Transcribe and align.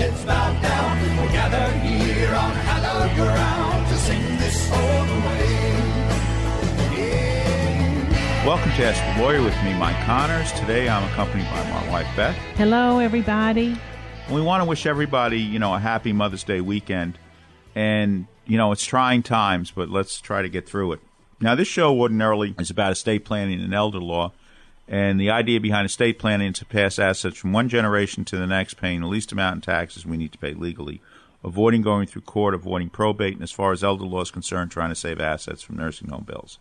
heads 0.00 0.24
bowed 0.24 0.62
down. 0.62 0.98
We're 1.18 1.32
gathered 1.32 1.78
here 1.82 2.34
on 2.34 2.52
hallowed 2.52 3.14
ground 3.16 3.86
to 3.86 3.96
sing 3.96 4.22
this 4.38 4.70
old 4.72 5.08
way. 5.26 5.66
Welcome 8.46 8.70
to 8.72 8.84
Ask 8.86 9.18
the 9.18 9.22
Lawyer 9.22 9.42
with 9.42 9.54
me, 9.62 9.74
Mike 9.74 10.02
Connors. 10.06 10.50
Today 10.52 10.88
I'm 10.88 11.04
accompanied 11.12 11.44
by 11.50 11.68
my 11.68 11.90
wife, 11.90 12.08
Beth. 12.16 12.34
Hello, 12.56 12.98
everybody. 12.98 13.76
We 14.30 14.40
want 14.40 14.62
to 14.62 14.64
wish 14.64 14.86
everybody, 14.86 15.38
you 15.38 15.58
know, 15.58 15.74
a 15.74 15.78
happy 15.78 16.14
Mother's 16.14 16.44
Day 16.44 16.62
weekend. 16.62 17.18
And, 17.74 18.26
you 18.46 18.56
know, 18.56 18.72
it's 18.72 18.84
trying 18.84 19.22
times, 19.22 19.70
but 19.70 19.90
let's 19.90 20.18
try 20.18 20.40
to 20.40 20.48
get 20.48 20.66
through 20.66 20.92
it. 20.92 21.00
Now, 21.42 21.54
this 21.54 21.68
show 21.68 21.98
ordinarily 22.00 22.54
is 22.58 22.70
about 22.70 22.92
estate 22.92 23.26
planning 23.26 23.60
and 23.60 23.74
elder 23.74 24.00
law. 24.00 24.32
And 24.90 25.20
the 25.20 25.30
idea 25.30 25.60
behind 25.60 25.86
estate 25.86 26.18
planning 26.18 26.50
is 26.50 26.58
to 26.58 26.64
pass 26.64 26.98
assets 26.98 27.38
from 27.38 27.52
one 27.52 27.68
generation 27.68 28.24
to 28.24 28.36
the 28.36 28.46
next, 28.46 28.74
paying 28.74 29.00
the 29.00 29.06
least 29.06 29.30
amount 29.30 29.54
in 29.54 29.60
taxes 29.60 30.04
we 30.04 30.16
need 30.16 30.32
to 30.32 30.38
pay 30.38 30.52
legally, 30.52 31.00
avoiding 31.44 31.80
going 31.80 32.08
through 32.08 32.22
court, 32.22 32.54
avoiding 32.54 32.90
probate, 32.90 33.34
and 33.34 33.42
as 33.44 33.52
far 33.52 33.70
as 33.70 33.84
elder 33.84 34.04
law 34.04 34.22
is 34.22 34.32
concerned, 34.32 34.72
trying 34.72 34.88
to 34.88 34.96
save 34.96 35.20
assets 35.20 35.62
from 35.62 35.76
nursing 35.76 36.08
home 36.08 36.24
bills. 36.24 36.58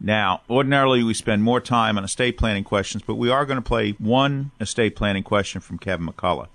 Now, 0.00 0.40
ordinarily 0.50 1.04
we 1.04 1.14
spend 1.14 1.44
more 1.44 1.60
time 1.60 1.96
on 1.96 2.02
estate 2.02 2.36
planning 2.36 2.64
questions, 2.64 3.04
but 3.06 3.14
we 3.14 3.30
are 3.30 3.46
going 3.46 3.58
to 3.58 3.62
play 3.62 3.92
one 3.92 4.50
estate 4.58 4.96
planning 4.96 5.22
question 5.22 5.60
from 5.60 5.78
Kevin 5.78 6.08
McCullough. 6.08 6.48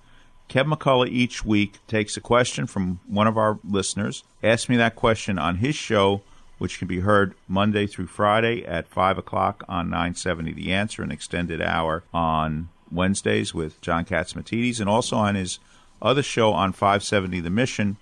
Kevin 0.49 0.73
McCullough 0.73 1.09
each 1.09 1.45
week 1.45 1.77
takes 1.87 2.17
a 2.17 2.21
question 2.21 2.67
from 2.67 2.99
one 3.07 3.27
of 3.27 3.37
our 3.37 3.57
listeners, 3.63 4.25
asks 4.43 4.67
me 4.67 4.75
that 4.75 4.95
question 4.95 5.39
on 5.39 5.57
his 5.57 5.75
show, 5.75 6.23
which 6.57 6.79
can 6.79 6.87
be 6.87 7.01
heard 7.01 7.33
Monday 7.47 7.87
through 7.87 8.07
Friday 8.07 8.65
at 8.65 8.87
5 8.87 9.17
o'clock 9.17 9.63
on 9.67 9.89
970 9.89 10.53
The 10.53 10.73
Answer, 10.73 11.03
an 11.03 11.11
extended 11.11 11.61
hour 11.61 12.03
on 12.13 12.69
Wednesdays 12.91 13.53
with 13.53 13.81
John 13.81 14.05
Catsimatidis, 14.05 14.79
and 14.79 14.89
also 14.89 15.17
on 15.17 15.35
his 15.35 15.59
other 16.01 16.23
show 16.23 16.53
on 16.53 16.71
570 16.71 17.39
The 17.39 17.49
Mission, 17.49 17.97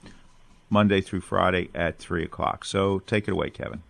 Monday 0.69 1.01
through 1.01 1.21
Friday 1.21 1.69
at 1.73 1.99
3 1.99 2.23
o'clock. 2.23 2.65
So 2.65 2.99
take 2.99 3.27
it 3.27 3.31
away, 3.31 3.49
Kevin. 3.49 3.83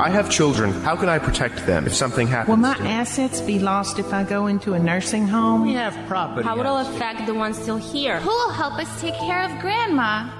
I 0.00 0.08
have 0.08 0.30
children. 0.30 0.72
How 0.72 0.96
can 0.96 1.10
I 1.10 1.18
protect 1.18 1.66
them 1.66 1.86
if 1.86 1.94
something 1.94 2.26
happens? 2.26 2.48
Will 2.48 2.56
my 2.56 2.74
to 2.74 2.82
assets 2.84 3.42
be 3.42 3.58
lost 3.58 3.98
if 3.98 4.14
I 4.14 4.24
go 4.24 4.46
into 4.46 4.72
a 4.72 4.78
nursing 4.78 5.28
home? 5.28 5.60
We 5.60 5.74
have 5.74 5.94
property. 6.08 6.48
How 6.48 6.56
will 6.56 6.78
it 6.78 6.88
affect 6.88 7.26
the 7.26 7.34
ones 7.34 7.58
still 7.58 7.76
here? 7.76 8.18
Who 8.20 8.30
will 8.30 8.50
help 8.50 8.78
us 8.78 9.00
take 9.02 9.14
care 9.16 9.42
of 9.42 9.60
Grandma? 9.60 10.39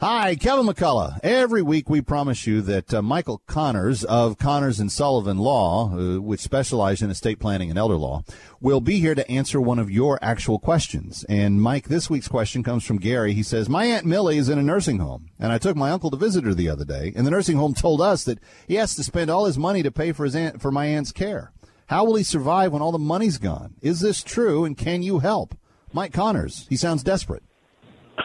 Hi, 0.00 0.34
Kevin 0.34 0.66
McCullough. 0.66 1.20
Every 1.22 1.62
week 1.62 1.88
we 1.88 2.00
promise 2.00 2.48
you 2.48 2.60
that 2.62 2.92
uh, 2.92 3.00
Michael 3.00 3.42
Connors 3.46 4.02
of 4.02 4.38
Connors 4.38 4.80
and 4.80 4.90
Sullivan 4.90 5.38
Law, 5.38 5.92
uh, 5.94 6.20
which 6.20 6.40
specialize 6.40 7.00
in 7.00 7.10
estate 7.10 7.38
planning 7.38 7.70
and 7.70 7.78
elder 7.78 7.94
law, 7.94 8.24
will 8.60 8.80
be 8.80 8.98
here 8.98 9.14
to 9.14 9.30
answer 9.30 9.60
one 9.60 9.78
of 9.78 9.92
your 9.92 10.18
actual 10.20 10.58
questions. 10.58 11.24
And 11.28 11.62
Mike, 11.62 11.86
this 11.86 12.10
week's 12.10 12.26
question 12.26 12.64
comes 12.64 12.84
from 12.84 12.98
Gary. 12.98 13.34
He 13.34 13.44
says, 13.44 13.68
"My 13.68 13.84
aunt 13.84 14.04
Millie 14.04 14.36
is 14.36 14.48
in 14.48 14.58
a 14.58 14.64
nursing 14.64 14.98
home, 14.98 15.30
and 15.38 15.52
I 15.52 15.58
took 15.58 15.76
my 15.76 15.92
uncle 15.92 16.10
to 16.10 16.16
visit 16.16 16.42
her 16.42 16.54
the 16.54 16.68
other 16.68 16.84
day, 16.84 17.12
and 17.14 17.24
the 17.24 17.30
nursing 17.30 17.56
home 17.56 17.72
told 17.72 18.00
us 18.00 18.24
that 18.24 18.40
he 18.66 18.74
has 18.74 18.96
to 18.96 19.04
spend 19.04 19.30
all 19.30 19.44
his 19.44 19.56
money 19.56 19.84
to 19.84 19.92
pay 19.92 20.10
for 20.10 20.24
his 20.24 20.34
aunt 20.34 20.60
for 20.60 20.72
my 20.72 20.86
aunt's 20.86 21.12
care. 21.12 21.52
How 21.86 22.04
will 22.04 22.16
he 22.16 22.24
survive 22.24 22.72
when 22.72 22.82
all 22.82 22.92
the 22.92 22.98
money's 22.98 23.38
gone? 23.38 23.74
Is 23.80 24.00
this 24.00 24.24
true, 24.24 24.64
and 24.64 24.76
can 24.76 25.04
you 25.04 25.20
help?" 25.20 25.54
Mike 25.92 26.12
Connors. 26.12 26.66
He 26.68 26.76
sounds 26.76 27.04
desperate. 27.04 27.44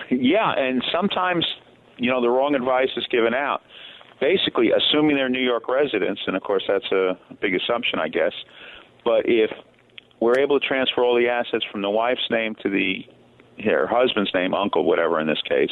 Yeah, 0.09 0.51
and 0.51 0.83
sometimes, 0.91 1.45
you 1.97 2.09
know, 2.09 2.21
the 2.21 2.29
wrong 2.29 2.55
advice 2.55 2.89
is 2.97 3.05
given 3.07 3.33
out. 3.33 3.61
Basically, 4.19 4.71
assuming 4.71 5.15
they're 5.15 5.29
New 5.29 5.43
York 5.43 5.69
residents, 5.69 6.21
and 6.27 6.35
of 6.35 6.43
course 6.43 6.63
that's 6.67 6.91
a 6.91 7.17
big 7.41 7.55
assumption, 7.55 7.99
I 7.99 8.09
guess. 8.09 8.33
But 9.05 9.21
if 9.25 9.51
we're 10.19 10.39
able 10.39 10.59
to 10.59 10.67
transfer 10.67 11.03
all 11.03 11.15
the 11.15 11.29
assets 11.29 11.63
from 11.71 11.81
the 11.81 11.89
wife's 11.89 12.27
name 12.29 12.55
to 12.63 12.69
the 12.69 13.05
her 13.63 13.87
husband's 13.87 14.33
name, 14.33 14.53
uncle, 14.53 14.85
whatever 14.85 15.19
in 15.19 15.27
this 15.27 15.41
case, 15.41 15.71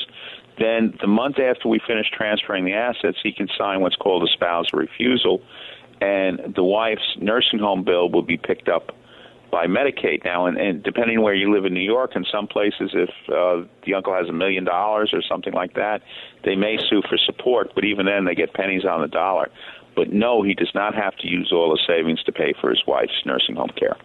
then 0.59 0.93
the 1.01 1.07
month 1.07 1.39
after 1.39 1.69
we 1.69 1.79
finish 1.87 2.07
transferring 2.11 2.65
the 2.65 2.73
assets, 2.73 3.17
he 3.23 3.31
can 3.31 3.47
sign 3.57 3.81
what's 3.81 3.95
called 3.95 4.23
a 4.23 4.31
spouse 4.33 4.67
refusal, 4.73 5.41
and 6.01 6.53
the 6.55 6.63
wife's 6.63 7.17
nursing 7.19 7.59
home 7.59 7.83
bill 7.83 8.09
will 8.09 8.23
be 8.23 8.37
picked 8.37 8.67
up 8.67 8.91
by 9.51 9.65
Medicaid 9.65 10.25
now, 10.25 10.45
and, 10.45 10.57
and 10.57 10.83
depending 10.83 11.21
where 11.21 11.33
you 11.33 11.53
live 11.53 11.65
in 11.65 11.73
New 11.73 11.79
York, 11.79 12.15
in 12.15 12.25
some 12.31 12.47
places, 12.47 12.91
if 12.93 13.09
uh, 13.29 13.67
the 13.85 13.93
uncle 13.93 14.13
has 14.13 14.27
a 14.27 14.33
million 14.33 14.63
dollars 14.63 15.11
or 15.13 15.21
something 15.21 15.53
like 15.53 15.73
that, 15.75 16.01
they 16.43 16.55
may 16.55 16.77
sue 16.89 17.01
for 17.07 17.17
support. 17.17 17.71
But 17.73 17.85
even 17.85 18.05
then, 18.05 18.25
they 18.25 18.35
get 18.35 18.53
pennies 18.53 18.85
on 18.85 19.01
the 19.01 19.07
dollar. 19.07 19.49
But 19.95 20.11
no, 20.11 20.43
he 20.43 20.53
does 20.53 20.71
not 20.75 20.93
have 20.95 21.15
to 21.17 21.27
use 21.27 21.51
all 21.51 21.71
the 21.71 21.79
savings 21.87 22.21
to 22.23 22.31
pay 22.31 22.53
for 22.59 22.69
his 22.69 22.83
wife's 22.85 23.25
nursing 23.25 23.55
home 23.55 23.71
care. 23.77 23.97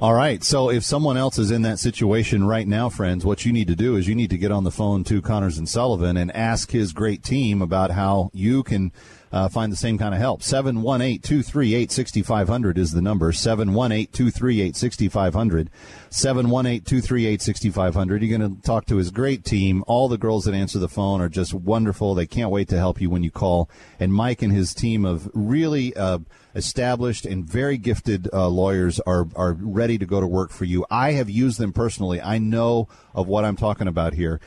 All 0.00 0.12
right. 0.12 0.42
So 0.42 0.70
if 0.70 0.84
someone 0.84 1.16
else 1.16 1.38
is 1.38 1.50
in 1.50 1.62
that 1.62 1.78
situation 1.78 2.44
right 2.44 2.66
now, 2.66 2.90
friends, 2.90 3.24
what 3.24 3.46
you 3.46 3.52
need 3.52 3.68
to 3.68 3.76
do 3.76 3.96
is 3.96 4.08
you 4.08 4.14
need 4.14 4.30
to 4.30 4.38
get 4.38 4.50
on 4.50 4.64
the 4.64 4.70
phone 4.70 5.04
to 5.04 5.22
Connors 5.22 5.56
and 5.56 5.68
Sullivan 5.68 6.16
and 6.16 6.34
ask 6.34 6.72
his 6.72 6.92
great 6.92 7.22
team 7.22 7.62
about 7.62 7.92
how 7.92 8.30
you 8.34 8.64
can 8.64 8.92
uh, 9.34 9.48
find 9.48 9.72
the 9.72 9.76
same 9.76 9.98
kind 9.98 10.14
of 10.14 10.20
help. 10.20 10.44
718 10.44 11.18
238 11.18 11.90
6500 11.90 12.78
is 12.78 12.92
the 12.92 13.02
number. 13.02 13.32
718 13.32 14.06
238 14.12 14.76
6500. 14.76 15.70
718 16.08 16.82
238 16.82 17.42
6500. 17.42 18.22
You're 18.22 18.38
going 18.38 18.56
to 18.56 18.62
talk 18.62 18.86
to 18.86 18.96
his 18.96 19.10
great 19.10 19.44
team. 19.44 19.82
All 19.88 20.06
the 20.06 20.18
girls 20.18 20.44
that 20.44 20.54
answer 20.54 20.78
the 20.78 20.88
phone 20.88 21.20
are 21.20 21.28
just 21.28 21.52
wonderful. 21.52 22.14
They 22.14 22.28
can't 22.28 22.52
wait 22.52 22.68
to 22.68 22.76
help 22.76 23.00
you 23.00 23.10
when 23.10 23.24
you 23.24 23.32
call. 23.32 23.68
And 23.98 24.14
Mike 24.14 24.40
and 24.40 24.52
his 24.52 24.72
team 24.72 25.04
of 25.04 25.28
really 25.34 25.96
uh, 25.96 26.20
established 26.54 27.26
and 27.26 27.44
very 27.44 27.76
gifted 27.76 28.28
uh, 28.32 28.46
lawyers 28.46 29.00
are, 29.00 29.26
are 29.34 29.54
ready 29.54 29.98
to 29.98 30.06
go 30.06 30.20
to 30.20 30.28
work 30.28 30.52
for 30.52 30.64
you. 30.64 30.86
I 30.92 31.12
have 31.12 31.28
used 31.28 31.58
them 31.58 31.72
personally. 31.72 32.20
I 32.20 32.38
know 32.38 32.86
of 33.12 33.26
what 33.26 33.44
I'm 33.44 33.56
talking 33.56 33.88
about 33.88 34.14
here. 34.14 34.40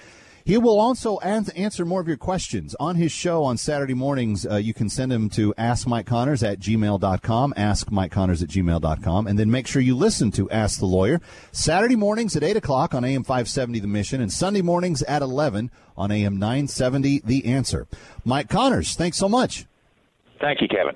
He 0.47 0.57
will 0.57 0.79
also 0.79 1.19
answer 1.19 1.83
more 1.83 1.99
of 1.99 2.07
your 2.07 2.15
questions 2.15 2.73
on 2.79 2.95
his 2.95 3.11
show 3.11 3.44
on 3.44 3.57
Saturday 3.57 3.94
mornings. 3.94 4.47
Uh, 4.47 4.55
you 4.55 4.73
can 4.73 4.88
send 4.88 5.11
him 5.11 5.29
to 5.31 5.53
askmikeconnors 5.57 6.41
at 6.41 6.57
gmail.com, 6.61 7.53
askmikeconnors 7.57 8.41
at 8.41 8.47
gmail.com, 8.47 9.27
and 9.27 9.38
then 9.38 9.51
make 9.51 9.67
sure 9.67 9.81
you 9.81 9.94
listen 9.94 10.31
to 10.31 10.49
Ask 10.49 10.79
the 10.79 10.85
Lawyer 10.85 11.19
Saturday 11.51 11.97
mornings 11.97 12.38
at 12.38 12.44
8 12.44 12.55
o'clock 12.55 12.95
on 12.95 13.03
AM 13.03 13.25
570 13.25 13.81
The 13.81 13.88
Mission 13.88 14.21
and 14.21 14.31
Sunday 14.31 14.61
mornings 14.61 15.03
at 15.03 15.21
11 15.21 15.69
on 15.97 16.11
AM 16.11 16.39
970 16.39 17.23
The 17.25 17.45
Answer. 17.47 17.85
Mike 18.23 18.47
Connors, 18.47 18.95
thanks 18.95 19.17
so 19.17 19.27
much. 19.27 19.65
Thank 20.39 20.61
you, 20.61 20.69
Kevin. 20.69 20.95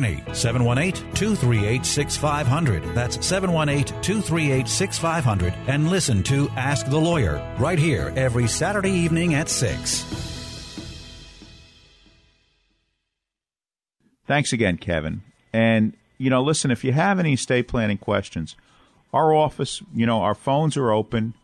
718 0.00 0.92
238 1.14 1.86
6500. 1.86 2.94
That's 2.94 3.24
718 3.24 4.02
238 4.02 4.68
6500. 4.68 5.54
And 5.66 5.90
listen 5.90 6.22
to 6.24 6.48
Ask 6.50 6.86
the 6.86 6.98
Lawyer 6.98 7.42
right 7.58 7.78
here 7.78 8.12
every 8.16 8.48
Saturday 8.48 8.90
evening 8.90 9.34
at 9.34 9.48
6. 9.48 10.04
Thanks 14.26 14.52
again, 14.52 14.78
Kevin. 14.78 15.22
And, 15.52 15.94
you 16.18 16.30
know, 16.30 16.42
listen, 16.42 16.70
if 16.70 16.82
you 16.82 16.92
have 16.92 17.18
any 17.18 17.34
estate 17.34 17.68
planning 17.68 17.98
questions, 17.98 18.56
our 19.12 19.34
office, 19.34 19.82
you 19.94 20.06
know, 20.06 20.22
our 20.22 20.34
phones 20.34 20.76
are 20.76 20.90
open. 20.90 21.34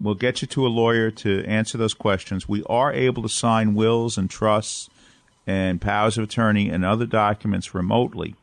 We'll 0.00 0.14
get 0.14 0.42
you 0.42 0.48
to 0.48 0.66
a 0.66 0.68
lawyer 0.68 1.10
to 1.10 1.44
answer 1.46 1.78
those 1.78 1.94
questions. 1.94 2.48
We 2.48 2.62
are 2.64 2.92
able 2.92 3.22
to 3.22 3.28
sign 3.28 3.74
wills 3.74 4.18
and 4.18 4.28
trusts 4.28 4.90
and 5.46 5.80
powers 5.80 6.18
of 6.18 6.24
attorney 6.24 6.68
and 6.68 6.84
other 6.84 7.06
documents 7.06 7.74
remotely. 7.74 8.34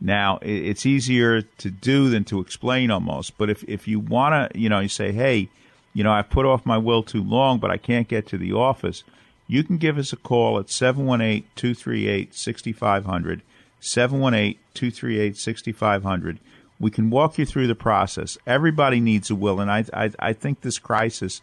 Now, 0.00 0.38
it's 0.42 0.86
easier 0.86 1.42
to 1.42 1.70
do 1.70 2.08
than 2.08 2.24
to 2.24 2.40
explain 2.40 2.90
almost. 2.90 3.36
But 3.36 3.50
if, 3.50 3.62
if 3.64 3.86
you 3.86 4.00
want 4.00 4.52
to, 4.52 4.58
you 4.58 4.68
know, 4.68 4.80
you 4.80 4.88
say, 4.88 5.12
hey, 5.12 5.50
you 5.92 6.04
know, 6.04 6.12
I've 6.12 6.30
put 6.30 6.46
off 6.46 6.64
my 6.64 6.78
will 6.78 7.02
too 7.02 7.22
long, 7.22 7.58
but 7.58 7.70
I 7.70 7.76
can't 7.76 8.08
get 8.08 8.26
to 8.28 8.38
the 8.38 8.52
office, 8.52 9.04
you 9.46 9.62
can 9.64 9.76
give 9.76 9.98
us 9.98 10.12
a 10.12 10.16
call 10.16 10.58
at 10.58 10.70
718 10.70 11.44
238 11.56 12.34
6500. 12.34 13.42
718 13.80 14.58
238 14.74 15.36
6500. 15.36 16.38
We 16.78 16.90
can 16.90 17.10
walk 17.10 17.36
you 17.36 17.44
through 17.44 17.66
the 17.66 17.74
process. 17.74 18.38
Everybody 18.46 19.00
needs 19.00 19.28
a 19.28 19.34
will, 19.34 19.60
and 19.60 19.70
I, 19.70 19.84
I, 19.92 20.10
I 20.18 20.32
think 20.32 20.60
this 20.60 20.78
crisis 20.78 21.42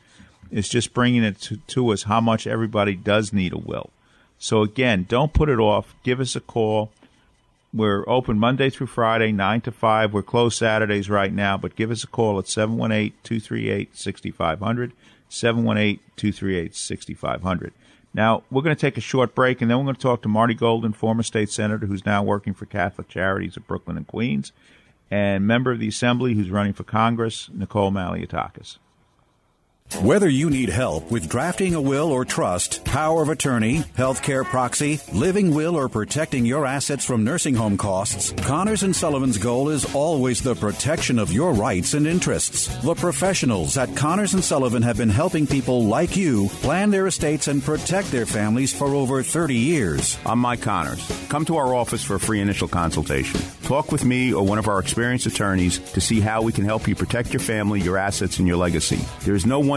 is 0.50 0.68
just 0.68 0.94
bringing 0.94 1.24
it 1.24 1.40
to, 1.42 1.58
to 1.58 1.90
us 1.90 2.04
how 2.04 2.22
much 2.22 2.48
everybody 2.48 2.96
does 2.96 3.34
need 3.34 3.54
a 3.54 3.58
will. 3.58 3.92
So 4.40 4.62
again, 4.62 5.06
don't 5.08 5.34
put 5.34 5.50
it 5.50 5.60
off. 5.60 5.96
Give 6.04 6.20
us 6.20 6.36
a 6.36 6.40
call. 6.40 6.92
We're 7.74 8.08
open 8.08 8.40
Monday 8.40 8.70
through 8.70 8.88
Friday, 8.88 9.32
9 9.32 9.62
to 9.62 9.72
5. 9.72 10.14
We're 10.14 10.24
closed 10.24 10.58
Saturdays 10.58 11.10
right 11.10 11.34
now, 11.34 11.58
but 11.58 11.76
give 11.76 11.92
us 11.92 12.04
a 12.04 12.08
call 12.08 12.40
at 12.40 12.48
718 12.48 13.14
238 13.24 13.98
6500. 13.98 14.94
718 15.30 16.00
238 16.16 16.76
6500. 16.76 17.74
Now, 18.14 18.44
we're 18.50 18.62
going 18.62 18.76
to 18.76 18.80
take 18.80 18.98
a 18.98 19.02
short 19.02 19.36
break, 19.36 19.62
and 19.62 19.70
then 19.70 19.78
we're 19.78 19.84
going 19.84 19.96
to 19.96 20.02
talk 20.02 20.22
to 20.24 20.28
Marty 20.28 20.54
Golden, 20.54 20.94
former 20.94 21.24
state 21.24 21.52
senator 21.52 21.86
who's 21.86 22.06
now 22.06 22.24
working 22.24 22.54
for 22.54 22.66
Catholic 22.66 23.10
Charities 23.10 23.58
of 23.58 23.68
Brooklyn 23.68 23.98
and 23.98 24.08
Queens, 24.08 24.52
and 25.12 25.46
member 25.46 25.72
of 25.72 25.80
the 25.80 25.90
Assembly 25.90 26.34
who's 26.34 26.50
running 26.50 26.74
for 26.74 26.84
Congress, 26.84 27.50
Nicole 27.54 27.92
Malliotakis. 27.92 28.78
Whether 29.96 30.28
you 30.28 30.50
need 30.50 30.68
help 30.68 31.10
with 31.10 31.30
drafting 31.30 31.74
a 31.74 31.82
will 31.82 32.12
or 32.12 32.26
trust, 32.26 32.84
power 32.84 33.24
of 33.24 33.30
attorney, 33.30 33.78
healthcare 33.98 34.44
proxy, 34.44 35.00
living 35.14 35.56
will, 35.56 35.78
or 35.78 35.88
protecting 35.88 36.46
your 36.46 36.66
assets 36.66 37.06
from 37.06 37.24
nursing 37.24 37.56
home 37.56 37.78
costs, 37.78 38.34
Connors 38.44 38.84
and 38.84 38.94
Sullivan's 38.94 39.38
goal 39.38 39.70
is 39.70 39.96
always 39.96 40.42
the 40.42 40.56
protection 40.56 41.18
of 41.18 41.32
your 41.32 41.54
rights 41.54 41.94
and 41.94 42.06
interests. 42.06 42.68
The 42.84 42.96
professionals 42.96 43.78
at 43.78 43.96
Connors 43.96 44.34
and 44.34 44.44
Sullivan 44.44 44.84
have 44.84 44.98
been 44.98 45.10
helping 45.10 45.48
people 45.48 45.86
like 45.86 46.18
you 46.18 46.50
plan 46.62 46.92
their 46.92 47.08
estates 47.08 47.48
and 47.48 47.64
protect 47.64 48.12
their 48.12 48.26
families 48.26 48.78
for 48.78 48.88
over 48.88 49.24
30 49.24 49.56
years. 49.56 50.18
I'm 50.26 50.40
Mike 50.40 50.62
Connors. 50.62 51.02
Come 51.30 51.46
to 51.46 51.56
our 51.56 51.74
office 51.74 52.04
for 52.04 52.16
a 52.16 52.20
free 52.20 52.42
initial 52.42 52.68
consultation. 52.68 53.40
Talk 53.64 53.92
with 53.92 54.04
me 54.06 54.34
or 54.34 54.46
one 54.46 54.60
of 54.60 54.68
our 54.68 54.80
experienced 54.80 55.26
attorneys 55.26 55.80
to 55.94 56.02
see 56.02 56.20
how 56.20 56.42
we 56.42 56.52
can 56.52 56.66
help 56.66 56.88
you 56.88 56.96
protect 56.96 57.32
your 57.34 57.40
family, 57.40 57.80
your 57.82 57.98
assets, 57.98 58.38
and 58.38 58.48
your 58.48 58.58
legacy. 58.58 59.00
There 59.22 59.36
is 59.36 59.46
no 59.46 59.60
one 59.60 59.77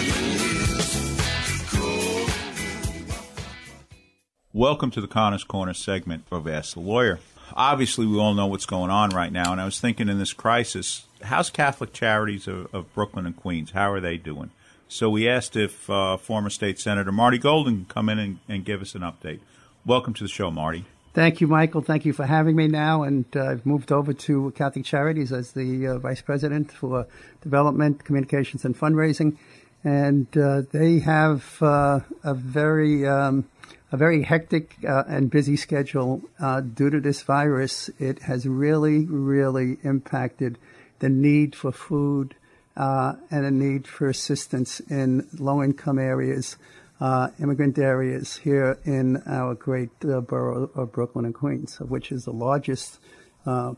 Welcome 4.53 4.91
to 4.91 4.99
the 4.99 5.07
Connors 5.07 5.45
Corner 5.45 5.73
segment 5.73 6.25
of 6.29 6.45
Ask 6.45 6.73
the 6.73 6.81
Lawyer. 6.81 7.21
Obviously, 7.53 8.05
we 8.05 8.19
all 8.19 8.33
know 8.33 8.47
what's 8.47 8.65
going 8.65 8.91
on 8.91 9.11
right 9.11 9.31
now, 9.31 9.53
and 9.53 9.61
I 9.61 9.63
was 9.63 9.79
thinking 9.79 10.09
in 10.09 10.19
this 10.19 10.33
crisis, 10.33 11.05
how's 11.21 11.49
Catholic 11.49 11.93
Charities 11.93 12.49
of, 12.49 12.67
of 12.75 12.93
Brooklyn 12.93 13.25
and 13.25 13.33
Queens? 13.33 13.71
How 13.71 13.93
are 13.93 14.01
they 14.01 14.17
doing? 14.17 14.51
So 14.89 15.09
we 15.09 15.29
asked 15.29 15.55
if 15.55 15.89
uh, 15.89 16.17
former 16.17 16.49
state 16.49 16.79
senator 16.79 17.13
Marty 17.13 17.37
Golden 17.37 17.75
can 17.75 17.85
come 17.85 18.09
in 18.09 18.19
and, 18.19 18.39
and 18.49 18.65
give 18.65 18.81
us 18.81 18.93
an 18.93 19.03
update. 19.03 19.39
Welcome 19.85 20.13
to 20.15 20.23
the 20.25 20.29
show, 20.29 20.51
Marty. 20.51 20.83
Thank 21.13 21.39
you, 21.39 21.47
Michael. 21.47 21.79
Thank 21.79 22.03
you 22.03 22.11
for 22.11 22.25
having 22.25 22.57
me 22.57 22.67
now. 22.67 23.03
And 23.03 23.23
uh, 23.33 23.51
I've 23.51 23.65
moved 23.65 23.89
over 23.89 24.11
to 24.11 24.51
Catholic 24.51 24.83
Charities 24.83 25.31
as 25.31 25.53
the 25.53 25.87
uh, 25.87 25.97
Vice 25.99 26.21
President 26.21 26.73
for 26.73 27.07
Development, 27.41 28.03
Communications, 28.03 28.65
and 28.65 28.77
Fundraising. 28.77 29.37
And 29.85 30.27
uh, 30.37 30.63
they 30.71 30.99
have 30.99 31.57
uh, 31.61 32.01
a 32.25 32.33
very 32.33 33.07
um, 33.07 33.45
a 33.91 33.97
very 33.97 34.23
hectic 34.23 34.75
uh, 34.87 35.03
and 35.07 35.29
busy 35.29 35.55
schedule 35.57 36.21
uh, 36.39 36.61
due 36.61 36.89
to 36.89 36.99
this 36.99 37.21
virus. 37.23 37.89
It 37.99 38.19
has 38.23 38.47
really, 38.47 39.05
really 39.05 39.77
impacted 39.83 40.57
the 40.99 41.09
need 41.09 41.55
for 41.55 41.71
food 41.71 42.35
and 42.75 43.45
a 43.45 43.51
need 43.51 43.85
for 43.87 44.07
assistance 44.07 44.79
in 44.81 45.27
low 45.37 45.61
income 45.61 45.99
areas 45.99 46.57
uh, 47.01 47.29
immigrant 47.41 47.79
areas 47.79 48.37
here 48.37 48.77
in 48.85 49.17
our 49.25 49.55
great 49.55 49.89
uh, 50.07 50.21
borough 50.21 50.69
of 50.75 50.91
Brooklyn 50.91 51.25
and 51.25 51.33
Queens, 51.33 51.79
which 51.79 52.11
is 52.11 52.25
the 52.25 52.31
largest 52.31 52.99
uh, 53.45 53.73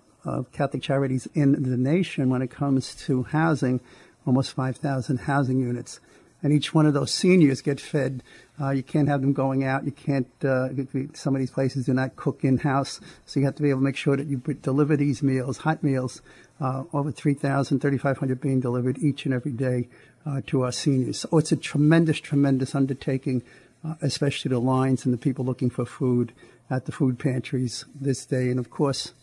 Catholic 0.51 0.83
charities 0.83 1.27
in 1.33 1.63
the 1.63 1.77
nation 1.77 2.29
when 2.29 2.41
it 2.41 2.51
comes 2.51 2.95
to 2.95 3.23
housing, 3.23 3.79
almost 4.27 4.51
5,000 4.51 5.17
housing 5.21 5.59
units. 5.59 6.01
And 6.43 6.51
each 6.51 6.73
one 6.73 6.85
of 6.85 6.93
those 6.93 7.11
seniors 7.11 7.61
get 7.61 7.79
fed. 7.79 8.21
Uh, 8.61 8.69
you 8.69 8.83
can't 8.83 9.07
have 9.07 9.21
them 9.21 9.33
going 9.33 9.63
out. 9.63 9.85
You 9.85 9.91
can't. 9.91 10.27
Uh, 10.43 10.67
some 11.13 11.33
of 11.33 11.39
these 11.39 11.49
places 11.49 11.85
do 11.85 11.93
not 11.93 12.15
cook 12.15 12.43
in 12.43 12.57
house, 12.59 12.99
so 13.25 13.39
you 13.39 13.45
have 13.45 13.55
to 13.55 13.63
be 13.63 13.69
able 13.69 13.79
to 13.79 13.85
make 13.85 13.95
sure 13.95 14.17
that 14.17 14.27
you 14.27 14.37
deliver 14.37 14.95
these 14.95 15.23
meals, 15.23 15.57
hot 15.59 15.81
meals, 15.81 16.21
uh, 16.61 16.83
over 16.93 17.11
3,000, 17.11 17.79
3,500 17.79 18.39
being 18.39 18.59
delivered 18.59 18.99
each 18.99 19.25
and 19.25 19.33
every 19.33 19.51
day 19.51 19.87
uh, 20.25 20.41
to 20.47 20.61
our 20.61 20.71
seniors. 20.71 21.19
So 21.19 21.37
it's 21.37 21.51
a 21.51 21.55
tremendous, 21.55 22.19
tremendous 22.19 22.75
undertaking, 22.75 23.41
uh, 23.83 23.95
especially 24.01 24.49
the 24.49 24.59
lines 24.59 25.05
and 25.05 25.13
the 25.13 25.17
people 25.17 25.45
looking 25.45 25.69
for 25.69 25.85
food 25.85 26.33
at 26.69 26.85
the 26.85 26.91
food 26.91 27.17
pantries 27.19 27.85
this 27.99 28.25
day. 28.25 28.49
And 28.49 28.59
of 28.59 28.69
course, 28.69 29.13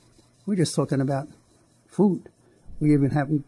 we're 0.47 0.57
just 0.57 0.75
talking 0.75 1.01
about 1.01 1.29
food. 1.87 2.29
We 2.81 2.93
even 2.95 3.11
haven't 3.11 3.45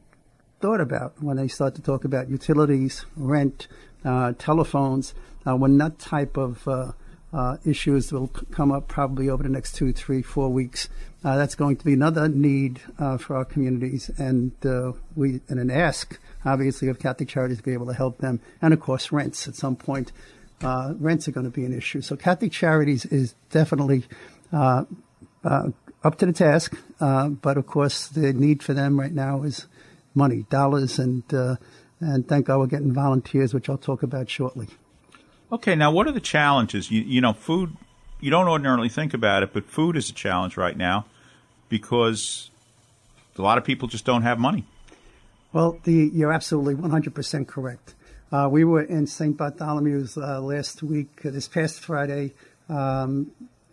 thought 0.62 0.80
about 0.80 1.20
when 1.20 1.36
they 1.36 1.48
start 1.48 1.74
to 1.74 1.82
talk 1.82 2.04
about 2.04 2.30
utilities, 2.30 3.04
rent, 3.16 3.66
uh, 4.04 4.32
telephones, 4.38 5.12
uh, 5.44 5.56
when 5.56 5.76
that 5.76 5.98
type 5.98 6.36
of 6.36 6.66
uh, 6.68 6.92
uh 7.32 7.56
issues 7.64 8.12
will 8.12 8.28
come 8.28 8.70
up 8.70 8.86
probably 8.86 9.28
over 9.28 9.42
the 9.42 9.48
next 9.48 9.74
two, 9.74 9.92
three, 9.92 10.22
four 10.22 10.48
weeks. 10.50 10.88
Uh, 11.24 11.36
that's 11.36 11.56
going 11.56 11.76
to 11.76 11.84
be 11.84 11.92
another 11.92 12.28
need 12.28 12.80
uh, 12.98 13.16
for 13.18 13.36
our 13.36 13.44
communities, 13.44 14.08
and 14.18 14.52
we 15.16 15.40
and 15.48 15.58
an 15.58 15.70
ask, 15.70 16.18
obviously, 16.44 16.88
of 16.88 16.98
Catholic 17.00 17.28
Charities 17.28 17.58
to 17.58 17.62
be 17.64 17.72
able 17.72 17.86
to 17.86 17.94
help 17.94 18.18
them, 18.18 18.40
and 18.60 18.72
of 18.72 18.80
course, 18.80 19.10
rents 19.10 19.48
at 19.48 19.56
some 19.56 19.74
point. 19.74 20.12
rents 20.62 21.26
are 21.26 21.32
going 21.32 21.44
to 21.44 21.50
be 21.50 21.64
an 21.64 21.76
issue. 21.76 22.00
So 22.00 22.14
Catholic 22.16 22.52
Charities 22.52 23.04
is 23.06 23.34
definitely 23.50 24.04
up 24.52 24.86
to 26.18 26.26
the 26.26 26.32
task. 26.32 26.76
But 26.98 27.56
of 27.56 27.66
course, 27.66 28.06
the 28.08 28.32
need 28.32 28.62
for 28.62 28.74
them 28.74 28.98
right 29.00 29.12
now 29.12 29.42
is 29.42 29.66
money, 30.14 30.46
dollars, 30.50 30.98
and 30.98 31.22
uh, 31.32 31.56
and 32.00 32.26
thank 32.26 32.46
God 32.46 32.58
we're 32.58 32.66
getting 32.66 32.92
volunteers, 32.92 33.54
which 33.54 33.68
I'll 33.68 33.78
talk 33.78 34.02
about 34.02 34.28
shortly. 34.28 34.68
Okay, 35.50 35.74
now 35.74 35.90
what 35.90 36.06
are 36.06 36.12
the 36.12 36.20
challenges? 36.20 36.90
You, 36.90 37.02
you 37.02 37.20
know, 37.20 37.32
food. 37.32 37.76
You 38.20 38.30
don't 38.30 38.48
ordinarily 38.48 38.88
think 38.88 39.14
about 39.14 39.42
it, 39.42 39.52
but 39.52 39.64
food 39.66 39.96
is 39.96 40.08
a 40.08 40.12
challenge 40.12 40.56
right 40.56 40.76
now 40.76 41.06
because 41.68 42.50
a 43.36 43.42
lot 43.42 43.58
of 43.58 43.64
people 43.64 43.88
just 43.88 44.04
don't 44.04 44.22
have 44.22 44.38
money. 44.38 44.64
Well, 45.52 45.78
the, 45.84 46.10
you're 46.12 46.32
absolutely 46.32 46.74
100% 46.74 47.46
correct. 47.46 47.94
Uh, 48.30 48.48
we 48.50 48.64
were 48.64 48.82
in 48.82 49.06
St. 49.06 49.36
Bartholomew's 49.36 50.16
uh, 50.16 50.40
last 50.40 50.82
week, 50.82 51.20
uh, 51.26 51.30
this 51.30 51.48
past 51.48 51.80
Friday, 51.80 52.32
um, 52.68 53.32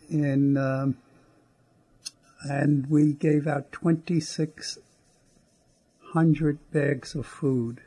in 0.09 0.57
um, 0.57 0.97
and 2.43 2.89
we 2.89 3.13
gave 3.13 3.47
out 3.47 3.71
2,600 6.09 6.71
bags 6.71 7.13
of 7.13 7.23
food, 7.23 7.81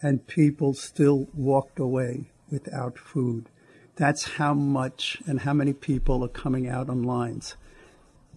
and 0.00 0.26
people 0.28 0.74
still 0.74 1.26
walked 1.34 1.80
away 1.80 2.30
without 2.48 2.96
food. 2.96 3.48
That's 3.96 4.34
how 4.36 4.54
much 4.54 5.20
and 5.26 5.40
how 5.40 5.54
many 5.54 5.72
people 5.72 6.24
are 6.24 6.28
coming 6.28 6.68
out 6.68 6.88
on 6.88 7.02
lines. 7.02 7.56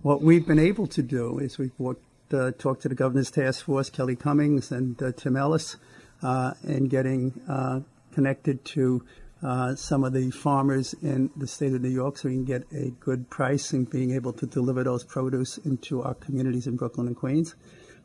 What 0.01 0.23
we've 0.23 0.47
been 0.47 0.59
able 0.59 0.87
to 0.87 1.03
do 1.03 1.37
is 1.37 1.59
we've 1.59 1.77
worked, 1.77 2.33
uh, 2.33 2.51
talked 2.57 2.81
to 2.83 2.89
the 2.89 2.95
governor's 2.95 3.29
task 3.29 3.65
force, 3.65 3.91
Kelly 3.91 4.15
Cummings 4.15 4.71
and 4.71 5.01
uh, 5.03 5.11
Tim 5.11 5.37
Ellis, 5.37 5.77
uh, 6.23 6.53
and 6.63 6.89
getting 6.89 7.39
uh, 7.47 7.81
connected 8.13 8.65
to 8.65 9.03
uh, 9.43 9.75
some 9.75 10.03
of 10.03 10.13
the 10.13 10.31
farmers 10.31 10.95
in 11.03 11.29
the 11.37 11.47
state 11.47 11.73
of 11.73 11.81
New 11.81 11.89
York 11.89 12.17
so 12.17 12.27
we 12.27 12.35
can 12.35 12.45
get 12.45 12.63
a 12.73 12.89
good 12.99 13.29
price 13.29 13.71
and 13.71 13.87
being 13.87 14.15
able 14.15 14.33
to 14.33 14.47
deliver 14.47 14.83
those 14.83 15.03
produce 15.03 15.59
into 15.59 16.01
our 16.01 16.15
communities 16.15 16.65
in 16.65 16.75
Brooklyn 16.75 17.05
and 17.05 17.15
Queens. 17.15 17.53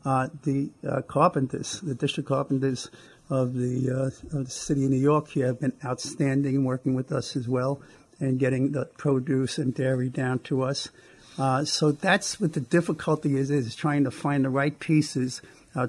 Uh, 0.05 0.29
the 0.43 0.71
uh, 0.89 1.01
carpenters, 1.03 1.81
the 1.81 1.95
district 1.95 2.29
carpenters 2.29 2.91
of 3.31 3.55
the, 3.55 3.91
uh, 3.91 4.37
of 4.37 4.45
the 4.45 4.51
city 4.51 4.85
of 4.85 4.91
New 4.91 4.97
York 4.97 5.29
here 5.29 5.47
have 5.47 5.61
been 5.61 5.73
outstanding 5.85 6.57
in 6.57 6.65
working 6.65 6.95
with 6.95 7.13
us 7.13 7.37
as 7.37 7.49
well 7.49 7.81
and 8.19 8.39
getting 8.39 8.73
the 8.73 8.85
produce 8.97 9.59
and 9.59 9.75
dairy 9.75 10.09
down 10.09 10.39
to 10.41 10.63
us. 10.63 10.91
Uh, 11.39 11.65
so 11.65 11.93
that's 11.93 12.41
what 12.41 12.53
the 12.53 12.61
difficulty 12.61 13.37
is, 13.37 13.51
is 13.51 13.75
trying 13.75 14.05
to 14.05 14.11
find 14.11 14.45
the 14.45 14.51
right 14.51 14.79
pieces 14.79 15.41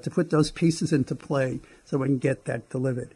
to 0.02 0.10
put 0.10 0.30
those 0.30 0.50
pieces 0.50 0.94
into 0.94 1.14
play 1.14 1.60
so 1.84 1.98
we 1.98 2.08
can 2.08 2.18
get 2.18 2.46
that 2.46 2.70
delivered. 2.70 3.14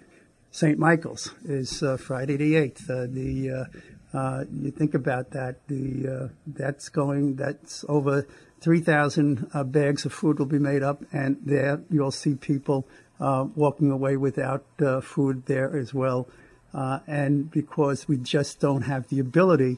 St. 0.52 0.80
Michael's 0.80 1.34
is 1.46 1.84
uh, 1.84 1.98
Friday 1.98 2.36
the 2.36 2.56
8th. 2.56 2.90
Uh, 2.90 3.08
the 3.10 3.68
uh, 4.14 4.44
you 4.52 4.72
think 4.72 4.94
about 4.94 5.32
that. 5.32 5.56
The 5.68 6.32
that's 6.48 6.90
going. 6.90 7.36
That's 7.36 7.86
over 7.88 8.26
3,000 8.62 9.50
uh, 9.54 9.64
bags 9.64 10.06
of 10.06 10.14
food 10.14 10.40
will 10.40 10.46
be 10.46 10.60
made 10.60 10.84
up, 10.84 11.04
and 11.12 11.38
there 11.44 11.82
you'll 11.90 12.12
see 12.12 12.36
people 12.36 12.88
uh, 13.20 13.46
walking 13.56 13.92
away 13.92 14.18
without 14.18 14.66
uh, 14.80 15.02
food 15.02 15.46
there 15.46 15.76
as 15.76 15.94
well. 15.94 16.28
and 16.74 17.50
because 17.52 18.08
we 18.08 18.18
just 18.18 18.60
don't 18.60 18.84
have 18.84 19.08
the 19.10 19.20
ability 19.20 19.78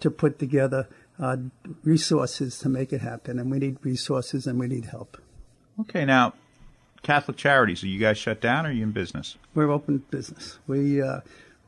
to 0.00 0.10
put 0.10 0.38
together 0.38 0.88
resources 1.84 2.58
to 2.58 2.68
make 2.68 2.92
it 2.92 3.00
happen, 3.00 3.38
and 3.38 3.50
we 3.50 3.58
need 3.58 3.76
resources 3.82 4.46
and 4.46 4.58
we 4.58 4.66
need 4.66 4.86
help. 4.86 5.16
Okay, 5.80 6.04
now 6.04 6.34
Catholic 7.02 7.36
Charities, 7.36 7.82
are 7.82 7.86
you 7.88 7.98
guys 7.98 8.18
shut 8.18 8.40
down 8.40 8.66
or 8.66 8.68
are 8.68 8.72
you 8.72 8.82
in 8.82 8.92
business? 8.92 9.36
We're 9.54 9.70
open 9.70 10.04
business. 10.10 10.58
We 10.66 11.00
uh, 11.00 11.20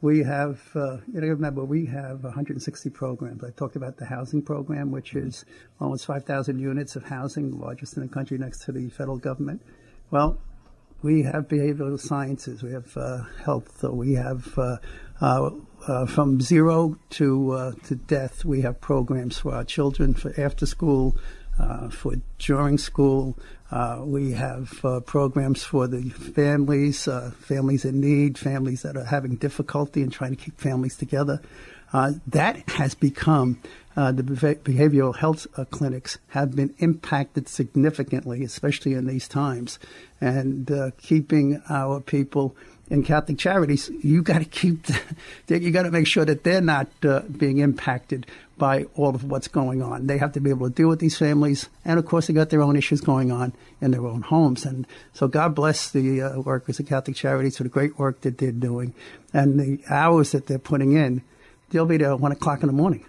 we 0.03 0.25
have 0.25 0.61
uh, 0.75 0.99
you 1.13 1.21
know 1.21 1.29
remember 1.29 1.65
we 1.65 1.87
have 1.87 2.25
160 2.25 2.91
programs. 2.91 3.43
I 3.43 3.51
talked 3.51 3.77
about 3.77 3.97
the 3.97 4.05
housing 4.05 4.43
program, 4.43 4.91
which 4.91 5.15
is 5.15 5.47
almost 5.81 6.05
5,000 6.07 6.59
units 6.59 6.97
of 6.97 7.05
housing, 7.05 7.51
the 7.51 7.57
largest 7.57 7.97
in 7.97 8.03
the 8.03 8.09
country 8.09 8.37
next 8.37 8.65
to 8.65 8.73
the 8.73 8.91
federal 8.91 9.17
government. 9.17 9.63
Well, 10.11 10.39
we 11.03 11.23
have 11.23 11.49
behavioral 11.49 11.99
sciences, 11.99 12.63
we 12.63 12.73
have 12.73 12.97
uh, 12.97 13.23
health, 13.45 13.83
we 13.85 14.15
have 14.15 14.57
uh, 14.59 14.77
uh, 15.21 15.51
uh, 15.87 16.07
from 16.07 16.41
zero 16.41 16.99
to 17.11 17.75
to 17.85 17.95
death. 17.95 18.45
We 18.45 18.61
have 18.63 18.81
programs 18.81 19.39
for 19.39 19.55
our 19.55 19.65
children 19.65 20.15
for 20.15 20.33
after 20.39 20.67
school, 20.67 21.17
for 21.91 22.17
during 22.39 22.77
school. 22.77 23.39
Uh, 23.73 24.03
we 24.05 24.33
have 24.33 24.85
uh, 24.85 25.01
programs 25.01 25.65
for 25.65 25.87
the 25.87 26.11
families, 26.11 27.09
uh, 27.09 27.31
families 27.41 27.87
in 27.87 28.03
need, 28.03 28.37
families 28.37 28.83
that 28.83 28.99
are 28.99 29.05
having 29.05 29.35
difficulty 29.37 30.03
in 30.03 30.11
trying 30.11 30.37
to 30.37 30.37
keep 30.37 30.61
families 30.61 30.95
together. 30.95 31.41
Uh, 31.91 32.13
that 32.27 32.69
has 32.69 32.95
become 32.95 33.59
uh, 33.97 34.13
the 34.13 34.23
behavioral 34.23 35.17
health 35.17 35.47
uh, 35.57 35.65
clinics 35.67 36.19
have 36.29 36.55
been 36.55 36.75
impacted 36.79 37.49
significantly, 37.49 38.45
especially 38.45 38.93
in 38.93 39.07
these 39.07 39.27
times, 39.27 39.79
and 40.21 40.71
keeping 40.99 41.63
our 41.71 41.99
people 42.01 42.55
in 42.91 43.03
Catholic 43.03 43.39
charities, 43.39 43.91
you 44.03 44.23
got 44.23 44.41
to 44.41 44.45
keep, 44.45 44.87
the, 45.47 45.59
you 45.59 45.71
got 45.71 45.85
to 45.85 45.91
make 45.91 46.07
sure 46.07 46.25
that 46.25 46.45
they're 46.45 46.61
not 46.61 46.89
being 47.01 47.59
impacted 47.59 48.27
by 48.59 48.85
all 48.95 49.15
of 49.15 49.25
what's 49.25 49.49
going 49.49 49.83
on. 49.83 50.07
They 50.07 50.19
have 50.19 50.33
to 50.33 50.41
be 50.41 50.51
able 50.51 50.69
to 50.69 50.75
deal 50.75 50.89
with 50.89 51.01
these 51.01 51.17
families, 51.17 51.69
and 51.85 51.99
of 51.99 52.07
course, 52.07 52.27
they 52.27 52.35
got 52.35 52.51
their 52.51 52.63
own 52.63 52.77
issues 52.77 53.01
going 53.01 53.33
on 53.33 53.53
in 53.81 53.91
their 53.91 54.07
own 54.07 54.23
homes. 54.23 54.65
And 54.65 54.87
so, 55.13 55.27
God 55.27 55.55
bless 55.55 55.91
the 55.91 56.23
uh, 56.23 56.41
workers 56.41 56.79
of 56.79 56.87
Catholic 56.87 57.17
Charities 57.17 57.57
for 57.57 57.65
the 57.65 57.69
great 57.69 57.99
work 57.99 58.21
that 58.21 58.39
they're 58.39 58.53
doing 58.53 58.95
and 59.33 59.59
the 59.59 59.81
hours 59.89 60.33
that 60.33 60.47
they're 60.47 60.59
putting 60.59 60.93
in. 60.93 61.23
They'll 61.71 61.87
be 61.87 61.97
there 61.97 62.13
at 62.13 62.21
one 62.21 62.33
o'clock 62.33 62.63
in 62.63 62.67
the 62.67 62.75
morning, 62.75 63.07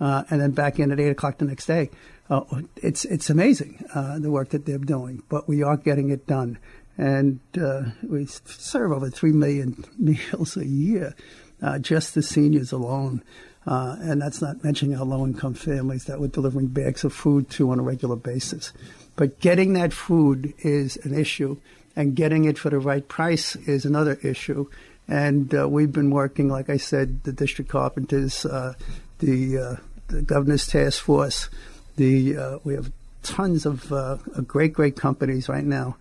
uh, 0.00 0.24
and 0.28 0.40
then 0.40 0.50
back 0.50 0.78
in 0.78 0.90
at 0.90 0.98
eight 1.00 1.10
o'clock 1.10 1.38
the 1.38 1.44
next 1.44 1.66
day. 1.66 1.90
Uh, 2.28 2.44
it's 2.76 3.04
it's 3.06 3.28
amazing 3.28 3.84
uh, 3.92 4.18
the 4.18 4.30
work 4.30 4.50
that 4.50 4.64
they're 4.64 4.78
doing, 4.78 5.22
but 5.28 5.48
we 5.48 5.62
are 5.62 5.76
getting 5.76 6.10
it 6.10 6.26
done, 6.26 6.58
and 7.00 7.40
uh, 7.58 7.84
we 8.02 8.26
serve 8.26 8.92
over 8.92 9.08
three 9.08 9.32
million 9.32 9.84
meals 9.98 10.56
a 10.58 10.66
year, 10.66 11.14
uh, 11.62 11.78
just 11.78 12.14
the 12.14 12.22
seniors 12.22 12.72
alone. 12.72 13.22
Uh, 13.66 13.96
and 14.00 14.20
that's 14.20 14.42
not 14.42 14.62
mentioning 14.62 14.98
our 14.98 15.04
low 15.04 15.24
income 15.24 15.54
families 15.54 16.04
that 16.04 16.20
we're 16.20 16.26
delivering 16.26 16.66
bags 16.66 17.02
of 17.02 17.14
food 17.14 17.48
to 17.48 17.70
on 17.70 17.78
a 17.78 17.82
regular 17.82 18.16
basis. 18.16 18.74
But 19.16 19.40
getting 19.40 19.72
that 19.74 19.94
food 19.94 20.52
is 20.58 20.98
an 20.98 21.18
issue, 21.18 21.56
and 21.96 22.14
getting 22.14 22.44
it 22.44 22.58
for 22.58 22.68
the 22.68 22.78
right 22.78 23.06
price 23.06 23.56
is 23.56 23.86
another 23.86 24.18
issue. 24.22 24.68
And 25.08 25.54
uh, 25.54 25.68
we've 25.68 25.92
been 25.92 26.10
working, 26.10 26.48
like 26.48 26.68
I 26.68 26.76
said, 26.76 27.24
the 27.24 27.32
district 27.32 27.70
carpenters, 27.70 28.44
uh, 28.44 28.74
the, 29.20 29.58
uh, 29.58 29.76
the, 30.08 30.22
governor's 30.22 30.66
task 30.66 31.02
force. 31.02 31.48
The 31.96 32.36
uh, 32.36 32.58
we 32.62 32.74
have 32.74 32.92
tons 33.22 33.66
of 33.66 33.90
uh, 33.92 34.16
great, 34.46 34.72
great 34.72 34.96
companies 34.96 35.48
right 35.48 35.64
now. 35.64 35.96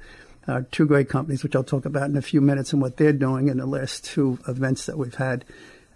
Two 0.72 0.86
great 0.86 1.10
companies, 1.10 1.44
which 1.44 1.56
I'll 1.56 1.64
talk 1.64 1.86
about 1.86 2.10
in 2.10 2.18
a 2.18 2.22
few 2.22 2.42
minutes, 2.42 2.74
and 2.74 2.82
what 2.82 2.98
they're 2.98 3.14
doing 3.14 3.48
in 3.48 3.58
the 3.58 3.66
last 3.66 4.06
two 4.06 4.40
events 4.48 4.86
that 4.86 4.98
we've 4.98 5.16
had 5.16 5.46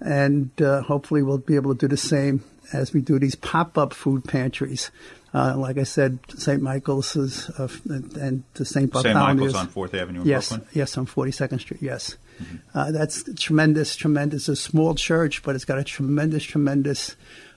and 0.03 0.50
uh, 0.62 0.81
hopefully 0.81 1.24
we'll 1.24 1.38
be 1.38 1.55
able 1.55 1.74
to 1.74 1.79
do 1.79 1.88
the 1.88 1.98
same 1.98 2.43
as 2.74 2.93
we 2.93 3.01
do 3.01 3.17
these 3.17 3.36
pop-up 3.36 3.93
food 3.93 4.24
pantries. 4.25 4.91
Uh, 5.33 5.55
like 5.57 5.77
I 5.77 5.83
said, 5.83 6.19
St. 6.29 6.62
Michael's 6.62 7.15
is, 7.15 7.50
uh, 7.51 7.67
and 7.89 8.43
the 8.53 8.65
St. 8.65 8.91
Bartholomew's. 8.91 9.03
St. 9.03 9.15
Michael's 9.15 9.55
on 9.55 9.67
Fourth 9.67 9.93
Avenue 9.95 10.22
in 10.22 10.27
yes, 10.27 10.50
Brooklyn. 10.50 10.69
Yes, 10.74 10.98
on 10.98 11.05
Forty 11.07 11.31
Second 11.31 11.60
Street. 11.60 11.81
Yes, 11.81 12.17
mm-hmm. 12.39 12.57
Uh, 12.77 12.91
that's 12.91 13.24
tremendous, 13.39 13.95
tremendous. 13.95 14.48
It's 14.48 14.60
a 14.60 14.62
small 14.62 14.93
church, 14.93 15.41
but 15.41 15.55
it's 15.55 15.65
got 15.65 15.79
a 15.79 15.83
tremendous, 15.83 16.43
tremendous 16.43 17.15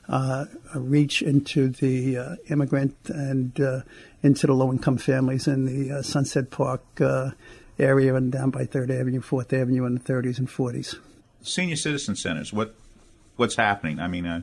uh, 0.09 0.47
reach 0.75 1.21
into 1.21 1.69
the 1.69 2.17
uh, 2.17 2.37
immigrant 2.49 2.97
and 3.09 3.85
into 4.26 4.47
the 4.47 4.52
low-income 4.52 4.99
families 4.99 5.47
in 5.47 5.64
the 5.64 6.02
Sunset 6.02 6.50
Park 6.50 6.83
area 7.78 8.14
and 8.14 8.33
down 8.33 8.50
by 8.50 8.64
Third 8.64 8.90
Avenue, 8.90 9.21
Fourth 9.21 9.52
Avenue 9.52 9.85
in 9.87 9.95
the 9.95 10.00
30s 10.00 10.38
and 10.38 10.49
40s. 10.49 10.99
Senior 11.42 11.76
citizen 11.76 12.16
centers. 12.16 12.52
What 12.52 12.75
what's 13.37 13.56
happening? 13.56 14.00
I 14.00 14.09
mean, 14.09 14.26
uh, 14.26 14.40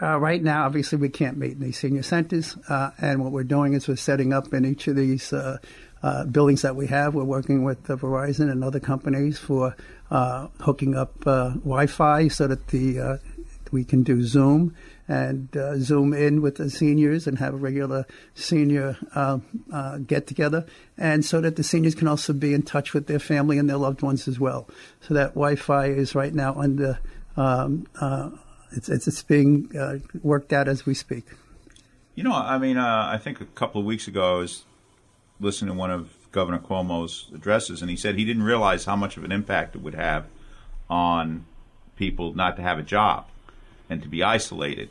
uh, 0.00 0.18
right 0.18 0.42
now, 0.42 0.66
obviously, 0.66 0.98
we 0.98 1.08
can't 1.08 1.36
meet 1.36 1.52
in 1.52 1.60
these 1.60 1.78
senior 1.78 2.02
centers, 2.02 2.56
uh, 2.68 2.90
and 3.00 3.22
what 3.22 3.32
we're 3.32 3.44
doing 3.44 3.72
is 3.72 3.88
we're 3.88 3.96
setting 3.96 4.32
up 4.32 4.52
in 4.52 4.64
each 4.64 4.86
of 4.88 4.96
these 4.96 5.32
uh, 5.32 5.58
uh 6.02 6.24
buildings 6.26 6.62
that 6.62 6.76
we 6.76 6.86
have. 6.88 7.14
We're 7.14 7.24
working 7.24 7.64
with 7.64 7.82
Verizon 7.84 8.50
and 8.50 8.62
other 8.62 8.78
companies 8.78 9.38
for 9.38 9.74
uh, 10.10 10.48
hooking 10.60 10.94
up 10.94 11.26
uh, 11.26 11.50
Wi-Fi 11.50 12.28
so 12.28 12.46
that 12.46 12.68
the 12.68 13.18
we 13.74 13.84
can 13.84 14.02
do 14.02 14.22
Zoom 14.22 14.74
and 15.06 15.50
Zoom 15.80 16.14
in 16.14 16.40
with 16.40 16.56
the 16.56 16.70
seniors 16.70 17.26
and 17.26 17.38
have 17.38 17.52
a 17.52 17.58
regular 17.58 18.06
senior 18.32 18.96
get 20.06 20.26
together, 20.26 20.64
and 20.96 21.24
so 21.24 21.42
that 21.42 21.56
the 21.56 21.62
seniors 21.62 21.94
can 21.94 22.08
also 22.08 22.32
be 22.32 22.54
in 22.54 22.62
touch 22.62 22.94
with 22.94 23.06
their 23.06 23.18
family 23.18 23.58
and 23.58 23.68
their 23.68 23.76
loved 23.76 24.00
ones 24.00 24.26
as 24.26 24.40
well. 24.40 24.66
So 25.00 25.12
that 25.12 25.34
Wi-Fi 25.34 25.88
is 25.88 26.14
right 26.14 26.32
now 26.32 26.54
under 26.54 27.00
um, 27.36 27.86
it's 28.72 28.88
it's, 28.88 29.06
it's 29.06 29.22
being 29.22 29.76
uh, 29.76 29.98
worked 30.22 30.52
out 30.52 30.68
as 30.68 30.86
we 30.86 30.94
speak. 30.94 31.26
You 32.14 32.22
know, 32.22 32.32
I 32.32 32.58
mean, 32.58 32.76
uh, 32.76 33.08
I 33.12 33.18
think 33.18 33.40
a 33.40 33.46
couple 33.46 33.80
of 33.80 33.86
weeks 33.86 34.06
ago 34.08 34.36
I 34.36 34.38
was 34.38 34.64
listening 35.40 35.74
to 35.74 35.78
one 35.78 35.90
of 35.90 36.10
Governor 36.30 36.60
Cuomo's 36.60 37.28
addresses, 37.34 37.82
and 37.82 37.90
he 37.90 37.96
said 37.96 38.14
he 38.14 38.24
didn't 38.24 38.44
realize 38.44 38.84
how 38.84 38.96
much 38.96 39.16
of 39.16 39.24
an 39.24 39.32
impact 39.32 39.74
it 39.74 39.82
would 39.82 39.94
have 39.96 40.26
on 40.88 41.44
people 41.96 42.34
not 42.34 42.56
to 42.56 42.62
have 42.62 42.78
a 42.78 42.82
job 42.82 43.26
and 43.88 44.02
to 44.02 44.08
be 44.08 44.22
isolated. 44.22 44.90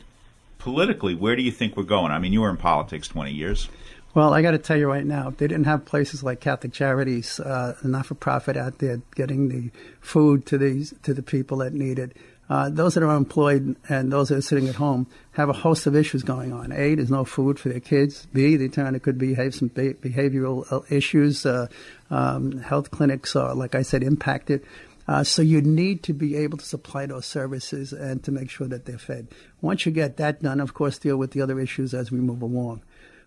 Politically, 0.58 1.14
where 1.14 1.36
do 1.36 1.42
you 1.42 1.50
think 1.50 1.76
we're 1.76 1.82
going? 1.82 2.12
I 2.12 2.18
mean, 2.18 2.32
you 2.32 2.40
were 2.40 2.50
in 2.50 2.56
politics 2.56 3.08
20 3.08 3.32
years. 3.32 3.68
Well, 4.14 4.32
I 4.32 4.42
got 4.42 4.52
to 4.52 4.58
tell 4.58 4.76
you 4.76 4.86
right 4.86 5.04
now, 5.04 5.30
they 5.30 5.48
didn't 5.48 5.64
have 5.64 5.84
places 5.84 6.22
like 6.22 6.40
Catholic 6.40 6.72
Charities, 6.72 7.40
uh, 7.40 7.76
not 7.82 8.06
for 8.06 8.14
profit, 8.14 8.56
out 8.56 8.78
there 8.78 9.00
getting 9.16 9.48
the 9.48 9.70
food 10.00 10.46
to 10.46 10.58
these 10.58 10.94
to 11.02 11.12
the 11.12 11.22
people 11.22 11.58
that 11.58 11.72
need 11.72 11.98
it 11.98 12.16
uh, 12.48 12.68
those 12.68 12.94
that 12.94 13.02
are 13.02 13.10
unemployed 13.10 13.76
and 13.88 14.12
those 14.12 14.28
that 14.28 14.36
are 14.36 14.42
sitting 14.42 14.68
at 14.68 14.74
home 14.74 15.06
have 15.32 15.48
a 15.48 15.52
host 15.52 15.86
of 15.86 15.96
issues 15.96 16.22
going 16.22 16.52
on. 16.52 16.72
A, 16.72 16.94
there's 16.94 17.10
no 17.10 17.24
food 17.24 17.58
for 17.58 17.70
their 17.70 17.80
kids. 17.80 18.26
B, 18.32 18.56
they 18.56 18.68
turn 18.68 18.94
it 18.94 19.02
could 19.02 19.18
behave 19.18 19.54
some 19.54 19.70
behavioral 19.70 20.70
uh, 20.70 20.80
issues. 20.94 21.46
Uh, 21.46 21.68
um, 22.10 22.58
health 22.58 22.90
clinics 22.90 23.34
are, 23.34 23.54
like 23.54 23.74
I 23.74 23.82
said, 23.82 24.02
impacted. 24.02 24.64
Uh, 25.06 25.22
so 25.22 25.42
you 25.42 25.60
need 25.60 26.02
to 26.02 26.12
be 26.12 26.36
able 26.36 26.58
to 26.58 26.64
supply 26.64 27.06
those 27.06 27.26
services 27.26 27.92
and 27.92 28.22
to 28.24 28.32
make 28.32 28.50
sure 28.50 28.66
that 28.66 28.86
they're 28.86 28.98
fed. 28.98 29.28
Once 29.60 29.84
you 29.84 29.92
get 29.92 30.16
that 30.16 30.42
done, 30.42 30.60
of 30.60 30.74
course, 30.74 30.98
deal 30.98 31.16
with 31.16 31.32
the 31.32 31.42
other 31.42 31.60
issues 31.60 31.92
as 31.92 32.10
we 32.10 32.18
move 32.18 32.42
along. 32.42 32.82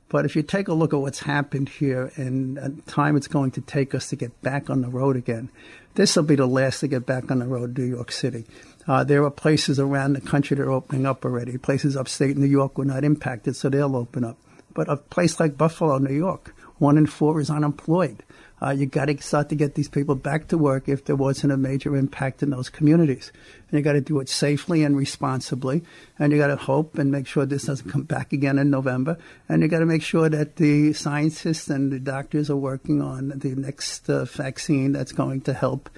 But 0.10 0.25
if 0.25 0.36
you 0.36 0.41
take 0.41 0.69
a 0.69 0.74
look 0.74 0.93
at 0.93 1.00
what's 1.00 1.19
happened 1.19 1.69
here 1.69 2.12
and 2.15 2.57
the 2.57 2.81
time 2.84 3.17
it's 3.17 3.27
going 3.27 3.51
to 3.51 3.62
take 3.62 3.93
us 3.93 4.10
to 4.10 4.15
get 4.15 4.41
back 4.41 4.69
on 4.69 4.81
the 4.81 4.88
road 4.88 5.17
again, 5.17 5.50
this 5.96 6.15
will 6.15 6.24
be 6.24 6.36
the 6.36 6.46
last 6.46 6.79
to 6.79 6.88
get 6.88 7.05
back 7.05 7.29
on 7.29 7.39
the 7.39 7.46
road, 7.46 7.77
New 7.77 7.84
York 7.84 8.12
City. 8.12 8.46
Uh, 8.88 9.03
there 9.03 9.24
are 9.25 9.31
places 9.31 9.79
around 9.79 10.13
the 10.13 10.22
country 10.22 10.55
that 10.55 10.63
are 10.63 10.72
opening 10.72 11.05
up 11.05 11.25
already. 11.25 11.57
Places 11.57 11.98
upstate 11.98 12.38
New 12.38 12.46
York 12.46 12.77
were 12.77 12.86
not 12.86 13.03
impacted, 13.03 13.55
so 13.55 13.67
they'll 13.67 13.98
open 13.98 14.24
up. 14.24 14.38
But 14.74 14.89
a 14.89 14.96
place 14.96 15.39
like 15.39 15.57
Buffalo, 15.57 15.98
New 15.98 16.15
York, 16.15 16.55
one 16.77 16.98
in 16.98 17.05
four 17.07 17.41
is 17.41 17.50
unemployed. 17.50 18.24
Uh, 18.62 18.72
you 18.72 18.88
got 18.88 19.06
to 19.06 19.22
start 19.22 19.50
to 19.50 19.56
get 19.56 19.76
these 19.76 19.88
people 19.88 20.16
back 20.16 20.48
to 20.48 20.58
work 20.58 20.90
if 20.90 21.06
there 21.06 21.16
wasn't 21.16 21.54
a 21.54 21.58
major 21.58 21.96
impact 21.96 22.42
in 22.42 22.50
those 22.50 22.70
communities. 22.70 23.32
And 23.70 23.78
you 23.78 23.84
got 23.84 23.94
to 23.94 24.02
do 24.02 24.20
it 24.20 24.30
safely 24.30 24.84
and 24.84 24.98
responsibly. 24.98 25.84
And 26.18 26.32
you 26.32 26.40
got 26.40 26.48
to 26.48 26.56
hope 26.56 26.98
and 26.98 27.12
make 27.12 27.28
sure 27.28 27.46
this 27.46 27.66
doesn't 27.66 27.92
come 27.92 28.04
back 28.04 28.34
again 28.34 28.58
in 28.58 28.70
November. 28.70 29.18
And 29.48 29.62
you 29.62 29.68
got 29.68 29.80
to 29.80 29.86
make 29.86 30.02
sure 30.02 30.28
that 30.30 30.56
the 30.56 30.94
scientists 30.94 31.70
and 31.70 31.92
the 31.92 32.00
doctors 32.00 32.50
are 32.50 32.56
working 32.56 33.02
on 33.02 33.30
the 33.36 33.54
next 33.56 34.10
uh, 34.10 34.26
vaccine 34.26 34.92
that's 34.92 35.12
going 35.12 35.42
to 35.42 35.54
help 35.54 35.90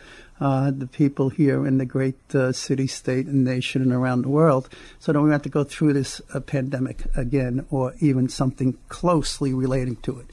uh, 0.41 0.71
the 0.71 0.87
people 0.87 1.29
here 1.29 1.67
in 1.67 1.77
the 1.77 1.85
great 1.85 2.33
uh, 2.33 2.51
city, 2.51 2.87
state, 2.87 3.25
and 3.25 3.43
nation 3.43 3.81
and 3.81 3.91
around 3.91 4.21
the 4.21 4.29
world 4.29 4.69
so 4.97 5.11
don't 5.11 5.25
we 5.25 5.31
have 5.31 5.41
to 5.41 5.49
go 5.49 5.65
through 5.65 5.91
this 5.91 6.21
uh, 6.33 6.39
pandemic 6.39 7.03
again 7.17 7.65
or 7.69 7.93
even 7.99 8.29
something 8.29 8.77
closely 8.87 9.53
relating 9.53 9.97
to 9.97 10.19
it. 10.19 10.27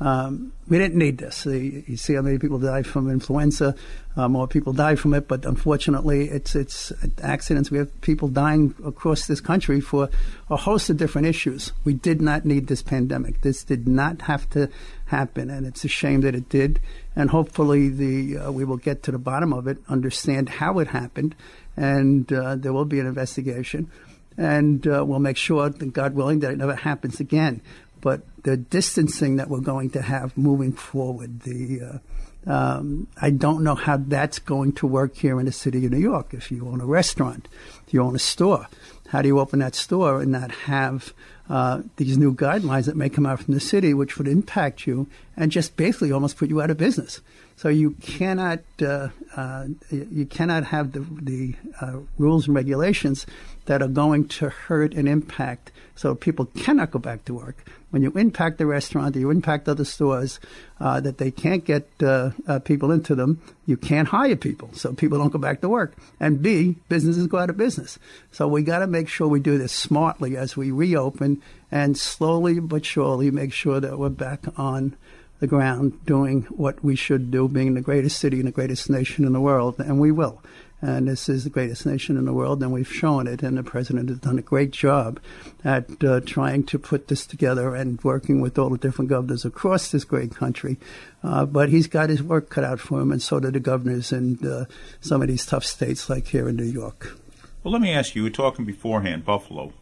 Um, 0.00 0.54
we 0.66 0.78
didn't 0.78 0.96
need 0.96 1.18
this. 1.18 1.44
You 1.44 1.96
see 1.96 2.14
how 2.14 2.22
many 2.22 2.38
people 2.38 2.58
die 2.58 2.82
from 2.82 3.10
influenza. 3.10 3.74
Uh, 4.16 4.28
more 4.28 4.48
people 4.48 4.72
die 4.72 4.94
from 4.94 5.12
it, 5.12 5.28
but 5.28 5.44
unfortunately, 5.44 6.28
it's 6.28 6.54
it's 6.54 6.92
accidents. 7.22 7.70
We 7.70 7.78
have 7.78 8.00
people 8.00 8.28
dying 8.28 8.74
across 8.84 9.26
this 9.26 9.40
country 9.40 9.80
for 9.80 10.08
a 10.48 10.56
host 10.56 10.88
of 10.88 10.96
different 10.96 11.26
issues. 11.26 11.72
We 11.84 11.92
did 11.92 12.22
not 12.22 12.44
need 12.46 12.66
this 12.66 12.82
pandemic. 12.82 13.42
This 13.42 13.62
did 13.62 13.86
not 13.86 14.22
have 14.22 14.48
to 14.50 14.70
happen, 15.06 15.50
and 15.50 15.66
it's 15.66 15.84
a 15.84 15.88
shame 15.88 16.22
that 16.22 16.34
it 16.34 16.48
did. 16.48 16.80
And 17.14 17.28
hopefully, 17.30 17.88
the 17.90 18.38
uh, 18.38 18.52
we 18.52 18.64
will 18.64 18.78
get 18.78 19.02
to 19.04 19.12
the 19.12 19.18
bottom 19.18 19.52
of 19.52 19.66
it, 19.66 19.78
understand 19.88 20.48
how 20.48 20.78
it 20.78 20.88
happened, 20.88 21.34
and 21.76 22.32
uh, 22.32 22.56
there 22.56 22.72
will 22.72 22.86
be 22.86 23.00
an 23.00 23.06
investigation 23.06 23.90
and 24.36 24.86
uh, 24.86 25.04
we'll 25.06 25.18
make 25.18 25.36
sure, 25.36 25.68
God 25.68 26.14
willing, 26.14 26.40
that 26.40 26.52
it 26.52 26.56
never 26.56 26.74
happens 26.74 27.20
again 27.20 27.60
but 28.00 28.22
the 28.42 28.56
distancing 28.56 29.36
that 29.36 29.48
we're 29.48 29.60
going 29.60 29.90
to 29.90 30.02
have 30.02 30.36
moving 30.36 30.72
forward, 30.72 31.40
the 31.40 31.80
uh, 31.82 31.98
um, 32.46 33.06
I 33.20 33.30
don't 33.30 33.62
know 33.62 33.74
how 33.74 33.98
that's 33.98 34.38
going 34.38 34.72
to 34.74 34.86
work 34.86 35.16
here 35.16 35.38
in 35.38 35.46
the 35.46 35.52
city 35.52 35.84
of 35.84 35.92
New 35.92 35.98
York. 35.98 36.32
If 36.32 36.50
you 36.50 36.66
own 36.68 36.80
a 36.80 36.86
restaurant, 36.86 37.48
if 37.86 37.92
you 37.92 38.02
own 38.02 38.14
a 38.14 38.20
store, 38.20 38.66
how 39.08 39.22
do 39.22 39.28
you 39.28 39.38
open 39.38 39.58
that 39.58 39.74
store 39.74 40.22
and 40.22 40.32
not 40.32 40.50
have 40.50 41.12
uh, 41.50 41.82
these 41.96 42.16
new 42.16 42.32
guidelines 42.32 42.86
that 42.86 42.96
may 42.96 43.08
come 43.08 43.26
out 43.26 43.42
from 43.42 43.54
the 43.54 43.60
city, 43.60 43.92
which 43.92 44.16
would 44.16 44.28
impact 44.28 44.86
you 44.86 45.06
and 45.36 45.52
just 45.52 45.76
basically 45.76 46.12
almost 46.12 46.38
put 46.38 46.48
you 46.48 46.62
out 46.62 46.70
of 46.70 46.78
business? 46.78 47.20
So 47.56 47.68
you 47.68 47.90
cannot 48.00 48.60
uh, 48.80 49.08
uh, 49.36 49.66
you 49.90 50.24
cannot 50.24 50.64
have 50.64 50.92
the 50.92 51.00
the 51.00 51.54
uh, 51.82 51.98
rules 52.16 52.46
and 52.46 52.56
regulations 52.56 53.26
that 53.70 53.82
are 53.82 53.88
going 53.88 54.26
to 54.26 54.48
hurt 54.48 54.94
and 54.94 55.08
impact. 55.08 55.70
So 55.94 56.16
people 56.16 56.46
cannot 56.46 56.90
go 56.90 56.98
back 56.98 57.24
to 57.26 57.34
work 57.34 57.64
when 57.90 58.02
you 58.02 58.10
impact 58.12 58.58
the 58.58 58.66
restaurant, 58.66 59.16
you 59.16 59.30
impact 59.30 59.68
other 59.68 59.84
stores, 59.84 60.40
uh, 60.80 61.00
that 61.00 61.18
they 61.18 61.30
can't 61.30 61.64
get 61.64 61.88
uh, 62.02 62.30
uh, 62.46 62.58
people 62.60 62.90
into 62.90 63.14
them, 63.14 63.40
you 63.66 63.76
can't 63.76 64.08
hire 64.08 64.36
people, 64.36 64.70
so 64.72 64.92
people 64.92 65.18
don't 65.18 65.32
go 65.32 65.38
back 65.38 65.60
to 65.60 65.68
work. 65.68 65.94
And 66.18 66.40
B, 66.40 66.76
businesses 66.88 67.26
go 67.26 67.38
out 67.38 67.50
of 67.50 67.56
business. 67.56 67.98
So 68.30 68.48
we 68.48 68.62
got 68.62 68.78
to 68.78 68.86
make 68.86 69.08
sure 69.08 69.28
we 69.28 69.40
do 69.40 69.58
this 69.58 69.72
smartly 69.72 70.36
as 70.36 70.56
we 70.56 70.70
reopen, 70.70 71.42
and 71.70 71.98
slowly 71.98 72.60
but 72.60 72.84
surely 72.84 73.30
make 73.30 73.52
sure 73.52 73.80
that 73.80 73.98
we're 73.98 74.08
back 74.08 74.44
on 74.56 74.96
the 75.40 75.46
ground 75.46 76.04
doing 76.04 76.42
what 76.50 76.84
we 76.84 76.94
should 76.94 77.30
do, 77.30 77.48
being 77.48 77.74
the 77.74 77.80
greatest 77.80 78.18
city 78.18 78.38
and 78.38 78.46
the 78.46 78.52
greatest 78.52 78.90
nation 78.90 79.24
in 79.24 79.32
the 79.32 79.40
world, 79.40 79.76
and 79.78 79.98
we 79.98 80.12
will 80.12 80.42
and 80.82 81.08
this 81.08 81.28
is 81.28 81.44
the 81.44 81.50
greatest 81.50 81.84
nation 81.84 82.16
in 82.16 82.24
the 82.24 82.32
world, 82.32 82.62
and 82.62 82.72
we've 82.72 82.92
shown 82.92 83.26
it. 83.26 83.42
And 83.42 83.56
the 83.56 83.62
president 83.62 84.08
has 84.08 84.18
done 84.18 84.38
a 84.38 84.42
great 84.42 84.70
job 84.70 85.20
at 85.64 86.02
uh, 86.02 86.20
trying 86.20 86.64
to 86.64 86.78
put 86.78 87.08
this 87.08 87.26
together 87.26 87.74
and 87.74 88.02
working 88.02 88.40
with 88.40 88.58
all 88.58 88.70
the 88.70 88.78
different 88.78 89.08
governors 89.08 89.44
across 89.44 89.90
this 89.90 90.04
great 90.04 90.34
country. 90.34 90.78
Uh, 91.22 91.44
but 91.44 91.68
he's 91.68 91.86
got 91.86 92.08
his 92.08 92.22
work 92.22 92.48
cut 92.48 92.64
out 92.64 92.80
for 92.80 93.00
him, 93.00 93.12
and 93.12 93.22
so 93.22 93.40
do 93.40 93.50
the 93.50 93.60
governors 93.60 94.12
in 94.12 94.38
uh, 94.46 94.64
some 95.00 95.22
of 95.22 95.28
these 95.28 95.44
tough 95.44 95.64
states, 95.64 96.08
like 96.08 96.28
here 96.28 96.48
in 96.48 96.56
New 96.56 96.64
York. 96.64 97.16
Well, 97.62 97.72
let 97.72 97.82
me 97.82 97.92
ask 97.92 98.14
you. 98.14 98.22
We 98.22 98.30
were 98.30 98.34
talking 98.34 98.64
beforehand, 98.64 99.24
Buffalo, 99.24 99.72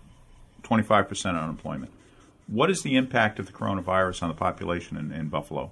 twenty-five 0.65 1.09
percent 1.09 1.37
unemployment. 1.37 1.93
What 2.49 2.71
is 2.71 2.83
the 2.83 2.97
impact 2.97 3.39
of 3.39 3.47
the 3.47 3.53
coronavirus 3.53 4.23
on 4.23 4.31
the 4.31 4.35
population 4.35 4.97
in, 4.97 5.13
in 5.13 5.29
Buffalo? 5.29 5.71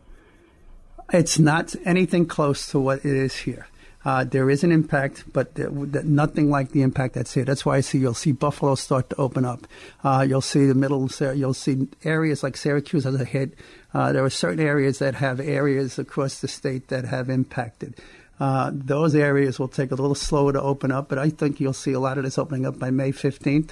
It's 1.13 1.39
not 1.39 1.75
anything 1.85 2.27
close 2.27 2.69
to 2.69 2.79
what 2.79 2.99
it 2.99 3.17
is 3.17 3.37
here. 3.37 3.67
Uh, 4.07 4.23
there 4.23 4.49
is 4.49 4.63
an 4.63 4.71
impact, 4.71 5.25
but 5.33 5.59
nothing 6.05 6.49
like 6.49 6.71
the 6.71 6.83
impact 6.83 7.15
that's 7.15 7.35
here. 7.35 7.45
That's 7.45 7.67
why 7.67 7.79
I 7.79 7.81
see 7.81 7.99
you'll 7.99 8.15
see 8.15 8.31
Buffalo 8.31 8.77
start 8.77 9.11
to 9.11 9.17
open 9.17 9.45
up. 9.45 9.67
Uh, 10.05 10.25
you'll 10.27 10.41
see 10.41 10.65
the 10.65 10.77
middle. 10.77 11.11
You'll 11.35 11.55
see 11.55 11.89
areas 12.05 12.45
like 12.45 12.57
Syracuse 12.57 13.05
as 13.05 13.21
a 13.21 13.25
hit. 13.25 13.55
Uh, 13.93 14.13
there 14.13 14.25
are 14.25 14.31
certain 14.31 14.65
areas 14.65 15.01
that 15.01 15.17
have 15.17 15.41
areas 15.41 15.99
across 15.99 16.41
the 16.41 16.47
state 16.47 16.87
that 16.87 17.05
have 17.05 17.29
impacted. 17.29 17.97
Uh, 18.39 18.71
those 18.73 19.17
areas 19.17 19.59
will 19.59 19.67
take 19.67 19.91
a 19.91 19.97
little 19.97 20.15
slower 20.15 20.53
to 20.53 20.63
open 20.63 20.93
up, 20.93 21.09
but 21.09 21.19
I 21.19 21.31
think 21.31 21.59
you'll 21.59 21.73
see 21.73 21.93
a 21.93 21.99
lot 21.99 22.17
of 22.17 22.23
this 22.23 22.39
opening 22.39 22.65
up 22.65 22.79
by 22.79 22.93
May 22.93 23.11
15th. 23.11 23.71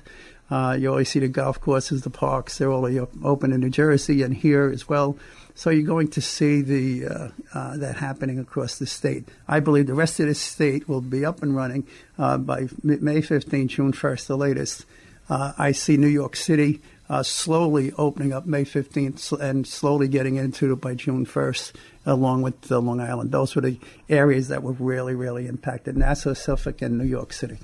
Uh, 0.51 0.77
you 0.79 0.91
always 0.91 1.09
see 1.09 1.21
the 1.21 1.29
golf 1.29 1.61
courses, 1.61 2.03
the 2.03 2.11
parks, 2.11 2.59
they're 2.59 2.71
all 2.71 2.87
open 3.23 3.53
in 3.53 3.61
New 3.61 3.71
Jersey 3.71 4.23
and 4.23 4.35
here 4.35 4.71
as 4.71 4.89
well. 4.89 5.17
So 5.57 5.71
you're 5.71 5.87
going 5.87 6.09
to 6.09 6.21
see 6.21 6.63
the 6.63 7.07
uh, 7.07 7.29
uh, 7.55 7.77
that 7.77 7.97
happening 7.97 8.39
across 8.39 8.79
the 8.79 8.87
state. 8.87 9.29
I 9.47 9.61
believe 9.61 9.87
the 9.87 9.95
rest 9.95 10.19
of 10.19 10.27
the 10.27 10.35
state 10.35 10.89
will 10.89 11.01
be 11.01 11.25
up 11.25 11.43
and 11.43 11.55
running 11.55 11.87
uh, 12.19 12.39
by 12.39 12.69
May 12.83 13.21
15, 13.21 13.69
June 13.69 13.93
1st, 13.93 14.27
the 14.27 14.37
latest. 14.37 14.85
Uh, 15.31 15.53
I 15.57 15.73
see 15.73 15.97
New 15.97 16.09
York 16.09 16.35
City 16.35 16.83
uh, 17.09 17.23
slowly 17.23 17.93
opening 17.97 18.33
up 18.33 18.47
May 18.47 18.65
15th 18.65 19.39
and 19.41 19.67
slowly 19.67 20.09
getting 20.09 20.37
into 20.37 20.73
it 20.73 20.81
by 20.81 20.95
June 20.95 21.25
1st, 21.25 21.73
along 22.05 22.43
with 22.43 22.71
Long 22.71 23.01
Island. 23.01 23.31
Those 23.31 23.55
were 23.55 23.63
the 23.63 23.79
areas 24.09 24.49
that 24.49 24.63
were 24.63 24.73
really, 24.73 25.15
really 25.15 25.47
impacted: 25.47 25.97
Nassau, 25.97 26.35
Suffolk, 26.35 26.83
and 26.83 26.99
New 26.99 27.05
York 27.05 27.33
City. 27.33 27.59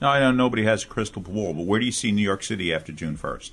Now 0.00 0.10
I 0.10 0.20
know 0.20 0.30
nobody 0.32 0.64
has 0.64 0.84
a 0.84 0.86
crystal 0.86 1.22
ball, 1.22 1.54
but 1.54 1.62
where 1.62 1.80
do 1.80 1.86
you 1.86 1.92
see 1.92 2.12
New 2.12 2.22
York 2.22 2.42
City 2.42 2.72
after 2.72 2.92
June 2.92 3.16
1st? 3.16 3.52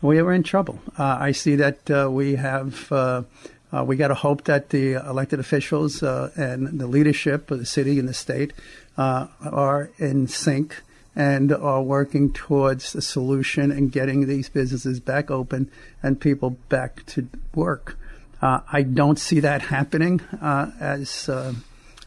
we 0.00 0.18
are 0.18 0.32
in 0.32 0.42
trouble. 0.42 0.80
Uh, 0.98 1.16
I 1.20 1.30
see 1.30 1.54
that 1.54 1.88
uh, 1.88 2.10
we 2.10 2.34
have 2.34 2.90
uh, 2.90 3.22
Uh, 3.72 3.82
we 3.82 3.96
got 3.96 4.08
to 4.08 4.14
hope 4.14 4.44
that 4.44 4.68
the 4.68 4.92
elected 4.92 5.40
officials 5.40 6.02
uh, 6.02 6.30
and 6.36 6.78
the 6.78 6.86
leadership 6.86 7.50
of 7.50 7.58
the 7.58 7.64
city 7.64 7.98
and 7.98 8.08
the 8.08 8.14
state 8.14 8.52
uh, 8.98 9.26
are 9.40 9.90
in 9.98 10.28
sync 10.28 10.82
and 11.16 11.52
are 11.52 11.82
working 11.82 12.32
towards 12.32 12.94
a 12.94 13.00
solution 13.00 13.70
and 13.70 13.90
getting 13.90 14.26
these 14.26 14.48
businesses 14.48 15.00
back 15.00 15.30
open 15.30 15.70
and 16.02 16.20
people 16.20 16.50
back 16.68 17.04
to 17.06 17.26
work. 17.54 17.98
Uh, 18.42 18.60
I 18.70 18.82
don't 18.82 19.18
see 19.18 19.40
that 19.40 19.62
happening 19.62 20.20
uh, 20.42 20.70
as 20.78 21.28
uh, 21.28 21.54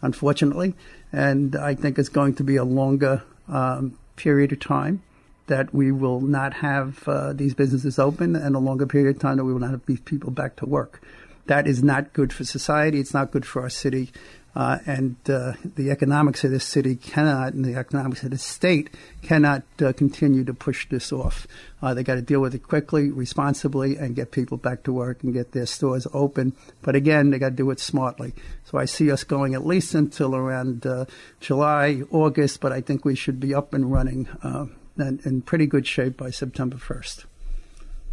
unfortunately, 0.01 0.75
and 1.11 1.55
I 1.55 1.73
think 1.73 1.97
it's 1.97 2.09
going 2.09 2.35
to 2.35 2.43
be 2.43 2.57
a 2.57 2.63
longer 2.63 3.23
um, 3.47 3.97
period 4.15 4.51
of 4.51 4.59
time 4.59 5.01
that 5.47 5.73
we 5.73 5.91
will 5.91 6.21
not 6.21 6.53
have 6.53 7.07
uh, 7.07 7.33
these 7.33 7.53
businesses 7.53 7.99
open 7.99 8.35
and 8.35 8.55
a 8.55 8.59
longer 8.59 8.87
period 8.87 9.15
of 9.15 9.21
time 9.21 9.37
that 9.37 9.45
we 9.45 9.53
will 9.53 9.59
not 9.59 9.71
have 9.71 9.85
these 9.85 9.99
people 10.01 10.31
back 10.31 10.55
to 10.55 10.65
work. 10.65 11.01
That 11.45 11.67
is 11.67 11.83
not 11.83 12.13
good 12.13 12.33
for 12.33 12.43
society. 12.43 12.99
It's 12.99 13.13
not 13.13 13.31
good 13.31 13.45
for 13.45 13.61
our 13.61 13.69
city. 13.69 14.11
Uh, 14.55 14.79
and 14.85 15.17
uh, 15.27 15.51
the 15.75 15.91
economics 15.91 16.45
of 16.45 16.51
this 16.51 16.63
city 16.63 16.95
cannot, 16.95 17.53
and 17.53 17.65
the 17.65 17.75
economics 17.75 18.23
of 18.23 18.29
the 18.31 18.37
state 18.37 18.89
cannot 19.21 19.63
uh, 19.81 19.91
continue 19.91 20.45
to 20.45 20.53
push 20.53 20.87
this 20.87 21.11
off. 21.11 21.45
Uh, 21.81 21.93
they 21.93 22.03
got 22.03 22.15
to 22.15 22.21
deal 22.21 22.39
with 22.39 22.55
it 22.55 22.63
quickly, 22.63 23.11
responsibly, 23.11 23.97
and 23.97 24.15
get 24.15 24.31
people 24.31 24.55
back 24.55 24.83
to 24.83 24.93
work 24.93 25.21
and 25.23 25.33
get 25.33 25.51
their 25.51 25.65
stores 25.65 26.07
open. 26.13 26.53
But 26.81 26.95
again, 26.95 27.31
they 27.31 27.39
got 27.39 27.49
to 27.49 27.55
do 27.55 27.69
it 27.69 27.81
smartly. 27.81 28.33
So 28.63 28.77
I 28.77 28.85
see 28.85 29.11
us 29.11 29.25
going 29.25 29.55
at 29.55 29.65
least 29.65 29.93
until 29.93 30.33
around 30.33 30.87
uh, 30.87 31.05
July, 31.41 32.03
August, 32.09 32.61
but 32.61 32.71
I 32.71 32.79
think 32.79 33.03
we 33.03 33.15
should 33.15 33.41
be 33.41 33.53
up 33.53 33.73
and 33.73 33.91
running 33.91 34.29
uh, 34.41 34.67
and 34.97 35.19
in 35.25 35.41
pretty 35.41 35.65
good 35.65 35.85
shape 35.85 36.15
by 36.15 36.29
September 36.29 36.77
1st. 36.77 37.25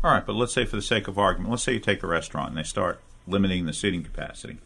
All 0.02 0.10
right, 0.10 0.26
but 0.26 0.34
let's 0.34 0.52
say 0.52 0.64
for 0.64 0.74
the 0.74 0.82
sake 0.82 1.06
of 1.06 1.16
argument, 1.16 1.52
let's 1.52 1.62
say 1.62 1.74
you 1.74 1.78
take 1.78 2.02
a 2.02 2.08
restaurant 2.08 2.48
and 2.48 2.58
they 2.58 2.64
start 2.64 3.00
limiting 3.28 3.66
the 3.66 3.72
seating 3.72 4.02
capacity 4.02 4.58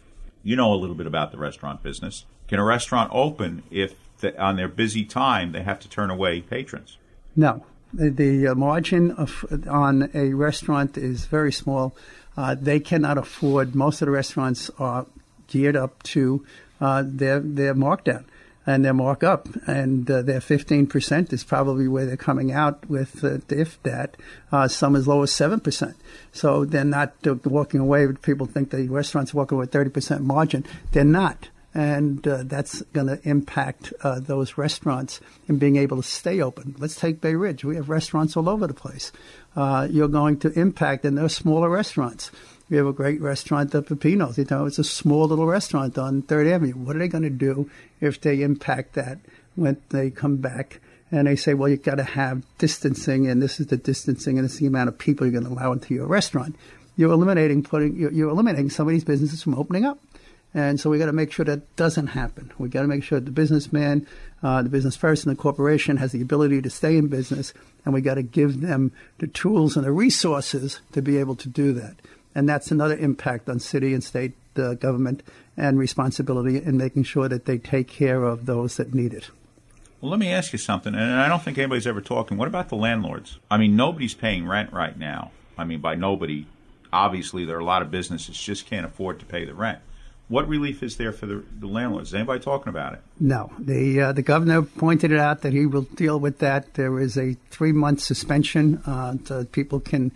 you 0.47 0.55
know 0.55 0.73
a 0.73 0.77
little 0.77 0.95
bit 0.95 1.09
about 1.09 1.33
the 1.33 1.39
restaurant 1.39 1.83
business. 1.83 2.25
Can 2.47 2.61
a 2.61 2.65
restaurant 2.65 3.11
open 3.13 3.65
if 3.69 3.95
the, 4.19 4.41
on 4.41 4.55
their 4.55 4.69
busy 4.69 5.05
time 5.05 5.51
they 5.51 5.63
have 5.63 5.81
to 5.81 5.89
turn 5.89 6.09
away 6.09 6.41
patrons? 6.41 6.99
No. 7.35 7.67
The, 7.93 8.11
the 8.11 8.49
uh, 8.49 8.55
margin 8.55 9.11
of, 9.11 9.45
on 9.69 10.09
a 10.15 10.35
restaurant 10.35 10.97
is 10.97 11.27
very 11.27 11.53
small. 11.53 11.97
Uh, 12.37 12.55
they 12.55 12.79
cannot 12.79 13.19
afford, 13.19 13.75
most 13.75 14.01
of 14.01 14.07
the 14.07 14.13
restaurants 14.13 14.71
are 14.79 15.07
geared 15.49 15.77
up 15.77 16.03
to 16.05 16.47
uh, 16.81 17.03
their, 17.05 17.41
their 17.41 17.75
markdown 17.75 18.25
and 18.67 18.85
their 18.85 18.93
markup, 18.93 19.49
and 19.69 20.11
uh, 20.11 20.23
their 20.23 20.41
15% 20.41 21.33
is 21.33 21.45
probably 21.45 21.87
where 21.87 22.05
they're 22.05 22.17
coming 22.17 22.51
out 22.51 22.89
with, 22.91 23.23
uh, 23.23 23.39
if 23.49 23.81
that, 23.85 24.17
uh, 24.51 24.67
some 24.67 24.97
as 24.97 25.07
low 25.07 25.23
as 25.23 25.31
7%. 25.31 25.95
So 26.33 26.65
they're 26.65 26.85
not 26.85 27.15
uh, 27.27 27.37
walking 27.45 27.81
away. 27.81 28.09
People 28.23 28.47
think 28.47 28.71
the 28.71 28.89
restaurants 28.89 29.33
walking 29.33 29.57
away 29.57 29.69
with 29.73 29.95
30% 29.95 30.21
margin. 30.21 30.65
They're 30.91 31.05
not. 31.05 31.49
And 31.75 32.27
uh, 32.27 32.43
that's 32.45 32.81
going 32.95 33.07
to 33.07 33.21
impact 33.29 33.93
uh, 34.03 34.19
those 34.19 34.57
restaurants 34.57 35.21
in 35.47 35.59
being 35.59 35.77
able 35.77 35.99
to 35.99 36.03
stay 36.03 36.41
open. 36.41 36.75
Let's 36.79 36.97
take 36.97 37.21
Bay 37.21 37.35
Ridge. 37.35 37.65
We 37.65 37.77
have 37.77 37.91
restaurants 37.91 38.37
all 38.37 38.49
over 38.49 38.67
the 38.67 38.75
place. 38.75 39.13
you're 39.55 40.09
going 40.09 40.39
to 40.41 40.59
impact, 40.59 41.05
and 41.05 41.19
they're 41.19 41.29
smaller 41.29 41.69
restaurants. 41.69 42.31
We 42.69 42.77
have 42.79 42.87
a 42.87 42.93
great 42.93 43.21
restaurant, 43.21 43.71
the 43.71 43.81
Pepinos. 43.81 44.39
You 44.39 44.47
know, 44.51 44.67
it's 44.67 44.81
a 44.81 44.85
small 44.85 45.29
little 45.29 45.47
restaurant 45.47 45.97
on 45.97 46.23
Third 46.23 46.49
Avenue. 46.49 46.73
What 46.73 46.97
are 46.97 46.99
they 46.99 47.07
going 47.07 47.23
to 47.23 47.31
do 47.31 47.71
if 48.01 48.21
they 48.21 48.43
impact 48.43 48.95
that 48.95 49.19
when 49.55 49.77
they 49.91 50.11
come 50.11 50.39
back? 50.39 50.81
And 51.13 51.29
they 51.29 51.37
say, 51.37 51.55
well, 51.55 51.69
you've 51.69 51.85
got 51.85 51.95
to 51.97 52.03
have 52.03 52.43
distancing, 52.59 53.29
and 53.29 53.41
this 53.41 53.61
is 53.61 53.69
the 53.69 53.77
distancing, 53.77 54.37
and 54.37 54.45
this 54.45 54.55
is 54.55 54.59
the 54.59 54.67
amount 54.67 54.89
of 54.89 54.99
people 54.99 55.25
you're 55.25 55.41
going 55.41 55.45
to 55.45 55.61
allow 55.61 55.71
into 55.71 55.95
your 55.95 56.09
restaurant. 56.09 56.57
You're 56.97 57.13
eliminating 57.13 57.63
putting 57.63 57.95
you're, 57.95 58.11
you're 58.11 58.31
eliminating 58.31 58.71
some 58.71 58.89
of 58.89 58.93
these 58.93 59.05
businesses 59.05 59.45
from 59.45 59.55
opening 59.55 59.85
up. 59.85 60.01
And 60.53 60.81
so 60.81 60.91
we 60.91 60.99
got 60.99 61.07
to 61.07 61.13
make 61.13 61.31
sure 61.31 61.45
that 61.45 61.77
doesn't 61.77 62.09
happen. 62.09 62.51
We 62.59 62.69
got 62.69 62.83
to 62.83 62.89
make 62.89 63.05
sure 63.05 63.21
the 63.21 63.31
businessman, 63.31 64.07
uh, 64.43 64.63
the 64.63 64.71
business 64.71 64.97
person, 64.97 65.29
the 65.29 65.37
corporation 65.37 65.99
has 65.99 66.13
the 66.13 66.23
ability 66.23 66.63
to 66.63 66.71
stay 66.71 66.97
in 66.97 67.07
business, 67.07 67.53
and 67.85 67.95
we 67.95 68.01
got 68.01 68.15
to 68.15 68.23
give 68.23 68.61
them 68.61 68.91
the 69.19 69.29
tools 69.29 69.77
and 69.77 69.85
the 69.85 69.93
resources 69.93 70.81
to 70.93 71.03
be 71.03 71.19
able 71.19 71.37
to 71.37 71.49
do 71.49 71.73
that. 71.75 71.95
And 72.37 72.47
that's 72.47 72.71
another 72.71 72.99
impact 72.99 73.49
on 73.49 73.61
city 73.61 73.95
and 73.95 74.05
state 74.05 74.35
uh, 74.59 74.75
government 74.75 75.23
and 75.57 75.79
responsibility 75.79 76.63
in 76.63 76.77
making 76.77 77.05
sure 77.05 77.31
that 77.31 77.47
they 77.47 77.57
take 77.57 77.89
care 77.89 78.25
of 78.25 78.45
those 78.45 78.77
that 78.77 78.93
need 78.93 79.15
it. 79.15 79.31
Well, 80.03 80.11
let 80.11 80.21
me 80.21 80.31
ask 80.31 80.53
you 80.53 80.59
something, 80.59 80.95
and 80.95 81.15
I 81.15 81.29
don't 81.29 81.43
think 81.43 81.57
anybody's 81.57 81.87
ever 81.87 82.03
talking. 82.03 82.37
What 82.37 82.47
about 82.47 82.69
the 82.69 82.77
landlords? 82.77 83.39
I 83.51 83.57
mean, 83.57 83.75
nobody's 83.75 84.13
paying 84.13 84.47
rent 84.47 84.71
right 84.71 84.99
now. 84.99 85.31
I 85.57 85.65
mean, 85.65 85.81
by 85.81 85.95
nobody, 85.95 86.45
obviously, 86.93 87.47
there 87.47 87.57
are 87.57 87.61
a 87.61 87.65
lot 87.65 87.81
of 87.81 87.91
businesses 87.91 88.39
just 88.39 88.67
can't 88.67 88.85
afford 88.85 89.19
to 89.21 89.25
pay 89.25 89.47
the 89.47 89.55
rent. 89.55 89.79
What 90.29 90.47
relief 90.47 90.83
is 90.83 90.99
there 90.99 91.13
for 91.13 91.25
the, 91.25 91.43
the 91.59 91.69
landlords? 91.69 92.09
Is 92.11 92.15
anybody 92.17 92.41
talking 92.41 92.69
about 92.69 92.93
it? 92.93 93.01
No. 93.19 93.51
The 93.59 94.01
uh, 94.01 94.13
the 94.13 94.23
governor 94.23 94.61
pointed 94.61 95.11
it 95.13 95.21
out 95.21 95.43
that 95.43 95.55
he 95.55 95.65
will 95.65 95.83
deal 95.95 96.21
with 96.21 96.41
that. 96.41 96.75
There 96.75 97.01
is 97.01 97.17
a 97.17 97.37
three 97.51 97.73
month 97.73 98.01
suspension. 98.01 98.83
Uh, 98.85 99.15
so 99.25 99.45
people 99.45 99.81
can 99.81 100.11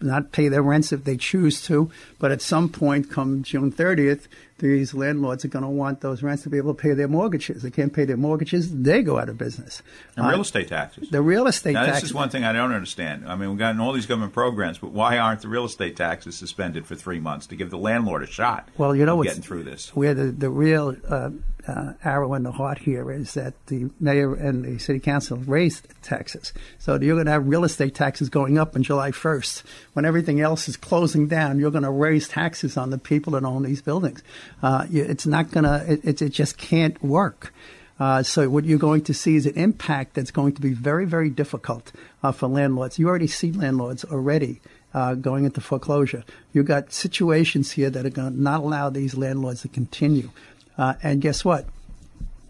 not 0.00 0.32
pay 0.32 0.48
their 0.48 0.62
rents 0.62 0.92
if 0.92 1.04
they 1.04 1.16
choose 1.16 1.62
to. 1.62 1.90
But 2.18 2.32
at 2.32 2.42
some 2.42 2.68
point, 2.68 3.10
come 3.10 3.42
June 3.42 3.72
30th, 3.72 4.28
these 4.58 4.94
landlords 4.94 5.44
are 5.44 5.48
going 5.48 5.64
to 5.64 5.68
want 5.68 6.00
those 6.00 6.22
rents 6.22 6.44
to 6.44 6.50
be 6.50 6.56
able 6.56 6.74
to 6.74 6.80
pay 6.80 6.94
their 6.94 7.08
mortgages. 7.08 7.62
They 7.62 7.70
can't 7.70 7.92
pay 7.92 8.04
their 8.04 8.16
mortgages, 8.16 8.74
they 8.74 9.02
go 9.02 9.18
out 9.18 9.28
of 9.28 9.36
business. 9.36 9.82
And 10.16 10.26
uh, 10.26 10.30
real 10.30 10.40
estate 10.40 10.68
taxes. 10.68 11.10
The 11.10 11.20
real 11.20 11.46
estate 11.46 11.74
now, 11.74 11.84
taxes. 11.84 12.02
This 12.02 12.10
is 12.10 12.14
one 12.14 12.30
thing 12.30 12.44
I 12.44 12.52
don't 12.52 12.72
understand. 12.72 13.28
I 13.28 13.36
mean, 13.36 13.50
we've 13.50 13.58
gotten 13.58 13.80
all 13.80 13.92
these 13.92 14.06
government 14.06 14.32
programs, 14.32 14.78
but 14.78 14.92
why 14.92 15.18
aren't 15.18 15.42
the 15.42 15.48
real 15.48 15.66
estate 15.66 15.96
taxes 15.96 16.36
suspended 16.36 16.86
for 16.86 16.94
three 16.94 17.20
months 17.20 17.46
to 17.48 17.56
give 17.56 17.70
the 17.70 17.78
landlord 17.78 18.22
a 18.22 18.26
shot? 18.26 18.68
Well, 18.78 18.96
you 18.96 19.04
know, 19.04 19.22
getting 19.22 19.42
through 19.42 19.64
this. 19.64 19.94
Where 19.94 20.14
the 20.14 20.26
the 20.26 20.50
real 20.50 20.96
uh, 21.06 21.30
uh, 21.66 21.92
arrow 22.04 22.34
in 22.34 22.42
the 22.42 22.52
heart 22.52 22.78
here 22.78 23.10
is 23.10 23.34
that 23.34 23.54
the 23.66 23.90
mayor 23.98 24.34
and 24.34 24.64
the 24.64 24.78
city 24.78 25.00
council 25.00 25.36
raised 25.38 25.88
taxes. 26.02 26.52
So 26.78 27.00
you're 27.00 27.16
going 27.16 27.26
to 27.26 27.32
have 27.32 27.46
real 27.46 27.64
estate 27.64 27.94
taxes 27.94 28.28
going 28.28 28.58
up 28.58 28.76
on 28.76 28.82
July 28.82 29.10
1st. 29.10 29.62
When 29.94 30.04
everything 30.04 30.40
else 30.40 30.68
is 30.68 30.76
closing 30.76 31.26
down, 31.26 31.58
you're 31.58 31.70
going 31.70 31.84
to 31.84 31.90
raise 31.90 32.28
taxes 32.28 32.76
on 32.76 32.90
the 32.90 32.98
people 32.98 33.32
that 33.32 33.44
own 33.44 33.64
these 33.64 33.82
buildings. 33.82 34.22
Uh, 34.62 34.86
it's 34.90 35.26
not 35.26 35.50
going 35.50 35.64
to, 35.64 35.92
it, 36.04 36.22
it, 36.22 36.28
just 36.30 36.58
can't 36.58 37.02
work. 37.02 37.52
Uh, 37.98 38.22
so 38.22 38.48
what 38.48 38.64
you're 38.64 38.78
going 38.78 39.02
to 39.02 39.14
see 39.14 39.36
is 39.36 39.46
an 39.46 39.54
impact 39.54 40.14
that's 40.14 40.30
going 40.30 40.52
to 40.52 40.60
be 40.60 40.72
very, 40.72 41.06
very 41.06 41.30
difficult 41.30 41.92
uh, 42.22 42.30
for 42.30 42.46
landlords. 42.46 42.98
You 42.98 43.08
already 43.08 43.26
see 43.26 43.52
landlords 43.52 44.04
already 44.04 44.60
uh, 44.92 45.14
going 45.14 45.44
into 45.44 45.60
foreclosure. 45.60 46.24
You've 46.52 46.66
got 46.66 46.92
situations 46.92 47.72
here 47.72 47.90
that 47.90 48.06
are 48.06 48.10
going 48.10 48.32
to 48.32 48.40
not 48.40 48.60
allow 48.60 48.90
these 48.90 49.14
landlords 49.14 49.62
to 49.62 49.68
continue. 49.68 50.30
Uh, 50.78 50.94
and 51.02 51.20
guess 51.20 51.44
what? 51.44 51.66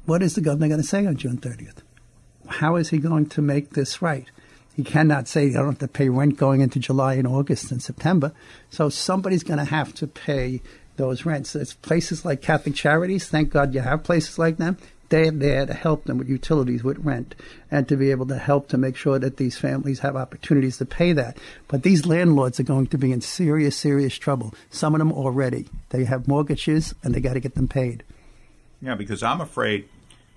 What 0.05 0.23
is 0.23 0.35
the 0.35 0.41
governor 0.41 0.69
going 0.69 0.81
to 0.81 0.87
say 0.87 1.07
on 1.07 1.17
June 1.17 1.39
30th? 1.39 1.79
How 2.49 2.77
is 2.77 2.91
he 2.91 2.99
going 2.99 3.27
to 3.31 3.43
make 3.43 3.71
this 3.71 4.01
right? 4.01 4.27
He 4.77 4.85
cannot 4.85 5.27
say 5.27 5.47
you 5.47 5.55
don't 5.55 5.67
have 5.67 5.79
to 5.79 5.89
pay 5.89 6.09
rent 6.09 6.37
going 6.37 6.61
into 6.61 6.79
July 6.79 7.15
and 7.15 7.27
August 7.27 7.73
and 7.73 7.83
September. 7.83 8.33
So 8.71 8.89
somebody's 8.89 9.43
going 9.43 9.59
to 9.59 9.65
have 9.65 9.95
to 9.95 10.07
pay 10.07 10.61
those 10.97 11.25
rents. 11.25 11.57
It's 11.57 11.75
places 11.75 12.25
like 12.25 12.43
Catholic 12.43 12.75
Charities. 12.75 13.27
Thank 13.27 13.51
God 13.51 13.75
you 13.75 13.81
have 13.81 14.05
places 14.05 14.39
like 14.39 14.59
them. 14.59 14.77
They're 15.09 15.31
there 15.31 15.67
to 15.67 15.73
help 15.73 16.05
them 16.05 16.19
with 16.19 16.29
utilities, 16.29 16.83
with 16.83 16.99
rent, 16.99 17.37
and 17.71 17.89
to 17.89 17.97
be 17.97 18.11
able 18.11 18.27
to 18.27 18.39
help 18.39 18.69
to 18.69 18.79
make 18.79 18.97
sure 18.97 19.19
that 19.19 19.37
these 19.37 19.57
families 19.57 20.01
have 20.01 20.17
opportunities 20.17 20.79
to 20.79 20.85
pay 20.85 21.13
that. 21.13 21.39
But 21.69 21.83
these 21.83 22.07
landlords 22.07 22.59
are 22.59 22.65
going 22.65 22.89
to 22.89 22.99
be 22.99 23.13
in 23.13 23.21
serious, 23.21 23.77
serious 23.77 24.19
trouble. 24.19 24.53
Some 24.71 24.95
of 24.95 24.99
them 24.99 25.13
already. 25.13 25.69
They 25.91 26.05
have 26.05 26.27
mortgages 26.27 26.95
and 27.03 27.15
they 27.15 27.21
got 27.21 27.35
to 27.35 27.41
get 27.41 27.55
them 27.55 27.69
paid. 27.69 28.03
Yeah, 28.81 28.95
because 28.95 29.23
I'm 29.23 29.41
afraid, 29.41 29.89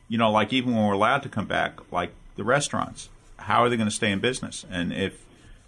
you 0.08 0.18
know, 0.18 0.32
like 0.32 0.54
even 0.54 0.76
when 0.76 0.86
we're 0.86 0.94
allowed 0.94 1.24
to 1.24 1.30
come 1.30 1.46
back, 1.46 1.92
like 1.92 2.12
the 2.36 2.44
restaurants, 2.44 3.10
how 3.38 3.64
are 3.64 3.70
they 3.70 3.78
going 3.78 3.90
to 3.90 3.96
stay 3.96 4.12
in 4.12 4.20
business? 4.20 4.66
And 4.70 4.94
if, 4.94 5.26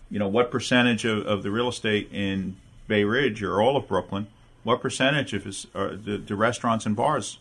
you 0.10 0.20
know, 0.20 0.28
what 0.28 0.52
percentage 0.52 1.06
of, 1.06 1.26
of 1.26 1.44
the 1.44 1.52
real 1.52 1.70
estate 1.70 2.10
in 2.12 2.58
Bay 2.88 3.04
Ridge 3.04 3.44
or 3.44 3.62
all 3.62 3.78
of 3.78 3.88
Brooklyn, 3.88 4.28
what 4.64 4.82
percentage 4.82 5.34
of 5.34 5.44
the, 5.44 6.22
the 6.26 6.36
restaurants 6.36 6.86
and 6.86 6.96
bars? 6.96 7.40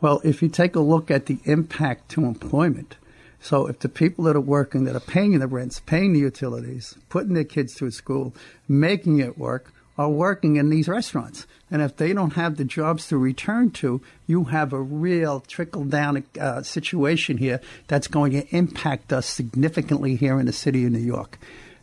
Well, 0.00 0.20
if 0.24 0.42
you 0.42 0.48
take 0.48 0.74
a 0.74 0.80
look 0.80 1.10
at 1.10 1.26
the 1.26 1.38
impact 1.44 2.08
to 2.10 2.24
employment, 2.24 2.96
so 3.40 3.66
if 3.66 3.78
the 3.80 3.88
people 3.88 4.24
that 4.24 4.36
are 4.36 4.40
working, 4.40 4.84
that 4.84 4.96
are 4.96 5.00
paying 5.00 5.38
the 5.38 5.46
rents, 5.46 5.80
paying 5.80 6.12
the 6.12 6.20
utilities, 6.20 6.96
putting 7.08 7.34
their 7.34 7.44
kids 7.44 7.74
through 7.74 7.90
school, 7.90 8.34
making 8.68 9.18
it 9.18 9.38
work, 9.38 9.72
are 9.98 10.08
working 10.08 10.56
in 10.56 10.70
these 10.70 10.88
restaurants. 10.88 11.46
And 11.70 11.82
if 11.82 11.96
they 11.96 12.12
don't 12.12 12.34
have 12.34 12.56
the 12.56 12.64
jobs 12.64 13.08
to 13.08 13.18
return 13.18 13.70
to, 13.72 14.00
you 14.26 14.44
have 14.44 14.72
a 14.72 14.80
real 14.80 15.40
trickle 15.40 15.84
down 15.84 16.24
uh, 16.40 16.62
situation 16.62 17.38
here 17.38 17.60
that's 17.88 18.08
going 18.08 18.32
to 18.32 18.46
impact 18.54 19.12
us 19.12 19.26
significantly 19.26 20.16
here 20.16 20.38
in 20.38 20.46
the 20.46 20.52
city 20.52 20.84
of 20.84 20.92
New 20.92 20.98
York. 20.98 21.38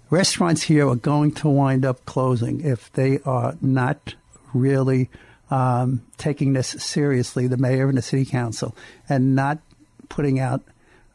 Restaurants 0.09 0.63
here 0.63 0.89
are 0.89 0.95
going 0.95 1.31
to 1.33 1.49
wind 1.49 1.85
up 1.85 2.03
closing 2.05 2.61
if 2.61 2.91
they 2.93 3.19
are 3.25 3.55
not 3.61 4.15
really 4.53 5.09
um, 5.51 6.03
taking 6.17 6.53
this 6.53 6.67
seriously, 6.67 7.47
the 7.47 7.57
mayor 7.57 7.89
and 7.89 7.97
the 7.97 8.01
city 8.01 8.25
council, 8.25 8.75
and 9.07 9.35
not 9.35 9.59
putting 10.07 10.39
out 10.39 10.63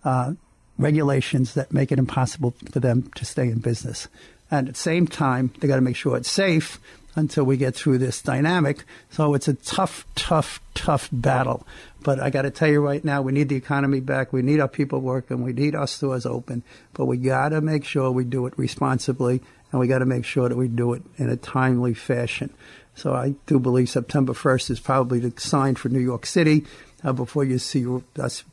uh, 0.05 0.33
regulations 0.79 1.55
that 1.55 1.73
make 1.73 1.93
it 1.93 1.99
impossible 1.99 2.55
for 2.71 2.81
them 2.81 3.11
to 3.15 3.25
stay 3.25 3.49
in 3.49 3.59
business. 3.59 4.09
And 4.55 4.69
at 4.69 4.75
the 4.75 4.81
same 4.81 5.09
time, 5.09 5.53
they 5.59 5.67
got 5.67 5.75
to 5.75 5.81
make 5.81 5.97
sure 5.97 6.17
it's 6.17 6.31
safe 6.31 6.79
until 7.17 7.43
we 7.43 7.57
get 7.57 7.75
through 7.75 7.99
this 7.99 8.23
dynamic. 8.23 8.85
So 9.11 9.35
it's 9.35 9.49
a 9.49 9.55
tough, 9.55 10.07
tough, 10.15 10.61
tough 10.75 11.09
battle. 11.11 11.67
But 12.05 12.21
I 12.21 12.31
got 12.31 12.43
to 12.43 12.53
tell 12.53 12.69
you 12.69 12.81
right 12.81 13.05
now, 13.05 13.21
we 13.21 13.33
need 13.33 13.49
the 13.49 13.57
economy 13.57 13.99
back. 13.99 14.33
We 14.33 14.43
need 14.43 14.61
our 14.61 14.69
people 14.69 15.01
working. 15.01 15.43
We 15.43 15.53
need 15.53 15.75
our 15.75 15.89
stores 15.89 16.25
open. 16.25 16.63
But 16.93 17.07
we 17.07 17.17
got 17.17 17.49
to 17.49 17.61
make 17.61 17.85
sure 17.85 18.13
we 18.13 18.23
do 18.23 18.47
it 18.47 18.57
responsibly, 18.57 19.43
and 19.73 19.81
we 19.81 19.89
got 19.89 19.99
to 19.99 20.07
make 20.07 20.25
sure 20.25 20.49
that 20.49 20.57
we 20.57 20.69
do 20.69 20.93
it 20.93 21.03
in 21.17 21.29
a 21.29 21.37
timely 21.37 21.93
fashion. 21.93 22.55
So 22.95 23.13
I 23.13 23.35
do 23.47 23.59
believe 23.59 23.89
September 23.89 24.35
1st 24.35 24.71
is 24.71 24.79
probably 24.79 25.19
the 25.19 25.33
sign 25.41 25.75
for 25.75 25.89
New 25.89 25.99
York 25.99 26.27
City 26.27 26.65
uh, 27.03 27.13
before 27.13 27.43
you 27.43 27.59
see 27.59 27.85
us 28.21 28.45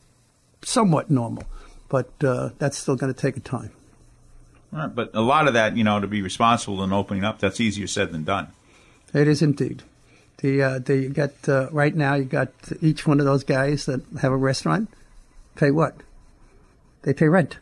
somewhat 0.64 1.12
normal. 1.12 1.44
But 1.90 2.10
uh, 2.24 2.50
that's 2.58 2.80
still 2.80 2.96
going 2.96 3.14
to 3.14 3.20
take 3.22 3.38
a 3.38 3.42
time. 3.42 3.70
But 4.72 5.12
a 5.14 5.22
lot 5.22 5.48
of 5.48 5.54
that, 5.54 5.76
you 5.76 5.84
know, 5.84 6.00
to 6.00 6.08
be 6.08 6.22
responsible 6.22 6.84
in 6.84 6.94
opening 6.94 7.24
up, 7.24 7.40
that's 7.40 7.60
easier 7.60 7.88
said 7.88 8.12
than 8.12 8.24
done. 8.24 8.48
It 9.14 9.28
is 9.28 9.42
indeed. 9.42 9.84
The 10.38 10.64
uh, 10.64 10.80
the 10.80 10.98
you 10.98 11.10
got 11.10 11.48
uh, 11.48 11.70
right 11.72 11.94
now 11.94 12.16
you 12.16 12.24
got 12.24 12.50
each 12.82 13.06
one 13.06 13.20
of 13.20 13.26
those 13.26 13.44
guys 13.44 13.86
that 13.86 14.02
have 14.22 14.32
a 14.32 14.38
restaurant 14.38 14.90
pay 15.56 15.72
what? 15.72 15.96
They 17.04 17.14
pay 17.14 17.28
rent, 17.28 17.58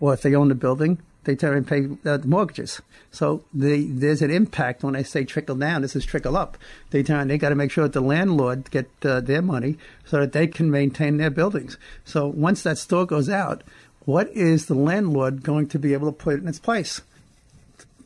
or 0.00 0.14
if 0.14 0.22
they 0.22 0.34
own 0.34 0.48
the 0.48 0.54
building, 0.54 0.98
they 1.24 1.36
turn 1.36 1.56
and 1.56 1.66
pay 1.66 1.86
uh, 2.08 2.16
the 2.18 2.26
mortgages. 2.26 2.80
So 3.10 3.44
the, 3.52 3.86
there's 3.86 4.22
an 4.22 4.30
impact 4.30 4.82
when 4.82 4.96
I 4.96 5.02
say 5.02 5.24
trickle 5.24 5.56
down. 5.56 5.82
This 5.82 5.96
is 5.96 6.04
trickle 6.04 6.36
up. 6.36 6.58
They 6.90 7.02
turn, 7.02 7.28
they 7.28 7.38
got 7.38 7.50
to 7.50 7.54
make 7.54 7.70
sure 7.70 7.84
that 7.84 7.92
the 7.92 8.00
landlord 8.00 8.70
get 8.70 8.90
uh, 9.04 9.20
their 9.20 9.42
money 9.42 9.78
so 10.04 10.20
that 10.20 10.32
they 10.32 10.46
can 10.46 10.70
maintain 10.70 11.16
their 11.16 11.30
buildings. 11.30 11.78
So 12.04 12.26
once 12.26 12.62
that 12.62 12.78
store 12.78 13.06
goes 13.06 13.28
out, 13.28 13.62
what 14.04 14.28
is 14.30 14.66
the 14.66 14.74
landlord 14.74 15.42
going 15.42 15.68
to 15.68 15.78
be 15.78 15.92
able 15.92 16.12
to 16.12 16.16
put 16.16 16.40
in 16.40 16.48
its 16.48 16.58
place? 16.58 17.00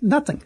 Nothing. 0.01 0.43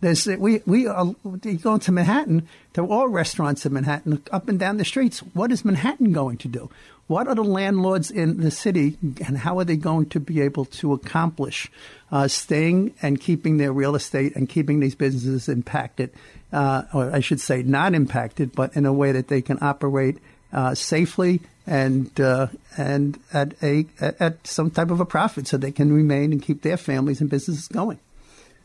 There's, 0.00 0.26
we 0.26 0.62
we 0.66 0.88
are 0.88 1.14
you 1.44 1.58
go 1.58 1.74
into 1.74 1.92
Manhattan. 1.92 2.48
There 2.72 2.82
are 2.82 2.90
all 2.90 3.08
restaurants 3.08 3.64
in 3.64 3.72
Manhattan, 3.72 4.20
up 4.32 4.48
and 4.48 4.58
down 4.58 4.76
the 4.76 4.84
streets. 4.84 5.20
What 5.20 5.52
is 5.52 5.64
Manhattan 5.64 6.12
going 6.12 6.38
to 6.38 6.48
do? 6.48 6.70
What 7.06 7.28
are 7.28 7.36
the 7.36 7.44
landlords 7.44 8.10
in 8.10 8.40
the 8.40 8.50
city, 8.50 8.96
and 9.24 9.38
how 9.38 9.58
are 9.60 9.64
they 9.64 9.76
going 9.76 10.06
to 10.10 10.18
be 10.18 10.40
able 10.40 10.64
to 10.64 10.92
accomplish 10.92 11.70
uh, 12.10 12.26
staying 12.26 12.94
and 13.00 13.20
keeping 13.20 13.58
their 13.58 13.72
real 13.72 13.94
estate 13.94 14.34
and 14.34 14.48
keeping 14.48 14.80
these 14.80 14.96
businesses 14.96 15.48
impacted, 15.48 16.10
uh, 16.52 16.82
or 16.92 17.14
I 17.14 17.20
should 17.20 17.40
say, 17.40 17.62
not 17.62 17.94
impacted, 17.94 18.56
but 18.56 18.74
in 18.76 18.86
a 18.86 18.92
way 18.92 19.12
that 19.12 19.28
they 19.28 19.42
can 19.42 19.58
operate 19.60 20.18
uh, 20.52 20.74
safely 20.74 21.42
and 21.66 22.20
uh, 22.20 22.48
and 22.76 23.18
at 23.32 23.54
a 23.62 23.86
at 24.00 24.46
some 24.46 24.70
type 24.70 24.90
of 24.90 25.00
a 25.00 25.06
profit, 25.06 25.46
so 25.46 25.56
they 25.56 25.72
can 25.72 25.92
remain 25.92 26.32
and 26.32 26.42
keep 26.42 26.62
their 26.62 26.76
families 26.76 27.20
and 27.20 27.30
businesses 27.30 27.68
going. 27.68 27.98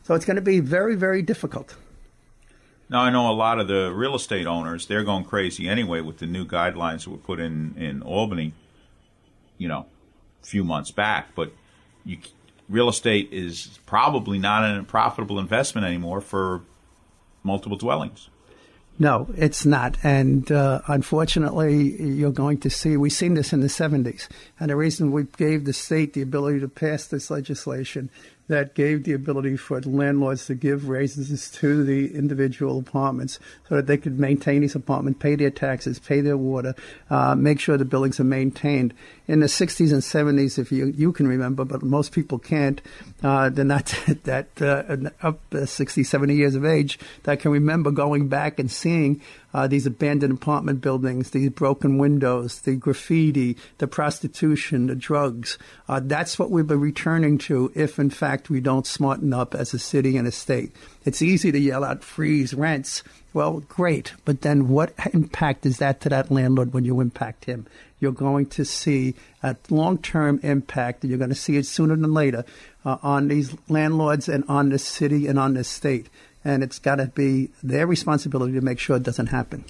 So 0.04 0.14
it's 0.14 0.24
going 0.24 0.36
to 0.36 0.42
be 0.42 0.60
very 0.60 0.96
very 0.96 1.22
difficult. 1.22 1.76
Now 2.90 3.00
I 3.00 3.10
know 3.10 3.30
a 3.30 3.32
lot 3.32 3.60
of 3.60 3.68
the 3.68 3.92
real 3.94 4.14
estate 4.14 4.46
owners; 4.46 4.86
they're 4.86 5.04
going 5.04 5.24
crazy 5.24 5.68
anyway 5.68 6.00
with 6.00 6.18
the 6.18 6.26
new 6.26 6.46
guidelines 6.46 7.04
that 7.04 7.10
were 7.10 7.18
put 7.18 7.40
in 7.40 7.74
in 7.76 8.02
Albany. 8.02 8.52
You 9.58 9.68
know, 9.68 9.86
a 10.42 10.46
few 10.46 10.64
months 10.64 10.90
back, 10.90 11.34
but 11.34 11.52
you, 12.04 12.18
real 12.68 12.88
estate 12.88 13.30
is 13.32 13.78
probably 13.86 14.38
not 14.38 14.64
a 14.64 14.82
profitable 14.84 15.38
investment 15.38 15.86
anymore 15.86 16.20
for 16.20 16.62
multiple 17.42 17.76
dwellings. 17.76 18.28
No, 18.98 19.28
it's 19.36 19.64
not. 19.64 19.96
And 20.02 20.50
uh, 20.50 20.80
unfortunately, 20.88 22.02
you're 22.02 22.32
going 22.32 22.58
to 22.58 22.70
see, 22.70 22.96
we've 22.96 23.12
seen 23.12 23.34
this 23.34 23.52
in 23.52 23.60
the 23.60 23.68
70s. 23.68 24.28
And 24.58 24.70
the 24.70 24.76
reason 24.76 25.12
we 25.12 25.24
gave 25.36 25.64
the 25.64 25.72
state 25.72 26.14
the 26.14 26.22
ability 26.22 26.60
to 26.60 26.68
pass 26.68 27.06
this 27.06 27.30
legislation 27.30 28.10
that 28.48 28.74
gave 28.74 29.04
the 29.04 29.12
ability 29.12 29.56
for 29.56 29.80
landlords 29.82 30.46
to 30.46 30.54
give 30.54 30.88
raises 30.88 31.50
to 31.50 31.84
the 31.84 32.14
individual 32.14 32.78
apartments 32.78 33.38
so 33.68 33.76
that 33.76 33.86
they 33.86 33.96
could 33.96 34.18
maintain 34.18 34.62
these 34.62 34.74
apartments, 34.74 35.20
pay 35.22 35.36
their 35.36 35.50
taxes, 35.50 35.98
pay 35.98 36.20
their 36.20 36.36
water, 36.36 36.74
uh, 37.10 37.34
make 37.34 37.60
sure 37.60 37.76
the 37.76 37.84
buildings 37.84 38.18
are 38.18 38.24
maintained. 38.24 38.94
In 39.26 39.40
the 39.40 39.46
60s 39.46 39.92
and 39.92 40.02
70s, 40.02 40.58
if 40.58 40.72
you, 40.72 40.86
you 40.86 41.12
can 41.12 41.28
remember, 41.28 41.64
but 41.64 41.82
most 41.82 42.12
people 42.12 42.38
can't, 42.38 42.80
uh, 43.22 43.50
they're 43.50 43.64
not 43.64 43.86
that 44.24 44.48
uh, 44.60 45.26
up 45.26 45.40
uh, 45.54 45.66
60, 45.66 46.02
70 46.02 46.34
years 46.34 46.54
of 46.54 46.64
age 46.64 46.98
that 47.24 47.40
can 47.40 47.50
remember 47.50 47.90
going 47.90 48.28
back 48.28 48.58
and 48.58 48.70
seeing 48.70 49.20
uh, 49.54 49.66
these 49.66 49.86
abandoned 49.86 50.32
apartment 50.34 50.80
buildings, 50.80 51.30
these 51.30 51.50
broken 51.50 51.98
windows, 51.98 52.60
the 52.60 52.76
graffiti, 52.76 53.56
the 53.78 53.86
prostitution, 53.86 54.86
the 54.86 54.94
drugs. 54.94 55.58
Uh, 55.88 56.00
that's 56.02 56.38
what 56.38 56.50
we'll 56.50 56.64
be 56.64 56.74
returning 56.74 57.38
to 57.38 57.72
if, 57.74 57.98
in 57.98 58.10
fact, 58.10 58.50
we 58.50 58.60
don't 58.60 58.86
smarten 58.86 59.32
up 59.32 59.54
as 59.54 59.72
a 59.72 59.78
city 59.78 60.16
and 60.16 60.28
a 60.28 60.32
state. 60.32 60.74
It's 61.04 61.22
easy 61.22 61.50
to 61.52 61.58
yell 61.58 61.84
out 61.84 62.04
freeze 62.04 62.52
rents. 62.52 63.02
Well, 63.32 63.60
great, 63.60 64.14
but 64.24 64.40
then 64.42 64.68
what 64.68 64.92
impact 65.12 65.64
is 65.66 65.78
that 65.78 66.00
to 66.02 66.08
that 66.08 66.30
landlord 66.30 66.72
when 66.72 66.84
you 66.84 67.00
impact 67.00 67.44
him? 67.44 67.66
You're 68.00 68.12
going 68.12 68.46
to 68.46 68.64
see 68.64 69.14
a 69.42 69.56
long 69.70 69.98
term 69.98 70.40
impact, 70.42 71.02
and 71.02 71.10
you're 71.10 71.18
going 71.18 71.30
to 71.30 71.34
see 71.34 71.56
it 71.56 71.66
sooner 71.66 71.96
than 71.96 72.14
later 72.14 72.44
uh, 72.84 72.98
on 73.02 73.28
these 73.28 73.54
landlords 73.68 74.28
and 74.28 74.44
on 74.48 74.68
the 74.70 74.78
city 74.78 75.26
and 75.26 75.38
on 75.38 75.54
the 75.54 75.64
state 75.64 76.08
and 76.44 76.62
it's 76.62 76.78
got 76.78 76.96
to 76.96 77.06
be 77.06 77.50
their 77.62 77.86
responsibility 77.86 78.52
to 78.54 78.60
make 78.60 78.78
sure 78.78 78.96
it 78.96 79.02
doesn't 79.02 79.26
happen. 79.26 79.64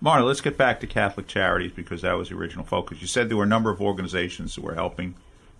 Marty, 0.00 0.24
let's 0.24 0.40
get 0.40 0.58
back 0.58 0.80
to 0.80 0.86
Catholic 0.86 1.26
Charities 1.26 1.72
because 1.74 2.02
that 2.02 2.12
was 2.12 2.28
the 2.28 2.34
original 2.34 2.64
focus. 2.64 3.00
You 3.00 3.06
said 3.06 3.28
there 3.28 3.36
were 3.36 3.44
a 3.44 3.46
number 3.46 3.70
of 3.70 3.80
organizations 3.80 4.54
that 4.54 4.60
were 4.60 4.74
helping. 4.74 5.14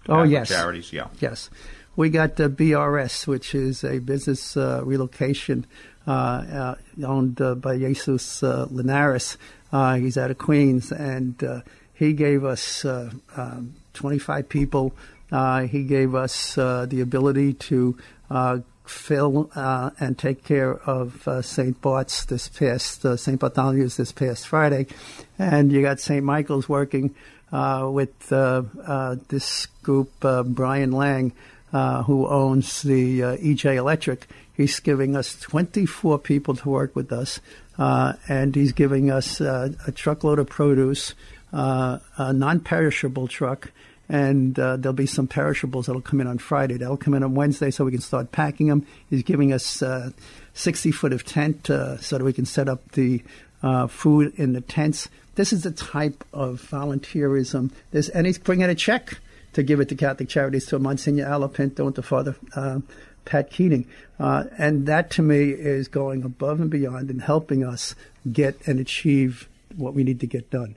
Oh, 0.09 0.23
yes. 0.23 0.49
Charities, 0.49 0.93
yeah. 0.93 1.07
Yes. 1.19 1.49
We 1.97 2.11
got 2.11 2.37
the 2.37 2.51
BRS, 2.51 3.27
which 3.27 3.55
is 3.55 3.85
a 3.85 4.01
business 4.01 4.57
uh, 4.57 4.83
relocation 4.85 5.65
uh, 6.07 6.11
uh, 6.11 6.75
owned 7.07 7.41
uh, 7.41 7.55
by 7.55 7.79
Jesus 7.79 8.43
uh, 8.43 8.67
Linares. 8.71 9.39
Uh, 9.73 9.95
he's 9.95 10.19
out 10.19 10.31
of 10.31 10.37
Queens, 10.37 10.93
and 10.93 11.63
he 11.95 12.13
gave 12.13 12.45
us 12.45 12.85
um, 12.85 13.75
25 13.95 14.49
people. 14.49 14.95
he 15.71 15.85
gave 15.85 16.15
us 16.15 16.55
the 16.57 17.01
ability 17.01 17.55
to 17.55 17.97
fill 18.85 19.51
uh, 19.55 19.91
and 19.99 20.19
take 20.19 20.45
care 20.45 20.75
of 20.75 21.27
uh, 21.27 21.43
St. 21.43 21.81
Bart's 21.81 22.25
this 22.27 22.49
past 22.49 23.05
uh, 23.05 23.17
St. 23.17 23.41
Bartholomew's 23.41 23.97
this 23.97 24.13
past 24.13 24.47
Friday, 24.47 24.87
and 25.39 25.73
you 25.73 25.83
got 25.83 26.01
St. 26.01 26.25
Michael's 26.25 26.69
working 26.69 27.15
uh, 27.53 27.89
with 27.91 28.33
uh, 28.33 28.63
uh, 28.85 29.17
this 29.29 29.67
group 29.83 30.11
Brian 30.21 30.93
Lang, 30.93 31.33
who 31.73 32.29
owns 32.29 32.83
the 32.83 33.21
EJ 33.21 33.77
Electric. 33.77 34.27
He's 34.57 34.79
giving 34.81 35.17
us 35.17 35.39
24 35.41 36.19
people 36.21 36.55
to 36.57 36.69
work 36.69 36.95
with 36.95 37.13
us, 37.13 37.41
and 37.77 38.55
he's 38.55 38.73
giving 38.73 39.11
us 39.11 39.41
a 39.41 39.93
truckload 39.95 40.39
of 40.39 40.49
produce, 40.49 41.15
a 41.53 42.33
non-perishable 42.33 43.29
truck 43.29 43.71
and 44.09 44.59
uh, 44.59 44.77
there'll 44.77 44.93
be 44.93 45.07
some 45.07 45.27
perishables 45.27 45.87
that'll 45.87 46.03
come 46.03 46.21
in 46.21 46.27
on 46.27 46.39
Friday. 46.39 46.77
That'll 46.77 46.97
come 46.97 47.15
in 47.15 47.23
on 47.23 47.35
Wednesday 47.35 47.71
so 47.71 47.85
we 47.85 47.91
can 47.91 48.01
start 48.01 48.33
packing 48.33 48.67
them. 48.69 48.87
He's 49.09 49.23
giving 49.23 49.53
us 49.53 49.83
uh, 49.83 50.11
60 50.55 50.93
foot 50.93 51.13
of 51.13 51.25
tent 51.25 51.71
uh, 51.71 51.99
so 51.99 52.19
that 52.19 52.25
we 52.25 52.33
can 52.33 52.45
set 52.45 52.69
up 52.69 52.93
the 52.93 53.23
uh, 53.63 53.87
food 53.87 54.35
in 54.37 54.53
the 54.53 54.61
tents. 54.61 55.09
This 55.37 55.53
is 55.53 55.63
the 55.63 55.71
type 55.71 56.25
of 56.33 56.67
volunteerism. 56.71 57.73
There's, 57.91 58.09
and 58.09 58.27
he's 58.27 58.39
bringing 58.39 58.69
a 58.69 58.75
check 58.75 59.19
to 59.55 59.63
give 59.63 59.81
it 59.81 59.89
to 59.89 59.95
Catholic 59.95 60.29
Charities 60.29 60.67
to 60.67 60.79
Monsignor 60.79 61.27
Al 61.27 61.49
LoPinto 61.49 61.87
and 61.87 61.95
to 61.95 62.03
Father 62.03 62.37
uh, 62.55 62.81
Pat 63.25 63.51
Keating. 63.51 63.87
Uh, 64.19 64.45
and 64.59 64.87
that 64.87 65.11
to 65.13 65.23
me 65.23 65.51
is 65.51 65.89
going 65.89 66.23
above 66.23 66.61
and 66.61 66.71
beyond 66.71 67.11
and 67.11 67.23
helping 67.23 67.65
us 67.65 67.95
get 68.31 68.57
and 68.67 68.79
achieve 68.79 69.49
what 69.77 69.95
we 69.95 70.05
need 70.05 70.21
to 70.21 70.27
get 70.27 70.51
done. 70.51 70.77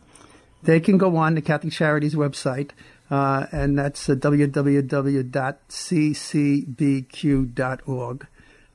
They 0.64 0.80
can 0.80 0.98
go 0.98 1.18
on 1.18 1.36
the 1.36 1.42
Catholic 1.42 1.74
Charities 1.74 2.16
website, 2.16 2.72
uh, 3.10 3.48
and 3.52 3.78
that's 3.78 4.10
uh, 4.10 4.16
www.ccbq.org, 4.16 5.08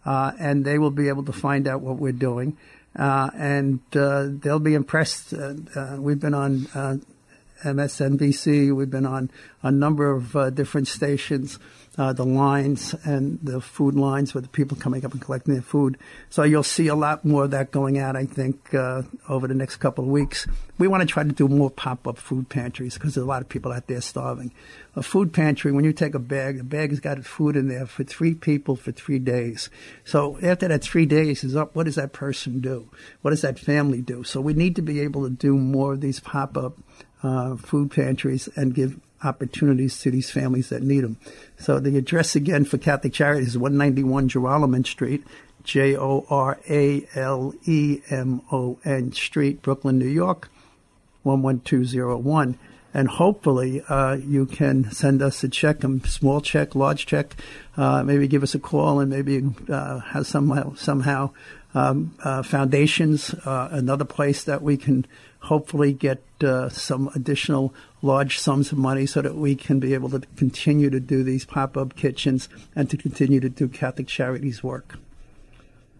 uh, 0.08 0.32
and 0.38 0.64
they 0.64 0.78
will 0.78 0.90
be 0.90 1.08
able 1.08 1.22
to 1.22 1.34
find 1.34 1.68
out 1.68 1.82
what 1.82 1.98
we're 1.98 2.12
doing, 2.12 2.56
uh, 2.96 3.28
and 3.36 3.78
uh, 3.94 4.24
they'll 4.26 4.58
be 4.58 4.72
impressed. 4.72 5.34
Uh, 5.34 5.52
uh, 5.76 5.96
we've 5.98 6.18
been 6.18 6.32
on 6.32 6.60
MSNBC, 7.62 8.74
we've 8.74 8.90
been 8.90 9.04
on 9.04 9.30
a 9.62 9.70
number 9.70 10.10
of 10.10 10.54
different 10.54 10.88
stations. 10.88 11.58
Uh, 11.98 12.12
the 12.12 12.24
lines 12.24 12.94
and 13.02 13.40
the 13.42 13.60
food 13.60 13.96
lines 13.96 14.32
with 14.32 14.44
the 14.44 14.48
people 14.50 14.76
coming 14.76 15.04
up 15.04 15.10
and 15.10 15.20
collecting 15.20 15.52
their 15.52 15.62
food. 15.62 15.98
So 16.30 16.44
you'll 16.44 16.62
see 16.62 16.86
a 16.86 16.94
lot 16.94 17.24
more 17.24 17.42
of 17.44 17.50
that 17.50 17.72
going 17.72 17.98
out, 17.98 18.14
I 18.14 18.24
think, 18.24 18.72
uh, 18.72 19.02
over 19.28 19.48
the 19.48 19.54
next 19.54 19.78
couple 19.78 20.04
of 20.04 20.10
weeks. 20.10 20.46
We 20.78 20.86
want 20.86 21.00
to 21.00 21.08
try 21.08 21.24
to 21.24 21.32
do 21.32 21.48
more 21.48 21.70
pop-up 21.70 22.16
food 22.16 22.48
pantries 22.48 22.94
because 22.94 23.16
there's 23.16 23.24
a 23.24 23.28
lot 23.28 23.42
of 23.42 23.48
people 23.48 23.72
out 23.72 23.88
there 23.88 24.00
starving. 24.00 24.52
A 24.94 25.02
food 25.02 25.32
pantry, 25.32 25.72
when 25.72 25.84
you 25.84 25.92
take 25.92 26.14
a 26.14 26.20
bag, 26.20 26.58
the 26.58 26.62
bag 26.62 26.90
has 26.90 27.00
got 27.00 27.24
food 27.24 27.56
in 27.56 27.66
there 27.66 27.86
for 27.86 28.04
three 28.04 28.34
people 28.34 28.76
for 28.76 28.92
three 28.92 29.18
days. 29.18 29.68
So 30.04 30.38
after 30.40 30.68
that 30.68 30.84
three 30.84 31.06
days 31.06 31.42
is 31.42 31.56
up, 31.56 31.74
what 31.74 31.86
does 31.86 31.96
that 31.96 32.12
person 32.12 32.60
do? 32.60 32.88
What 33.22 33.30
does 33.32 33.42
that 33.42 33.58
family 33.58 34.02
do? 34.02 34.22
So 34.22 34.40
we 34.40 34.54
need 34.54 34.76
to 34.76 34.82
be 34.82 35.00
able 35.00 35.24
to 35.24 35.30
do 35.30 35.56
more 35.56 35.94
of 35.94 36.00
these 36.00 36.20
pop-up 36.20 36.78
uh, 37.24 37.56
food 37.56 37.90
pantries 37.90 38.48
and 38.54 38.72
give 38.72 39.00
opportunities 39.22 39.98
to 40.00 40.10
these 40.10 40.30
families 40.30 40.68
that 40.68 40.82
need 40.82 41.00
them. 41.00 41.16
So 41.58 41.80
the 41.80 41.96
address 41.96 42.36
again 42.36 42.64
for 42.64 42.78
Catholic 42.78 43.12
Charities 43.12 43.48
is 43.48 43.58
191 43.58 44.28
Joralemon 44.28 44.86
Street, 44.86 45.24
J 45.64 45.96
O 45.96 46.24
R 46.30 46.58
A 46.68 47.06
L 47.14 47.54
E 47.66 48.00
M 48.10 48.42
O 48.52 48.78
N 48.84 49.12
Street, 49.12 49.62
Brooklyn, 49.62 49.98
New 49.98 50.08
York, 50.08 50.50
11201. 51.24 52.58
And 52.94 53.08
hopefully 53.08 53.82
uh, 53.88 54.14
you 54.14 54.46
can 54.46 54.90
send 54.90 55.20
us 55.20 55.44
a 55.44 55.48
check, 55.48 55.84
a 55.84 56.08
small 56.08 56.40
check, 56.40 56.74
large 56.74 57.04
check, 57.04 57.36
uh, 57.76 58.02
maybe 58.02 58.26
give 58.26 58.42
us 58.42 58.54
a 58.54 58.58
call 58.58 58.98
and 59.00 59.10
maybe 59.10 59.42
uh, 59.68 59.98
have 60.00 60.26
somehow, 60.26 60.74
somehow 60.74 61.30
um, 61.74 62.14
uh, 62.24 62.42
foundations, 62.42 63.34
uh, 63.44 63.68
another 63.70 64.06
place 64.06 64.42
that 64.44 64.62
we 64.62 64.76
can 64.76 65.06
hopefully 65.40 65.92
get 65.92 66.22
uh, 66.42 66.68
some 66.68 67.10
additional 67.14 67.74
large 68.02 68.38
sums 68.38 68.72
of 68.72 68.78
money 68.78 69.06
so 69.06 69.22
that 69.22 69.34
we 69.34 69.54
can 69.54 69.80
be 69.80 69.94
able 69.94 70.08
to 70.10 70.20
continue 70.36 70.90
to 70.90 71.00
do 71.00 71.22
these 71.22 71.44
pop-up 71.44 71.96
kitchens 71.96 72.48
and 72.76 72.88
to 72.90 72.96
continue 72.96 73.40
to 73.40 73.48
do 73.48 73.68
Catholic 73.68 74.06
Charities 74.06 74.62
work. 74.62 74.96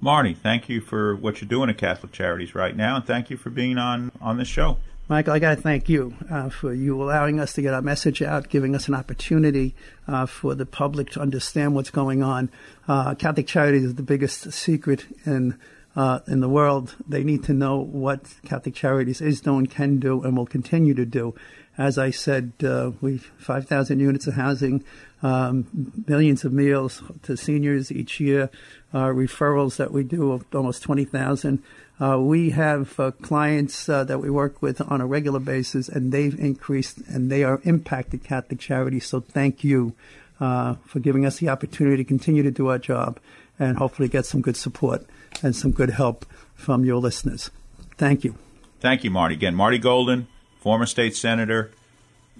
Marty, 0.01 0.33
thank 0.33 0.69
you 0.69 0.81
for 0.81 1.17
what 1.17 1.41
you're 1.41 1.49
doing 1.49 1.69
at 1.69 1.79
Catholic 1.79 2.13
Charities 2.13 2.55
right 2.55 2.77
now, 2.77 2.97
and 2.97 3.05
thank 3.05 3.31
you 3.31 3.37
for 3.37 3.51
being 3.51 3.79
on 3.79 4.13
on 4.21 4.37
this 4.39 4.47
show. 4.47 4.79
Michael, 5.09 5.33
I 5.33 5.39
got 5.39 5.55
to 5.55 5.61
thank 5.63 5.89
you 5.89 6.15
uh, 6.31 6.51
for 6.51 6.75
you 6.75 7.03
allowing 7.03 7.41
us 7.41 7.55
to 7.55 7.63
get 7.63 7.73
our 7.73 7.81
message 7.81 8.21
out, 8.21 8.51
giving 8.51 8.75
us 8.75 8.89
an 8.89 8.95
opportunity 8.95 9.75
uh, 10.07 10.27
for 10.27 10.55
the 10.55 10.67
public 10.67 11.11
to 11.13 11.21
understand 11.21 11.75
what's 11.75 11.91
going 11.91 12.23
on. 12.23 12.51
Uh, 12.87 13.15
Catholic 13.15 13.47
Charities 13.47 13.85
is 13.85 13.95
the 13.95 14.03
biggest 14.03 14.53
secret 14.53 15.07
in 15.25 15.59
uh, 15.97 16.21
in 16.29 16.41
the 16.41 16.49
world. 16.49 16.95
They 17.09 17.25
need 17.25 17.43
to 17.45 17.55
know 17.55 17.79
what 17.79 18.21
Catholic 18.45 18.75
Charities 18.75 19.21
is 19.21 19.41
doing, 19.41 19.67
can 19.67 19.99
do, 19.99 20.23
and 20.23 20.37
will 20.37 20.47
continue 20.47 20.95
to 20.95 21.07
do. 21.07 21.35
As 21.79 21.97
I 21.97 22.11
said, 22.11 22.53
uh, 22.64 22.91
we've 23.01 23.31
5,000 23.38 24.01
units 24.01 24.27
of 24.27 24.35
housing, 24.35 24.83
um, 25.23 26.05
millions 26.09 26.45
of 26.45 26.53
meals 26.53 27.03
to 27.23 27.37
seniors 27.37 27.93
each 27.93 28.19
year, 28.19 28.51
uh, 28.93 29.07
referrals 29.07 29.77
that 29.77 29.93
we 29.93 30.03
do 30.03 30.33
of 30.33 30.45
almost 30.53 30.83
20,000. 30.83 31.62
Uh, 32.01 32.19
we 32.21 32.51
have 32.51 32.99
uh, 32.99 33.12
clients 33.12 33.88
uh, 33.88 34.05
that 34.05 34.19
we 34.21 34.29
work 34.29 34.61
with 34.61 34.81
on 34.91 35.01
a 35.01 35.07
regular 35.07 35.41
basis, 35.41 35.88
and 35.88 36.12
they've 36.12 36.38
increased 36.38 36.99
and 37.09 37.31
they 37.31 37.45
are 37.45 37.61
impacted 37.64 38.25
Catholic 38.25 38.61
Charities. 38.61 39.07
So 39.07 39.21
thank 39.21 39.62
you 39.62 39.95
uh, 40.41 40.75
for 40.85 41.01
giving 41.01 41.25
us 41.25 41.38
the 41.38 41.49
opportunity 41.49 41.97
to 41.99 42.05
continue 42.05 42.43
to 42.43 42.51
do 42.51 42.69
our 42.69 42.79
job 42.79 43.19
and 43.59 43.77
hopefully 43.77 44.09
get 44.09 44.27
some 44.27 44.41
good 44.41 44.57
support 44.57 45.07
and 45.43 45.55
some 45.55 45.73
good 45.73 45.91
help 45.91 46.25
from 46.55 46.85
your 46.85 46.97
listeners. 46.97 47.51
Thank 47.97 48.25
you. 48.25 48.37
Thank 48.81 49.03
you, 49.03 49.11
Marty. 49.11 49.35
Again, 49.35 49.57
Marty 49.57 49.79
Golden, 49.79 50.29
former 50.69 50.85
state 50.85 51.17
senator, 51.17 51.71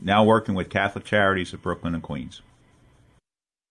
now 0.03 0.23
working 0.23 0.55
with 0.55 0.69
Catholic 0.69 1.03
Charities 1.03 1.55
of 1.55 1.63
Brooklyn 1.63 1.95
and 1.95 2.03
Queens. 2.03 2.43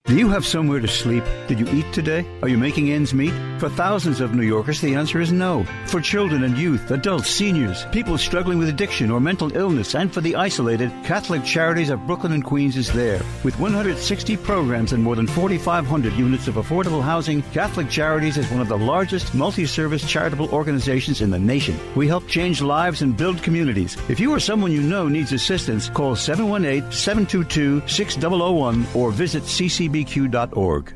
Do 0.07 0.15
you 0.15 0.29
have 0.29 0.45
somewhere 0.45 0.79
to 0.79 0.87
sleep? 0.87 1.25
Did 1.47 1.59
you 1.59 1.67
eat 1.67 1.91
today? 1.91 2.25
Are 2.41 2.47
you 2.47 2.57
making 2.57 2.91
ends 2.91 3.13
meet? 3.13 3.33
For 3.59 3.67
thousands 3.67 4.21
of 4.21 4.33
New 4.33 4.43
Yorkers, 4.43 4.79
the 4.79 4.95
answer 4.95 5.19
is 5.19 5.33
no. 5.33 5.65
For 5.87 5.99
children 5.99 6.43
and 6.43 6.57
youth, 6.57 6.89
adults, 6.91 7.29
seniors, 7.29 7.83
people 7.91 8.17
struggling 8.17 8.57
with 8.57 8.69
addiction 8.69 9.11
or 9.11 9.19
mental 9.19 9.53
illness, 9.53 9.95
and 9.95 10.13
for 10.13 10.21
the 10.21 10.37
isolated, 10.37 10.93
Catholic 11.03 11.43
Charities 11.43 11.89
of 11.89 12.07
Brooklyn 12.07 12.31
and 12.31 12.45
Queens 12.45 12.77
is 12.77 12.89
there. 12.93 13.19
With 13.43 13.59
160 13.59 14.37
programs 14.37 14.93
and 14.93 15.03
more 15.03 15.17
than 15.17 15.27
4,500 15.27 16.13
units 16.13 16.47
of 16.47 16.55
affordable 16.55 17.01
housing, 17.01 17.41
Catholic 17.51 17.89
Charities 17.89 18.37
is 18.37 18.49
one 18.49 18.61
of 18.61 18.69
the 18.69 18.77
largest 18.77 19.35
multi-service 19.35 20.09
charitable 20.09 20.47
organizations 20.53 21.19
in 21.19 21.31
the 21.31 21.39
nation. 21.39 21.77
We 21.95 22.07
help 22.07 22.29
change 22.29 22.61
lives 22.61 23.01
and 23.01 23.17
build 23.17 23.43
communities. 23.43 23.97
If 24.07 24.21
you 24.21 24.33
or 24.33 24.39
someone 24.39 24.71
you 24.71 24.81
know 24.81 25.09
needs 25.09 25.33
assistance, 25.33 25.89
call 25.89 26.15
718-722-6001 26.15 28.95
or 28.95 29.11
visit 29.11 29.43
ccb 29.43 29.96
bbq.org. 30.05 30.93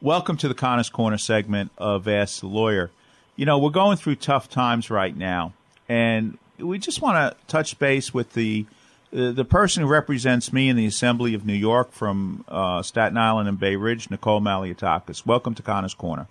Welcome 0.00 0.36
to 0.38 0.48
the 0.48 0.54
Connors 0.54 0.90
Corner 0.90 1.16
segment 1.16 1.70
of 1.78 2.08
Ask 2.08 2.40
the 2.40 2.48
Lawyer. 2.48 2.90
You 3.36 3.46
know, 3.46 3.58
we're 3.58 3.70
going 3.70 3.96
through 3.96 4.16
tough 4.16 4.48
times 4.50 4.90
right 4.90 5.16
now, 5.16 5.52
and 5.88 6.38
we 6.58 6.78
just 6.78 7.00
want 7.00 7.16
to 7.16 7.46
touch 7.46 7.78
base 7.78 8.12
with 8.12 8.32
the 8.32 8.66
uh, 9.14 9.30
the 9.30 9.44
person 9.44 9.84
who 9.84 9.88
represents 9.88 10.52
me 10.52 10.68
in 10.68 10.76
the 10.76 10.86
Assembly 10.86 11.34
of 11.34 11.46
New 11.46 11.54
York 11.54 11.92
from 11.92 12.44
uh, 12.48 12.82
Staten 12.82 13.16
Island 13.16 13.48
and 13.48 13.60
Bay 13.60 13.76
Ridge, 13.76 14.10
Nicole 14.10 14.40
Malliotakis. 14.40 15.24
Welcome 15.24 15.54
to 15.54 15.62
Connors 15.62 15.94
Corner. 15.94 16.26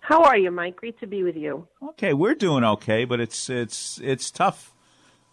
How 0.00 0.22
are 0.22 0.38
you, 0.38 0.52
Mike? 0.52 0.76
Great 0.76 1.00
to 1.00 1.06
be 1.08 1.24
with 1.24 1.36
you. 1.36 1.66
Okay, 1.82 2.14
we're 2.14 2.36
doing 2.36 2.62
okay, 2.62 3.04
but 3.04 3.18
it's 3.18 3.50
it's 3.50 4.00
it's 4.04 4.30
tough 4.30 4.72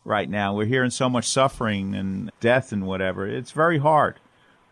right 0.04 0.30
now. 0.30 0.56
We're 0.56 0.66
hearing 0.66 0.90
so 0.90 1.10
much 1.10 1.28
suffering 1.28 1.94
and 1.94 2.32
death 2.40 2.72
and 2.72 2.88
whatever. 2.88 3.28
It's 3.28 3.52
very 3.52 3.78
hard. 3.78 4.20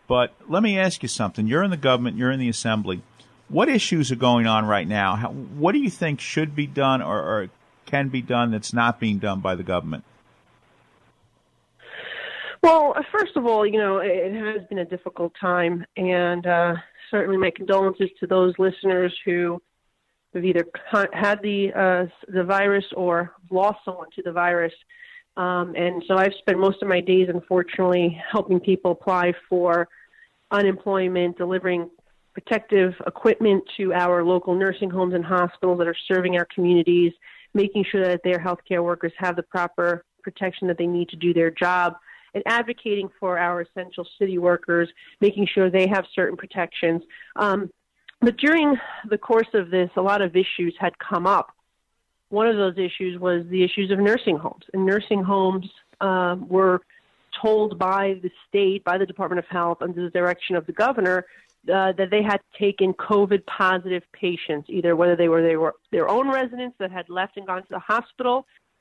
But 0.06 0.34
let 0.48 0.62
me 0.62 0.78
ask 0.78 1.02
you 1.02 1.08
something. 1.08 1.46
You're 1.46 1.62
in 1.62 1.70
the 1.70 1.76
government, 1.76 2.16
you're 2.16 2.30
in 2.30 2.40
the 2.40 2.48
assembly. 2.48 3.02
What 3.48 3.68
issues 3.68 4.10
are 4.10 4.16
going 4.16 4.46
on 4.46 4.66
right 4.66 4.86
now? 4.86 5.16
How, 5.16 5.30
what 5.30 5.72
do 5.72 5.78
you 5.78 5.90
think 5.90 6.20
should 6.20 6.54
be 6.54 6.66
done 6.66 7.02
or, 7.02 7.18
or 7.18 7.50
can 7.86 8.08
be 8.08 8.22
done 8.22 8.50
that's 8.50 8.72
not 8.72 9.00
being 9.00 9.18
done 9.18 9.40
by 9.40 9.54
the 9.54 9.62
government? 9.62 10.04
Well, 12.62 12.94
first 13.12 13.36
of 13.36 13.44
all, 13.44 13.66
you 13.66 13.78
know, 13.78 13.98
it 13.98 14.32
has 14.32 14.66
been 14.68 14.78
a 14.78 14.86
difficult 14.86 15.34
time, 15.38 15.84
and 15.98 16.46
uh, 16.46 16.76
certainly 17.10 17.36
my 17.36 17.50
condolences 17.54 18.08
to 18.20 18.26
those 18.26 18.54
listeners 18.58 19.14
who 19.26 19.60
have 20.32 20.44
either 20.44 20.64
had 21.12 21.42
the 21.42 21.72
uh, 21.74 22.06
the 22.26 22.42
virus 22.42 22.86
or 22.96 23.32
lost 23.50 23.80
someone 23.84 24.08
to 24.16 24.22
the 24.22 24.32
virus. 24.32 24.72
Um, 25.36 25.74
and 25.76 26.02
so 26.06 26.16
I've 26.16 26.34
spent 26.38 26.58
most 26.58 26.80
of 26.82 26.88
my 26.88 27.00
days, 27.00 27.28
unfortunately, 27.28 28.20
helping 28.30 28.60
people 28.60 28.92
apply 28.92 29.32
for 29.48 29.88
unemployment, 30.50 31.36
delivering 31.36 31.90
protective 32.32 32.94
equipment 33.06 33.62
to 33.76 33.92
our 33.92 34.24
local 34.24 34.54
nursing 34.54 34.90
homes 34.90 35.14
and 35.14 35.24
hospitals 35.24 35.78
that 35.78 35.88
are 35.88 35.96
serving 36.06 36.36
our 36.36 36.46
communities, 36.54 37.12
making 37.52 37.84
sure 37.90 38.04
that 38.06 38.20
their 38.24 38.38
healthcare 38.38 38.82
workers 38.82 39.12
have 39.16 39.36
the 39.36 39.42
proper 39.42 40.04
protection 40.22 40.66
that 40.68 40.78
they 40.78 40.86
need 40.86 41.08
to 41.08 41.16
do 41.16 41.32
their 41.32 41.50
job, 41.50 41.94
and 42.34 42.42
advocating 42.46 43.08
for 43.20 43.38
our 43.38 43.60
essential 43.60 44.06
city 44.18 44.38
workers, 44.38 44.88
making 45.20 45.46
sure 45.46 45.70
they 45.70 45.86
have 45.86 46.04
certain 46.14 46.36
protections. 46.36 47.02
Um, 47.36 47.70
but 48.20 48.36
during 48.36 48.76
the 49.10 49.18
course 49.18 49.48
of 49.54 49.70
this, 49.70 49.90
a 49.96 50.02
lot 50.02 50.22
of 50.22 50.34
issues 50.34 50.74
had 50.78 50.98
come 50.98 51.26
up. 51.26 51.48
One 52.34 52.48
of 52.48 52.56
those 52.56 52.76
issues 52.88 53.18
was 53.20 53.46
the 53.48 53.62
issues 53.62 53.90
of 53.92 53.98
nursing 54.10 54.36
homes. 54.36 54.64
And 54.72 54.84
nursing 54.84 55.22
homes 55.22 55.66
uh, 56.00 56.36
were 56.56 56.80
told 57.40 57.78
by 57.78 58.04
the 58.24 58.30
state, 58.48 58.82
by 58.84 58.98
the 58.98 59.06
Department 59.06 59.38
of 59.38 59.46
Health, 59.46 59.78
under 59.80 60.02
the 60.02 60.10
direction 60.10 60.56
of 60.56 60.66
the 60.66 60.72
governor, 60.72 61.18
uh, 61.72 61.92
that 61.92 62.08
they 62.10 62.22
had 62.22 62.40
taken 62.58 62.92
COVID 63.10 63.42
positive 63.46 64.02
patients, 64.12 64.66
either 64.68 64.96
whether 64.96 65.16
they 65.16 65.28
were 65.28 65.42
they 65.42 65.56
were 65.56 65.74
their 65.96 66.08
own 66.08 66.26
residents 66.28 66.76
that 66.78 66.90
had 66.90 67.08
left 67.08 67.36
and 67.36 67.46
gone 67.46 67.62
to 67.62 67.68
the 67.70 67.78
hospital 67.78 68.36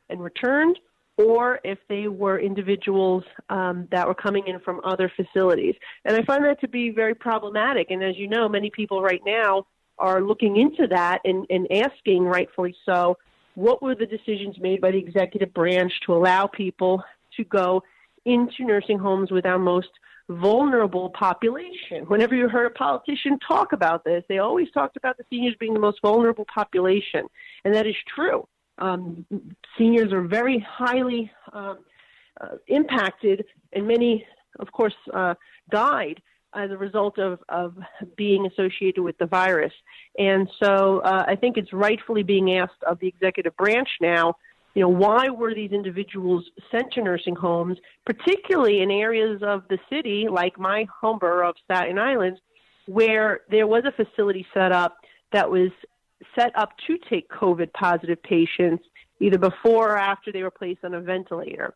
and 0.10 0.18
returned, 0.22 0.78
or 1.18 1.60
if 1.64 1.78
they 1.88 2.08
were 2.08 2.40
individuals 2.40 3.24
um, 3.50 3.88
that 3.92 4.08
were 4.08 4.16
coming 4.16 4.48
in 4.48 4.60
from 4.62 4.82
other 4.84 5.12
facilities. 5.16 5.76
And 6.06 6.18
I 6.18 6.24
find 6.24 6.44
that 6.46 6.60
to 6.62 6.68
be 6.68 6.90
very 6.90 7.16
problematic. 7.28 7.92
And 7.92 8.04
as 8.04 8.18
you 8.18 8.28
know, 8.28 8.50
many 8.50 8.70
people 8.72 9.02
right 9.02 9.22
now 9.26 9.68
are 10.00 10.22
looking 10.22 10.58
into 10.58 10.88
that 10.88 11.20
and, 11.24 11.46
and 11.52 11.72
asking, 11.72 12.24
rightfully 12.24 12.76
so, 12.84 13.18
what 13.56 13.82
were 13.82 13.96
the 13.96 14.06
decisions 14.06 14.58
made 14.60 14.82
by 14.82 14.92
the 14.92 14.98
executive 14.98 15.54
branch 15.54 15.92
to 16.06 16.14
allow 16.14 16.48
people 16.48 17.04
to 17.38 17.44
go 17.44 17.84
into 18.26 18.66
nursing 18.66 18.98
homes 18.98 19.32
with 19.32 19.46
our 19.46 19.60
most 19.60 19.90
vulnerable 20.30 21.10
population. 21.10 22.06
Whenever 22.08 22.36
you 22.36 22.48
heard 22.48 22.66
a 22.66 22.70
politician 22.70 23.38
talk 23.46 23.74
about 23.74 24.04
this, 24.04 24.24
they 24.30 24.38
always 24.38 24.72
talked 24.72 24.96
about 24.96 25.18
the 25.18 25.26
seniors 25.30 25.56
being 25.60 25.74
the 25.74 25.80
most 25.80 26.00
vulnerable 26.02 26.46
population, 26.54 27.28
and 27.66 27.74
that 27.74 27.86
is 27.86 27.96
true. 28.16 28.48
Um, 28.78 29.26
seniors 29.78 30.12
are 30.14 30.22
very 30.22 30.60
highly 30.60 31.30
um, 31.52 31.80
uh, 32.40 32.56
impacted, 32.68 33.46
and 33.74 33.88
many, 33.88 34.26
of 34.60 34.72
course, 34.72 34.96
uh, 35.14 35.36
died 35.70 36.22
as 36.56 36.72
a 36.72 36.78
result 36.78 37.18
of, 37.20 37.40
of 37.50 37.76
being 38.16 38.46
associated 38.46 39.02
with 39.02 39.18
the 39.18 39.26
virus. 39.26 39.74
And 40.18 40.50
so 40.62 41.00
uh, 41.00 41.26
I 41.28 41.36
think 41.36 41.58
it's 41.58 41.74
rightfully 41.74 42.24
being 42.24 42.58
asked 42.58 42.84
of 42.86 43.00
the 43.00 43.08
executive 43.08 43.56
branch 43.58 43.90
now 44.02 44.36
you 44.74 44.82
know, 44.82 44.90
why 44.90 45.30
were 45.30 45.54
these 45.54 45.72
individuals 45.72 46.46
sent 46.72 46.94
to 46.94 47.04
nursing 47.04 47.36
homes, 47.36 47.78
particularly 48.06 48.82
in 48.82 48.90
areas 48.90 49.42
of 49.44 49.64
the 49.70 49.78
city 49.90 50.28
like 50.30 50.58
my 50.58 50.88
home 51.00 51.20
borough 51.20 51.50
of 51.50 51.56
Staten 51.64 52.00
Island, 52.00 52.40
where 52.88 53.42
there 53.50 53.68
was 53.68 53.84
a 53.86 53.92
facility 53.92 54.46
set 54.54 54.72
up 54.72 54.98
that 55.32 55.50
was 55.50 55.70
set 56.38 56.58
up 56.58 56.70
to 56.88 56.98
take 57.10 57.30
COVID 57.30 57.72
positive 57.74 58.22
patients 58.24 58.84
either 59.20 59.38
before 59.38 59.92
or 59.92 59.98
after 59.98 60.32
they 60.32 60.42
were 60.42 60.52
placed 60.52 60.84
on 60.84 60.96
a 60.96 61.02
ventilator. 61.02 61.76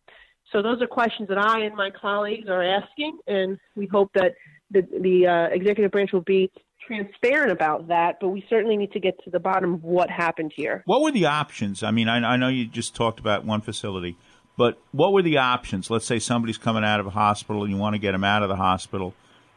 So 0.51 0.61
those 0.61 0.81
are 0.81 0.87
questions 0.87 1.27
that 1.29 1.37
I 1.37 1.61
and 1.65 1.75
my 1.75 1.91
colleagues 1.91 2.49
are 2.49 2.63
asking, 2.63 3.19
and 3.27 3.59
we 3.75 3.85
hope 3.85 4.11
that 4.15 4.33
the, 4.71 4.81
the 5.01 5.27
uh, 5.27 5.47
executive 5.55 5.91
branch 5.91 6.11
will 6.11 6.21
be 6.21 6.51
transparent 6.85 7.51
about 7.51 7.89
that, 7.89 8.17
but 8.19 8.29
we 8.29 8.45
certainly 8.49 8.77
need 8.77 8.91
to 8.93 8.99
get 8.99 9.21
to 9.23 9.29
the 9.29 9.39
bottom 9.39 9.73
of 9.73 9.83
what 9.83 10.09
happened 10.09 10.53
here. 10.55 10.83
What 10.85 11.01
were 11.01 11.11
the 11.11 11.25
options? 11.25 11.83
I 11.83 11.91
mean, 11.91 12.07
I, 12.07 12.33
I 12.33 12.37
know 12.37 12.47
you 12.47 12.65
just 12.65 12.95
talked 12.95 13.19
about 13.19 13.43
one 13.43 13.61
facility, 13.61 14.15
but 14.57 14.79
what 14.91 15.11
were 15.11 15.21
the 15.21 15.37
options? 15.37 15.89
Let's 15.89 16.05
say 16.05 16.19
somebody's 16.19 16.57
coming 16.57 16.83
out 16.83 16.99
of 16.99 17.05
a 17.05 17.11
hospital 17.11 17.63
and 17.63 17.71
you 17.71 17.77
want 17.77 17.95
to 17.95 17.99
get 17.99 18.13
them 18.13 18.23
out 18.23 18.41
of 18.43 18.49
the 18.49 18.55
hospital, 18.55 19.13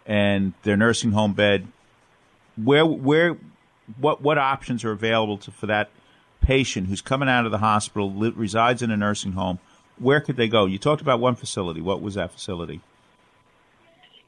and 0.06 0.54
their 0.64 0.76
nursing 0.76 1.12
home 1.12 1.34
bed. 1.34 1.68
Where, 2.56 2.84
where, 2.84 3.36
what, 3.98 4.20
what 4.22 4.38
options 4.38 4.84
are 4.84 4.90
available 4.90 5.38
to, 5.38 5.50
for 5.50 5.66
that 5.66 5.90
patient 6.40 6.88
who's 6.88 7.00
coming 7.00 7.28
out 7.28 7.46
of 7.46 7.52
the 7.52 7.58
hospital, 7.58 8.12
li- 8.12 8.32
resides 8.34 8.82
in 8.82 8.90
a 8.90 8.96
nursing 8.96 9.32
home? 9.32 9.61
Where 9.98 10.20
could 10.20 10.36
they 10.36 10.48
go? 10.48 10.66
You 10.66 10.78
talked 10.78 11.00
about 11.00 11.20
one 11.20 11.36
facility. 11.36 11.80
What 11.80 12.02
was 12.02 12.14
that 12.14 12.32
facility? 12.32 12.80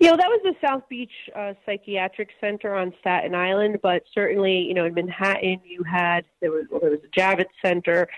You 0.02 0.10
know, 0.10 0.16
that 0.16 0.26
was 0.26 0.40
the 0.42 0.66
South 0.66 0.82
Beach 0.88 1.12
uh, 1.36 1.54
Psychiatric 1.64 2.30
Center 2.40 2.74
on 2.74 2.92
Staten 2.98 3.36
Island, 3.36 3.78
but 3.84 4.02
certainly, 4.12 4.58
you 4.58 4.74
know, 4.74 4.84
in 4.84 4.94
Manhattan, 4.94 5.60
you 5.64 5.84
had 5.84 6.24
there 6.40 6.50
was 6.50 6.64
well, 6.68 6.80
there 6.80 6.90
was 6.90 6.98
the 7.02 7.20
Javits 7.20 7.54
Center, 7.64 8.08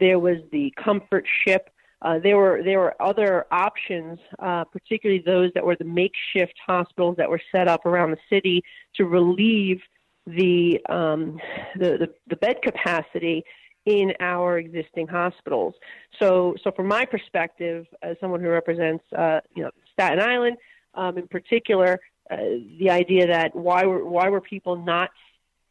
there 0.00 0.18
was 0.18 0.38
the 0.50 0.72
Comfort 0.82 1.26
Ship. 1.46 1.68
Uh, 2.00 2.18
there 2.20 2.38
were 2.38 2.62
there 2.64 2.78
were 2.78 2.94
other 3.02 3.44
options, 3.50 4.18
uh, 4.38 4.64
particularly 4.64 5.22
those 5.26 5.50
that 5.52 5.62
were 5.62 5.76
the 5.76 5.84
makeshift 5.84 6.54
hospitals 6.66 7.16
that 7.18 7.28
were 7.28 7.42
set 7.54 7.68
up 7.68 7.84
around 7.84 8.12
the 8.12 8.18
city 8.30 8.62
to 8.94 9.04
relieve 9.04 9.82
the 10.26 10.80
um, 10.88 11.38
the, 11.78 11.98
the, 11.98 12.14
the 12.28 12.36
bed 12.36 12.62
capacity 12.62 13.44
in 13.84 14.14
our 14.20 14.58
existing 14.58 15.06
hospitals. 15.06 15.74
So, 16.18 16.56
so 16.64 16.72
from 16.72 16.88
my 16.88 17.04
perspective, 17.04 17.86
as 18.02 18.16
someone 18.20 18.40
who 18.40 18.48
represents, 18.48 19.04
uh, 19.16 19.40
you 19.54 19.62
know, 19.62 19.70
Staten 19.92 20.18
Island, 20.18 20.56
um, 20.96 21.18
in 21.18 21.28
particular, 21.28 22.00
uh, 22.30 22.36
the 22.78 22.90
idea 22.90 23.26
that 23.26 23.54
why 23.54 23.84
were 23.84 24.04
why 24.04 24.28
were 24.28 24.40
people 24.40 24.76
not 24.76 25.10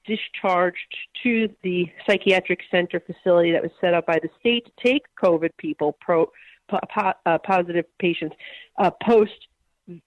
discharged 0.06 0.78
to 1.24 1.50
the 1.64 1.90
psychiatric 2.08 2.60
center 2.70 3.00
facility 3.00 3.52
that 3.52 3.62
was 3.62 3.72
set 3.82 3.94
up 3.94 4.06
by 4.06 4.20
the 4.20 4.30
state 4.40 4.66
to 4.66 4.72
take 4.86 5.04
COVID 5.22 5.50
people, 5.58 5.98
pro, 6.00 6.32
po, 6.70 7.12
uh, 7.26 7.38
positive 7.40 7.86
patients, 8.00 8.36
uh, 8.78 8.92
post 9.04 9.48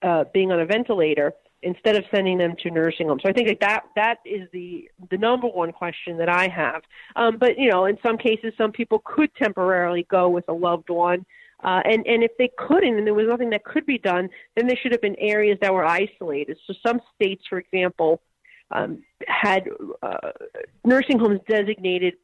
uh, 0.03 0.25
being 0.33 0.53
on 0.53 0.61
a 0.61 0.67
ventilator, 0.67 1.33
instead 1.63 1.97
of 1.97 2.05
sending 2.11 2.39
them 2.39 2.55
to 2.63 2.71
nursing 2.71 3.09
homes. 3.09 3.23
So 3.25 3.29
I 3.29 3.33
think 3.33 3.49
that 3.49 3.61
that, 3.61 3.83
that 3.97 4.19
is 4.25 4.49
the 4.53 4.89
the 5.11 5.19
number 5.19 5.49
one 5.49 5.73
question 5.73 6.17
that 6.19 6.29
I 6.29 6.49
have. 6.49 6.83
Um, 7.17 7.37
but 7.39 7.59
you 7.59 7.71
know, 7.71 7.87
in 7.87 7.99
some 8.05 8.17
cases, 8.17 8.53
some 8.57 8.73
people 8.73 9.03
could 9.05 9.35
temporarily 9.35 10.07
go 10.09 10.29
with 10.29 10.49
a 10.49 10.53
loved 10.53 10.91
one 10.91 11.27
uh, 11.65 11.81
and, 11.85 12.07
and 12.07 12.23
if 12.23 12.31
they 12.39 12.51
couldn't 12.57 12.97
and 12.97 13.07
there 13.07 13.15
was 13.15 13.27
nothing 13.29 13.51
that 13.51 13.65
could 13.65 13.85
be 13.85 13.99
done, 13.99 14.29
then 14.57 14.67
there 14.67 14.77
should 14.81 14.93
have 14.93 15.01
been 15.01 15.17
areas 15.19 15.59
that 15.61 15.73
were 15.73 15.85
isolated. 15.85 16.57
So 16.67 16.75
some 16.87 17.01
states, 17.15 17.45
for 17.49 17.59
example, 17.59 18.21
um, 18.71 19.03
had 19.27 19.69
uh, 20.03 20.31
nursing 20.85 21.19
homes 21.19 21.41
designated 21.49 22.15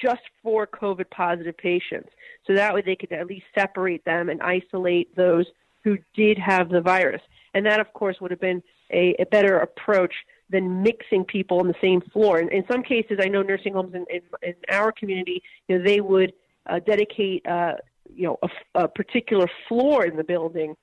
just 0.00 0.22
for 0.42 0.66
COVID 0.66 1.10
positive 1.10 1.56
patients. 1.56 2.10
So 2.46 2.54
that 2.54 2.74
way 2.74 2.82
they 2.82 2.96
could 2.96 3.12
at 3.12 3.26
least 3.26 3.46
separate 3.58 4.04
them 4.04 4.28
and 4.28 4.40
isolate 4.42 5.14
those 5.16 5.46
who 5.82 5.98
did 6.14 6.38
have 6.38 6.68
the 6.68 6.80
virus. 6.80 7.22
And 7.54 7.66
that, 7.66 7.80
of 7.80 7.92
course, 7.92 8.20
would 8.20 8.30
have 8.30 8.40
been 8.40 8.62
a, 8.92 9.14
a 9.18 9.26
better 9.26 9.58
approach 9.58 10.14
than 10.48 10.82
mixing 10.82 11.24
people 11.24 11.60
on 11.60 11.68
the 11.68 11.74
same 11.80 12.00
floor. 12.12 12.38
And 12.38 12.50
in 12.52 12.64
some 12.70 12.82
cases, 12.82 13.18
I 13.22 13.28
know 13.28 13.42
nursing 13.42 13.74
homes 13.74 13.94
in, 13.94 14.04
in, 14.10 14.22
in 14.42 14.54
our 14.68 14.92
community, 14.92 15.42
you 15.68 15.78
know, 15.78 15.84
they 15.84 16.00
would 16.00 16.32
uh, 16.68 16.80
dedicate 16.80 17.46
uh, 17.46 17.74
you 18.14 18.24
know 18.24 18.38
a, 18.42 18.82
a 18.84 18.88
particular 18.88 19.46
floor 19.68 20.04
in 20.04 20.16
the 20.16 20.24
building 20.24 20.74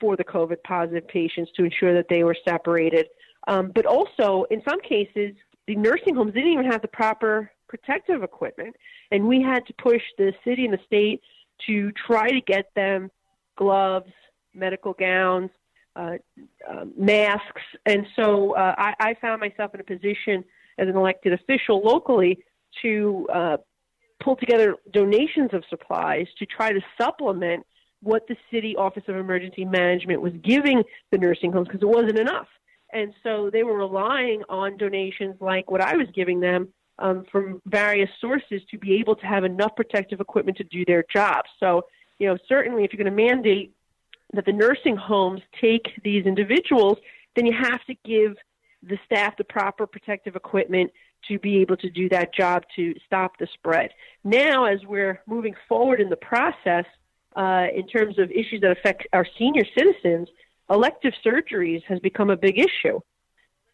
for 0.00 0.16
the 0.16 0.24
COVID 0.24 0.56
positive 0.64 1.06
patients 1.08 1.50
to 1.56 1.64
ensure 1.64 1.94
that 1.94 2.06
they 2.08 2.22
were 2.22 2.36
separated. 2.46 3.06
Um, 3.48 3.72
but 3.74 3.86
also, 3.86 4.44
in 4.50 4.60
some 4.68 4.80
cases, 4.80 5.34
the 5.66 5.76
nursing 5.76 6.14
homes 6.14 6.34
didn't 6.34 6.52
even 6.52 6.70
have 6.70 6.82
the 6.82 6.88
proper 6.88 7.50
protective 7.68 8.22
equipment, 8.22 8.76
and 9.10 9.26
we 9.26 9.42
had 9.42 9.66
to 9.66 9.74
push 9.74 10.02
the 10.18 10.32
city 10.44 10.64
and 10.64 10.74
the 10.74 10.80
state 10.86 11.20
to 11.66 11.90
try 11.92 12.30
to 12.30 12.40
get 12.40 12.66
them 12.74 13.10
gloves, 13.56 14.12
medical 14.54 14.92
gowns, 14.92 15.50
uh, 15.96 16.16
uh, 16.70 16.84
masks. 16.98 17.62
And 17.86 18.06
so 18.16 18.52
uh, 18.52 18.74
I, 18.76 18.94
I 19.00 19.14
found 19.20 19.40
myself 19.40 19.74
in 19.74 19.80
a 19.80 19.84
position 19.84 20.44
as 20.78 20.88
an 20.88 20.96
elected 20.96 21.32
official 21.32 21.80
locally 21.82 22.38
to 22.82 23.26
uh, 23.32 23.56
pull 24.22 24.36
together 24.36 24.76
donations 24.92 25.50
of 25.52 25.64
supplies 25.68 26.26
to 26.38 26.46
try 26.46 26.72
to 26.72 26.80
supplement 27.00 27.64
what 28.02 28.26
the 28.28 28.36
city 28.50 28.76
office 28.76 29.02
of 29.08 29.16
emergency 29.16 29.64
management 29.64 30.20
was 30.20 30.32
giving 30.44 30.82
the 31.10 31.18
nursing 31.18 31.52
homes 31.52 31.68
because 31.68 31.82
it 31.82 31.88
wasn't 31.88 32.18
enough. 32.18 32.46
And 32.92 33.12
so 33.22 33.50
they 33.52 33.62
were 33.62 33.76
relying 33.76 34.42
on 34.48 34.76
donations 34.76 35.36
like 35.40 35.70
what 35.70 35.80
i 35.80 35.96
was 35.96 36.06
giving 36.14 36.40
them 36.40 36.68
um, 36.98 37.24
from 37.30 37.60
various 37.66 38.08
sources 38.20 38.62
to 38.70 38.78
be 38.78 38.94
able 38.94 39.16
to 39.16 39.26
have 39.26 39.44
enough 39.44 39.74
protective 39.76 40.20
equipment 40.20 40.56
to 40.58 40.64
do 40.64 40.84
their 40.86 41.04
jobs 41.12 41.48
so 41.58 41.82
you 42.18 42.26
know 42.26 42.38
certainly 42.48 42.84
if 42.84 42.92
you're 42.92 43.02
going 43.02 43.16
to 43.16 43.24
mandate 43.24 43.72
that 44.32 44.44
the 44.44 44.52
nursing 44.52 44.96
homes 44.96 45.40
take 45.60 45.86
these 46.04 46.24
individuals 46.26 46.98
then 47.34 47.44
you 47.44 47.52
have 47.52 47.84
to 47.84 47.94
give 48.04 48.36
the 48.82 48.98
staff 49.04 49.36
the 49.36 49.44
proper 49.44 49.86
protective 49.86 50.36
equipment 50.36 50.90
to 51.28 51.38
be 51.38 51.58
able 51.58 51.76
to 51.78 51.90
do 51.90 52.08
that 52.10 52.34
job 52.34 52.62
to 52.76 52.94
stop 53.06 53.38
the 53.38 53.46
spread. 53.54 53.90
Now, 54.24 54.64
as 54.64 54.80
we're 54.86 55.20
moving 55.26 55.54
forward 55.68 56.00
in 56.00 56.08
the 56.08 56.16
process, 56.16 56.84
uh, 57.36 57.66
in 57.74 57.86
terms 57.86 58.18
of 58.18 58.30
issues 58.30 58.60
that 58.62 58.70
affect 58.70 59.06
our 59.12 59.26
senior 59.38 59.64
citizens, 59.76 60.28
elective 60.70 61.12
surgeries 61.24 61.82
has 61.84 61.98
become 62.00 62.30
a 62.30 62.36
big 62.36 62.58
issue. 62.58 63.00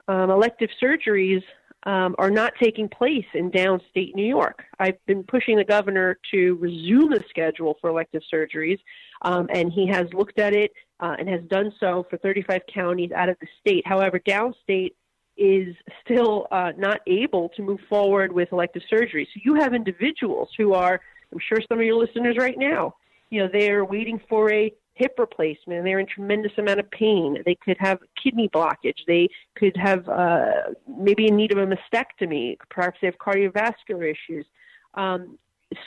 Um, 0.08 0.30
elective 0.30 0.70
surgeries 0.82 1.42
um, 1.84 2.14
are 2.18 2.30
not 2.30 2.52
taking 2.60 2.88
place 2.88 3.24
in 3.34 3.50
downstate 3.50 4.14
New 4.14 4.26
York. 4.26 4.64
I've 4.78 5.04
been 5.06 5.24
pushing 5.24 5.56
the 5.56 5.64
governor 5.64 6.18
to 6.32 6.54
resume 6.56 7.10
the 7.10 7.22
schedule 7.28 7.76
for 7.80 7.90
elective 7.90 8.22
surgeries, 8.32 8.78
um, 9.22 9.48
and 9.52 9.72
he 9.72 9.86
has 9.88 10.06
looked 10.12 10.38
at 10.38 10.54
it 10.54 10.72
uh, 11.00 11.16
and 11.18 11.28
has 11.28 11.42
done 11.48 11.72
so 11.80 12.06
for 12.08 12.16
35 12.18 12.62
counties 12.72 13.10
out 13.12 13.28
of 13.28 13.36
the 13.40 13.48
state. 13.60 13.86
However, 13.86 14.20
downstate 14.20 14.94
is 15.36 15.74
still 16.04 16.46
uh, 16.50 16.72
not 16.76 17.00
able 17.06 17.48
to 17.50 17.62
move 17.62 17.80
forward 17.88 18.32
with 18.32 18.52
elective 18.52 18.82
surgery. 18.88 19.28
So 19.32 19.40
you 19.44 19.54
have 19.54 19.74
individuals 19.74 20.48
who 20.56 20.74
are, 20.74 21.00
I'm 21.32 21.38
sure 21.38 21.58
some 21.68 21.78
of 21.78 21.84
your 21.84 21.96
listeners 21.96 22.36
right 22.38 22.58
now, 22.58 22.94
you 23.30 23.40
know, 23.40 23.48
they're 23.52 23.84
waiting 23.84 24.20
for 24.28 24.52
a 24.52 24.72
hip 24.94 25.14
replacement 25.18 25.78
and 25.78 25.86
they're 25.86 25.98
in 25.98 26.06
tremendous 26.06 26.52
amount 26.58 26.80
of 26.80 26.90
pain. 26.90 27.38
They 27.46 27.54
could 27.54 27.78
have 27.80 27.98
kidney 28.22 28.50
blockage. 28.50 28.98
They 29.06 29.28
could 29.56 29.76
have 29.76 30.06
uh, 30.08 30.74
maybe 30.86 31.26
in 31.28 31.36
need 31.36 31.52
of 31.52 31.58
a 31.58 31.66
mastectomy. 31.66 32.56
Perhaps 32.68 32.98
they 33.00 33.06
have 33.06 33.16
cardiovascular 33.16 34.12
issues. 34.12 34.46
Um, 34.94 35.38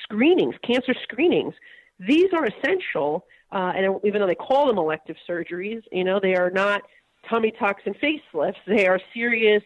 screenings, 0.02 0.56
cancer 0.64 0.96
screenings. 1.04 1.54
These 2.00 2.34
are 2.34 2.46
essential 2.48 3.26
uh, 3.52 3.72
and 3.76 4.00
even 4.04 4.20
though 4.20 4.28
they 4.28 4.36
call 4.36 4.68
them 4.68 4.78
elective 4.78 5.16
surgeries, 5.30 5.82
you 5.92 6.04
know, 6.04 6.20
they 6.20 6.36
are 6.36 6.50
not 6.50 6.82
tummy 7.30 7.52
tucks 7.60 7.84
and 7.86 7.96
facelifts. 7.96 8.56
They 8.68 8.88
are 8.88 9.00
serious 9.14 9.64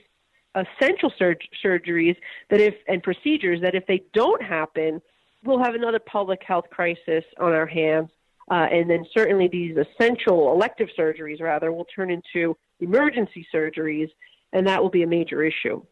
essential 0.55 1.12
sur- 1.18 1.38
surgeries 1.64 2.16
that 2.49 2.60
if 2.60 2.76
and 2.88 3.03
procedures 3.03 3.62
that 3.62 3.76
if 3.76 3.86
they 3.88 4.03
don't 4.14 4.41
happen, 4.41 5.01
we'll 5.43 5.64
have 5.64 5.76
another 5.76 5.99
public 5.99 6.41
health 6.45 6.66
crisis 6.70 7.24
on 7.39 7.53
our 7.53 7.68
hands. 7.68 8.10
Uh, 8.51 8.66
and 8.72 8.89
then 8.89 9.05
certainly 9.14 9.47
these 9.47 9.78
essential 9.78 10.51
elective 10.51 10.89
surgeries, 10.97 11.39
rather, 11.39 11.72
will 11.72 11.86
turn 11.86 12.10
into 12.10 12.57
emergency 12.80 13.45
surgeries, 13.53 14.10
and 14.53 14.66
that 14.66 14.82
will 14.82 14.89
be 14.89 15.03
a 15.03 15.07
major 15.07 15.43
issue. 15.43 15.84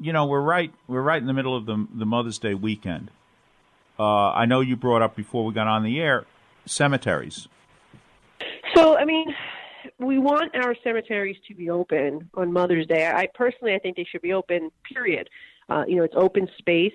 You 0.00 0.12
know, 0.12 0.26
we're 0.26 0.40
right. 0.40 0.72
We're 0.88 1.02
right 1.02 1.20
in 1.20 1.26
the 1.26 1.32
middle 1.32 1.56
of 1.56 1.66
the 1.66 1.86
the 1.94 2.06
Mother's 2.06 2.38
Day 2.38 2.54
weekend. 2.54 3.10
Uh, 3.98 4.30
I 4.30 4.46
know 4.46 4.60
you 4.60 4.76
brought 4.76 5.02
up 5.02 5.16
before 5.16 5.44
we 5.44 5.52
got 5.52 5.66
on 5.66 5.82
the 5.82 6.00
air 6.00 6.24
cemeteries. 6.66 7.48
So, 8.74 8.96
I 8.96 9.04
mean, 9.04 9.34
we 9.98 10.18
want 10.18 10.54
our 10.54 10.74
cemeteries 10.82 11.36
to 11.48 11.54
be 11.54 11.70
open 11.70 12.28
on 12.34 12.52
Mother's 12.52 12.86
Day. 12.86 13.06
I 13.06 13.28
personally, 13.34 13.74
I 13.74 13.78
think 13.78 13.96
they 13.96 14.06
should 14.10 14.22
be 14.22 14.32
open. 14.32 14.70
Period. 14.84 15.28
Uh, 15.68 15.84
you 15.86 15.96
know, 15.96 16.04
it's 16.04 16.14
open 16.16 16.48
space, 16.58 16.94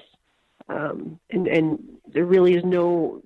um, 0.68 1.20
and 1.30 1.48
and 1.48 1.80
there 2.12 2.26
really 2.26 2.56
is 2.56 2.64
no 2.64 3.22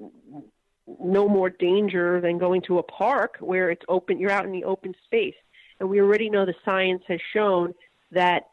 no 0.99 1.27
more 1.27 1.49
danger 1.49 2.21
than 2.21 2.37
going 2.37 2.61
to 2.63 2.79
a 2.79 2.83
park 2.83 3.37
where 3.39 3.69
it's 3.69 3.83
open. 3.87 4.19
You're 4.19 4.31
out 4.31 4.45
in 4.45 4.51
the 4.51 4.63
open 4.63 4.93
space, 5.05 5.35
and 5.79 5.89
we 5.89 6.01
already 6.01 6.29
know 6.29 6.45
the 6.45 6.55
science 6.65 7.03
has 7.07 7.19
shown 7.33 7.73
that 8.11 8.47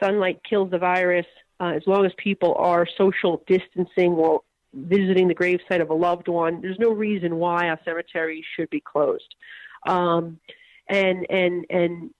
sunlight 0.00 0.40
kills 0.48 0.70
the 0.70 0.78
virus 0.78 1.26
uh, 1.60 1.72
as 1.74 1.82
long 1.86 2.06
as 2.06 2.12
people 2.16 2.54
are 2.58 2.86
social 2.96 3.42
distancing 3.46 4.16
while 4.16 4.44
visiting 4.74 5.28
the 5.28 5.34
gravesite 5.34 5.80
of 5.80 5.90
a 5.90 5.94
loved 5.94 6.28
one. 6.28 6.60
There's 6.60 6.78
no 6.78 6.90
reason 6.90 7.36
why 7.36 7.68
our 7.68 7.80
cemeteries 7.84 8.44
should 8.56 8.70
be 8.70 8.80
closed. 8.80 9.34
Um, 9.86 10.38
and 10.88 11.26
and 11.30 11.66
and 11.70 12.10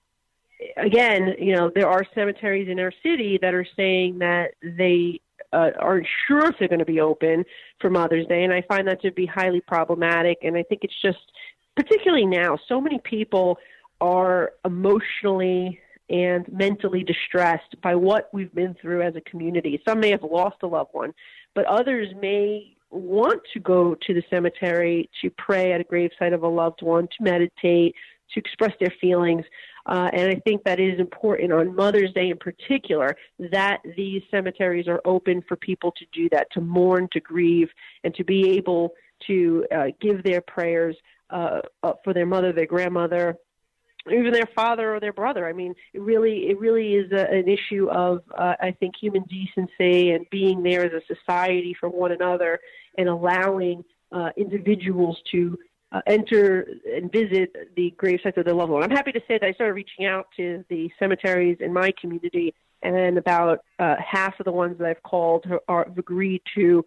again, 0.77 1.35
you 1.39 1.55
know, 1.55 1.71
there 1.75 1.89
are 1.89 2.05
cemeteries 2.15 2.69
in 2.69 2.79
our 2.81 2.93
city 3.03 3.39
that 3.41 3.55
are 3.55 3.67
saying 3.77 4.19
that 4.19 4.55
they 4.63 5.21
uh, 5.53 5.71
aren't 5.79 6.07
sure 6.27 6.47
if 6.47 6.57
they're 6.59 6.69
going 6.69 6.79
to 6.79 6.85
be 6.85 7.01
open 7.01 7.45
for 7.81 7.91
Mother's 7.91 8.27
Day, 8.27 8.45
and 8.45 8.53
I 8.53 8.63
find 8.63 8.87
that 8.89 9.01
to 9.03 9.11
be 9.11 9.27
highly 9.27 9.61
problematic. 9.61 10.39
And 10.43 10.57
I 10.57 10.63
think 10.63 10.83
it's 10.85 11.01
just, 11.01 11.19
particularly 11.77 12.27
now, 12.27 12.59
so 12.69 12.81
many 12.81 12.99
people 12.99 13.59
are 14.01 14.53
emotionally 14.65 15.81
and 16.11 16.47
mentally 16.51 17.05
distressed 17.05 17.81
by 17.83 17.95
what 17.95 18.31
we've 18.33 18.55
been 18.55 18.75
through 18.81 19.03
as 19.03 19.15
a 19.17 19.21
community. 19.23 19.81
Some 19.87 20.01
may 20.01 20.11
have 20.11 20.23
lost 20.23 20.57
a 20.63 20.67
loved 20.67 20.91
one, 20.93 21.13
but 21.55 21.67
others 21.67 22.09
may 22.21 22.77
want 22.91 23.43
to 23.53 23.61
go 23.61 23.95
to 23.95 24.15
the 24.15 24.23
cemetery 24.31 25.11
to 25.21 25.31
pray 25.31 25.73
at 25.73 25.81
a 25.81 25.85
gravesite 25.85 26.35
of 26.35 26.43
a 26.43 26.49
loved 26.49 26.83
one, 26.83 27.05
to 27.05 27.23
meditate, 27.23 27.95
to 28.33 28.41
express 28.41 28.73
their 28.81 28.93
feelings. 29.01 29.45
Uh, 29.87 30.11
and 30.13 30.31
I 30.31 30.41
think 30.41 30.65
that 30.65 30.79
is 30.81 31.01
important 31.01 31.53
on 31.53 31.75
Mother's 31.75 32.13
Day 32.13 32.31
in 32.31 32.39
particular 32.39 33.17
that 33.39 33.79
these 33.97 34.23
cemeteries 34.31 34.87
are 34.87 35.01
open 35.05 35.43
for 35.49 35.57
people 35.57 35.93
to 35.93 36.05
do 36.13 36.29
that, 36.31 36.51
to 36.53 36.61
mourn, 36.61 37.09
to 37.13 37.21
grieve, 37.21 37.69
and 38.05 38.15
to 38.15 38.25
be 38.25 38.51
able 38.51 38.93
to 39.27 39.67
uh, 39.75 39.87
give 40.01 40.23
their 40.23 40.41
prayers 40.41 40.97
uh, 41.31 41.61
uh 41.83 41.93
for 42.05 42.15
their 42.15 42.27
mother, 42.27 42.53
their 42.53 42.67
grandmother, 42.67 43.37
even 44.13 44.33
their 44.33 44.49
father 44.55 44.95
or 44.95 45.01
their 45.01 45.13
brother. 45.13 45.47
I 45.47 45.53
mean, 45.53 45.75
it 45.93 46.01
really, 46.01 46.49
it 46.51 46.59
really 46.59 46.95
is 46.95 47.11
a, 47.13 47.31
an 47.31 47.49
issue 47.49 47.89
of, 47.91 48.23
uh, 48.37 48.55
I 48.61 48.73
think, 48.73 48.95
human 49.01 49.25
decency 49.25 50.11
and 50.11 50.27
being 50.31 50.63
there 50.63 50.85
as 50.85 50.93
a 50.93 51.15
society 51.15 51.75
for 51.79 51.89
one 51.89 52.13
another 52.13 52.61
and 52.97 53.09
allowing 53.09 53.85
uh, 54.13 54.31
individuals 54.37 55.19
to 55.33 55.59
uh, 55.93 56.01
enter 56.07 56.67
and 56.95 57.11
visit 57.11 57.55
the 57.77 57.91
grave 57.97 58.21
sites 58.23 58.37
of 58.37 58.45
their 58.45 58.55
loved 58.55 58.71
one. 58.71 58.83
I'm 58.83 58.91
happy 58.91 59.13
to 59.13 59.21
say 59.21 59.39
that 59.39 59.45
I 59.45 59.53
started 59.53 59.73
reaching 59.73 60.07
out 60.07 60.27
to 60.37 60.65
the 60.69 60.91
cemeteries 60.99 61.59
in 61.61 61.73
my 61.73 61.93
community, 62.01 62.55
and 62.83 63.19
about 63.19 63.61
uh, 63.79 63.97
half 63.99 64.39
of 64.39 64.45
the 64.45 64.53
ones 64.53 64.79
that 64.79 64.87
I've 64.87 65.03
called 65.03 65.47
are, 65.67 65.85
have 65.89 65.99
agreed 65.99 66.43
to 66.55 66.85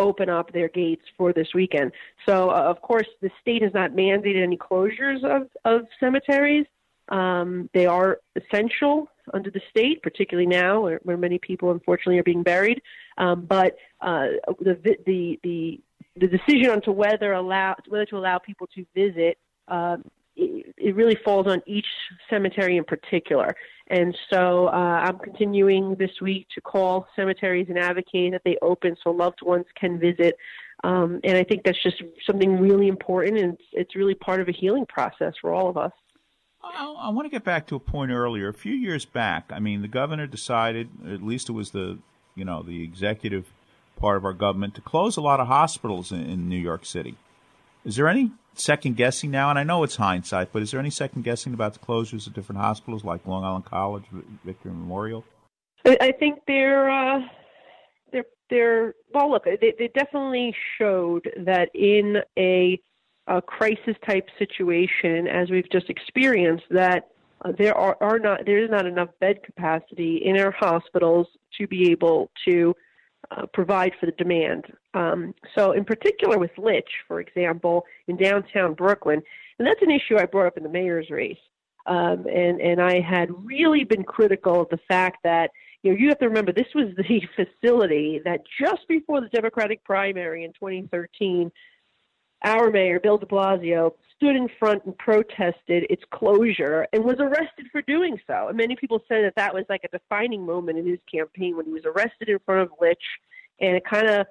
open 0.00 0.28
up 0.28 0.52
their 0.52 0.68
gates 0.68 1.04
for 1.16 1.32
this 1.32 1.48
weekend. 1.54 1.92
So, 2.26 2.50
uh, 2.50 2.54
of 2.72 2.80
course, 2.82 3.06
the 3.20 3.30
state 3.40 3.62
has 3.62 3.72
not 3.74 3.92
mandated 3.92 4.42
any 4.42 4.56
closures 4.56 5.22
of, 5.22 5.48
of 5.64 5.86
cemeteries. 6.00 6.66
Um, 7.10 7.68
they 7.74 7.86
are 7.86 8.18
essential 8.40 9.08
under 9.34 9.50
the 9.50 9.60
state, 9.70 10.02
particularly 10.02 10.46
now 10.46 10.80
where, 10.80 11.00
where 11.02 11.16
many 11.16 11.38
people 11.38 11.70
unfortunately 11.70 12.18
are 12.18 12.24
being 12.32 12.42
buried. 12.42 12.80
Um, 13.18 13.46
but 13.46 13.76
uh, 14.00 14.26
the, 14.60 14.74
the 15.06 15.38
the 15.42 15.80
the 16.16 16.28
decision 16.28 16.70
on 16.70 16.82
to 16.82 16.92
whether 16.92 17.32
allow 17.32 17.74
whether 17.88 18.06
to 18.06 18.16
allow 18.16 18.38
people 18.38 18.68
to 18.76 18.84
visit 18.94 19.38
um, 19.68 20.04
it, 20.36 20.94
really 20.94 21.16
falls 21.24 21.46
on 21.46 21.62
each 21.66 21.86
cemetery 22.28 22.76
in 22.76 22.84
particular. 22.84 23.54
And 23.88 24.16
so 24.30 24.68
uh, 24.68 24.70
I'm 24.70 25.18
continuing 25.18 25.96
this 25.96 26.20
week 26.20 26.46
to 26.54 26.60
call 26.60 27.08
cemeteries 27.16 27.66
and 27.68 27.78
advocate 27.78 28.32
that 28.32 28.42
they 28.44 28.56
open 28.62 28.96
so 29.02 29.10
loved 29.10 29.40
ones 29.42 29.66
can 29.74 29.98
visit. 29.98 30.36
Um, 30.84 31.20
and 31.24 31.36
I 31.36 31.44
think 31.44 31.64
that's 31.64 31.82
just 31.82 32.02
something 32.26 32.58
really 32.58 32.88
important, 32.88 33.38
and 33.38 33.52
it's, 33.54 33.64
it's 33.72 33.96
really 33.96 34.14
part 34.14 34.40
of 34.40 34.48
a 34.48 34.52
healing 34.52 34.86
process 34.86 35.34
for 35.40 35.52
all 35.52 35.68
of 35.68 35.76
us. 35.76 35.92
I, 36.62 36.86
I 36.86 37.08
want 37.10 37.26
to 37.26 37.30
get 37.30 37.44
back 37.44 37.66
to 37.68 37.76
a 37.76 37.80
point 37.80 38.12
earlier. 38.12 38.48
A 38.48 38.54
few 38.54 38.72
years 38.72 39.04
back, 39.04 39.50
I 39.50 39.58
mean, 39.58 39.82
the 39.82 39.88
governor 39.88 40.26
decided, 40.26 40.88
at 41.06 41.22
least 41.22 41.48
it 41.48 41.52
was 41.52 41.72
the, 41.72 41.98
you 42.34 42.44
know, 42.44 42.62
the 42.62 42.82
executive 42.82 43.46
part 43.96 44.16
of 44.16 44.24
our 44.24 44.32
government 44.32 44.74
to 44.76 44.80
close 44.80 45.16
a 45.16 45.20
lot 45.20 45.40
of 45.40 45.48
hospitals 45.48 46.12
in, 46.12 46.22
in 46.22 46.48
New 46.48 46.56
York 46.56 46.86
City. 46.86 47.16
Is 47.84 47.96
there 47.96 48.08
any 48.08 48.30
second 48.54 48.96
guessing 48.96 49.30
now? 49.30 49.50
And 49.50 49.58
I 49.58 49.64
know 49.64 49.82
it's 49.82 49.96
hindsight, 49.96 50.52
but 50.52 50.62
is 50.62 50.70
there 50.70 50.80
any 50.80 50.90
second 50.90 51.22
guessing 51.22 51.54
about 51.54 51.72
the 51.72 51.78
closures 51.78 52.26
of 52.26 52.34
different 52.34 52.60
hospitals 52.60 53.04
like 53.04 53.26
Long 53.26 53.44
Island 53.44 53.64
College, 53.64 54.04
Victory 54.44 54.72
Memorial? 54.72 55.24
I 55.86 56.12
think 56.18 56.40
they're 56.46 56.90
uh, 56.90 57.20
they're 58.12 58.24
they're 58.50 58.94
well. 59.14 59.30
Look, 59.30 59.44
they, 59.44 59.74
they 59.78 59.90
definitely 59.94 60.54
showed 60.78 61.28
that 61.44 61.70
in 61.74 62.18
a, 62.38 62.78
a 63.26 63.40
crisis 63.40 63.96
type 64.06 64.28
situation, 64.38 65.26
as 65.26 65.50
we've 65.50 65.70
just 65.72 65.88
experienced, 65.88 66.64
that 66.70 67.08
uh, 67.44 67.52
there 67.56 67.74
are, 67.74 67.96
are 68.02 68.18
not 68.18 68.44
there 68.44 68.62
is 68.62 68.70
not 68.70 68.84
enough 68.84 69.08
bed 69.20 69.42
capacity 69.42 70.20
in 70.22 70.38
our 70.38 70.50
hospitals 70.50 71.26
to 71.58 71.66
be 71.66 71.90
able 71.90 72.30
to 72.46 72.74
uh, 73.30 73.46
provide 73.54 73.92
for 73.98 74.06
the 74.06 74.12
demand. 74.12 74.66
Um, 74.94 75.34
so, 75.54 75.72
in 75.72 75.84
particular 75.84 76.38
with 76.38 76.50
Litch, 76.56 76.90
for 77.06 77.20
example, 77.20 77.84
in 78.08 78.16
downtown 78.16 78.74
Brooklyn, 78.74 79.22
and 79.58 79.66
that's 79.68 79.82
an 79.82 79.90
issue 79.90 80.18
I 80.18 80.26
brought 80.26 80.46
up 80.46 80.56
in 80.56 80.62
the 80.62 80.68
mayor's 80.68 81.10
race. 81.10 81.38
Um, 81.86 82.26
and 82.26 82.60
and 82.60 82.80
I 82.80 83.00
had 83.00 83.28
really 83.44 83.84
been 83.84 84.04
critical 84.04 84.62
of 84.62 84.68
the 84.68 84.80
fact 84.88 85.18
that 85.24 85.50
you 85.82 85.92
know 85.92 85.98
you 85.98 86.08
have 86.08 86.18
to 86.18 86.28
remember 86.28 86.52
this 86.52 86.74
was 86.74 86.94
the 86.96 87.22
facility 87.36 88.20
that 88.24 88.40
just 88.60 88.86
before 88.88 89.20
the 89.20 89.28
Democratic 89.28 89.82
primary 89.84 90.44
in 90.44 90.52
2013, 90.52 91.50
our 92.44 92.70
mayor 92.70 93.00
Bill 93.00 93.18
De 93.18 93.26
Blasio 93.26 93.92
stood 94.16 94.36
in 94.36 94.48
front 94.58 94.84
and 94.84 94.96
protested 94.98 95.86
its 95.88 96.02
closure 96.10 96.86
and 96.92 97.04
was 97.04 97.16
arrested 97.18 97.66
for 97.72 97.80
doing 97.82 98.20
so. 98.26 98.48
And 98.48 98.56
many 98.56 98.76
people 98.76 99.00
said 99.08 99.24
that 99.24 99.34
that 99.36 99.54
was 99.54 99.64
like 99.68 99.82
a 99.84 99.96
defining 99.96 100.44
moment 100.44 100.78
in 100.78 100.86
his 100.86 100.98
campaign 101.10 101.56
when 101.56 101.66
he 101.66 101.72
was 101.72 101.84
arrested 101.86 102.28
in 102.28 102.38
front 102.44 102.62
of 102.62 102.78
Litch, 102.78 102.96
and 103.60 103.76
it 103.76 103.84
kind 103.84 104.08
of 104.08 104.26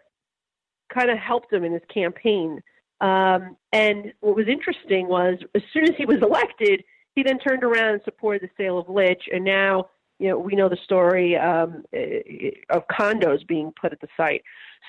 kind 0.94 1.10
of 1.10 1.18
helped 1.18 1.52
him 1.52 1.64
in 1.64 1.74
his 1.74 1.82
campaign. 1.94 2.62
Um, 3.02 3.56
and 3.72 4.14
what 4.20 4.36
was 4.36 4.48
interesting 4.48 5.08
was 5.08 5.38
as 5.56 5.62
soon 5.74 5.84
as 5.84 5.96
he 5.98 6.06
was 6.06 6.18
elected, 6.22 6.84
he 7.16 7.24
then 7.24 7.40
turned 7.40 7.64
around 7.64 7.94
and 7.94 8.02
supported 8.04 8.44
the 8.44 8.64
sale 8.64 8.78
of 8.78 8.88
Litch, 8.88 9.24
and 9.32 9.44
now 9.44 9.90
you 10.20 10.30
know 10.30 10.38
we 10.38 10.56
know 10.56 10.70
the 10.70 10.78
story 10.84 11.36
um, 11.38 11.84
eh, 11.94 12.52
of 12.70 12.84
condos 12.88 13.46
being 13.48 13.74
put 13.80 13.92
at 13.94 14.02
the 14.02 14.08
site. 14.16 14.44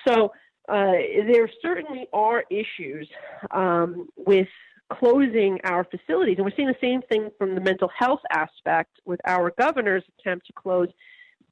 So 0.06 0.32
uh, 0.68 0.92
there 1.26 1.48
certainly 1.62 2.06
are 2.12 2.44
issues 2.50 3.08
um, 3.50 4.08
with 4.16 4.48
closing 4.92 5.58
our 5.64 5.84
facilities. 5.84 6.36
And 6.36 6.44
we're 6.44 6.54
seeing 6.56 6.68
the 6.68 6.74
same 6.80 7.02
thing 7.02 7.30
from 7.38 7.54
the 7.54 7.60
mental 7.60 7.90
health 7.96 8.20
aspect 8.30 8.90
with 9.04 9.20
our 9.26 9.52
governor's 9.58 10.04
attempt 10.18 10.46
to 10.46 10.52
close 10.52 10.88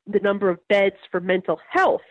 the 0.06 0.20
number 0.20 0.48
of 0.48 0.58
beds 0.68 0.96
for 1.10 1.20
mental 1.20 1.60
health. 1.70 2.02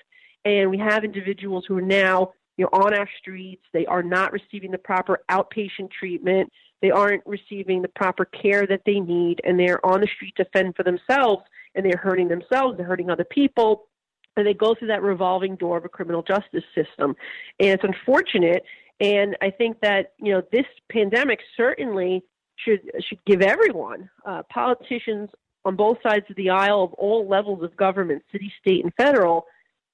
And 0.56 0.70
we 0.70 0.78
have 0.78 1.04
individuals 1.04 1.66
who 1.68 1.78
are 1.78 1.82
now 1.82 2.32
you 2.58 2.66
know, 2.66 2.70
on 2.80 2.94
our 2.94 3.08
streets. 3.20 3.64
They 3.74 3.86
are 3.86 4.04
not 4.04 4.32
receiving 4.32 4.72
the 4.72 4.78
proper 4.78 5.20
outpatient 5.30 5.92
treatment. 5.92 6.52
They 6.82 6.92
aren't 6.92 7.24
receiving 7.26 7.82
the 7.82 7.90
proper 7.90 8.26
care 8.26 8.66
that 8.68 8.82
they 8.86 9.00
need, 9.00 9.42
and 9.44 9.60
they're 9.60 9.84
on 9.86 10.02
the 10.02 10.08
street 10.16 10.34
to 10.38 10.46
fend 10.54 10.76
for 10.76 10.84
themselves, 10.84 11.44
and 11.76 11.86
they're 11.86 11.98
hurting 11.98 12.28
themselves, 12.28 12.78
they're 12.78 12.86
hurting 12.86 13.10
other 13.10 13.26
people, 13.26 13.88
and 14.36 14.46
they 14.46 14.54
go 14.54 14.76
through 14.76 14.90
that 14.90 15.02
revolving 15.02 15.56
door 15.56 15.78
of 15.78 15.86
a 15.86 15.90
criminal 15.90 16.22
justice 16.22 16.64
system. 16.76 17.16
And 17.60 17.70
it's 17.70 17.84
unfortunate 17.84 18.64
and 19.00 19.38
I 19.42 19.52
think 19.52 19.80
that 19.82 20.14
you 20.20 20.34
know 20.34 20.42
this 20.52 20.66
pandemic 20.92 21.40
certainly 21.56 22.24
should 22.56 22.82
should 23.08 23.24
give 23.26 23.42
everyone, 23.42 24.10
uh, 24.26 24.44
politicians 24.52 25.30
on 25.66 25.76
both 25.76 25.98
sides 26.02 26.26
of 26.30 26.36
the 26.36 26.50
aisle 26.50 26.84
of 26.84 26.94
all 26.94 27.28
levels 27.28 27.64
of 27.64 27.76
government, 27.76 28.24
city, 28.32 28.52
state, 28.60 28.84
and 28.84 28.94
federal, 28.96 29.46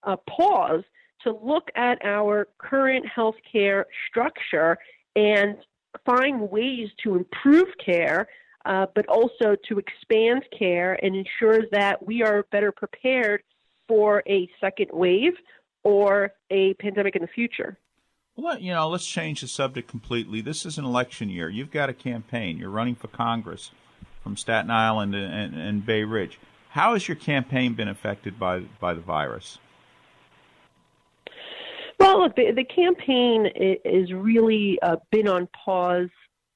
uh, 0.06 0.16
pause 0.28 0.84
to 1.24 1.38
look 1.41 1.70
at 1.76 2.04
our 2.04 2.47
current 2.58 3.06
healthcare 3.06 3.86
structure 4.10 4.78
and 5.16 5.58
find 6.06 6.49
ways 6.49 6.89
to 7.04 7.16
improve 7.16 7.68
care, 7.84 8.28
uh, 8.66 8.86
but 8.95 9.08
also 9.08 9.56
to 9.68 9.80
expand 9.80 10.43
care 10.58 10.93
and 11.04 11.16
ensure 11.16 11.62
that 11.72 12.06
we 12.06 12.24
are 12.24 12.45
better 12.51 12.72
prepared 12.72 13.43
for 13.88 14.24
a 14.28 14.49
second 14.60 14.89
wave 14.91 15.34
or 15.84 16.32
a 16.49 16.74
pandemic 16.76 17.16
in 17.16 17.22
the 17.22 17.28
future. 17.28 17.78
Well, 18.36 18.60
you 18.60 18.72
know, 18.72 18.89
let's 18.89 19.06
change 19.06 19.41
the 19.41 19.47
subject 19.47 19.88
completely. 19.88 20.41
This 20.41 20.66
is 20.66 20.78
an 20.78 20.86
election 20.86 21.30
year. 21.30 21.49
You've 21.49 21.72
got 21.72 21.89
a 21.89 21.93
campaign. 21.93 22.58
You're 22.58 22.70
running 22.70 22.95
for 22.95 23.08
Congress 23.08 23.72
from 24.24 24.38
Staten 24.38 24.72
Island 24.72 25.14
and, 25.14 25.54
and 25.54 25.86
Bay 25.86 26.04
Ridge. 26.04 26.39
How 26.70 26.93
has 26.93 27.08
your 27.08 27.16
campaign 27.16 27.76
been 27.76 27.88
affected 27.88 28.39
by 28.39 28.62
by 28.80 28.95
the 28.95 29.01
virus? 29.01 29.60
Well, 32.14 32.26
look, 32.26 32.36
the, 32.36 32.51
the 32.51 32.64
campaign 32.64 33.47
is 33.55 34.14
really 34.14 34.78
uh, 34.84 34.97
been 35.09 35.28
on 35.28 35.47
pause 35.66 36.09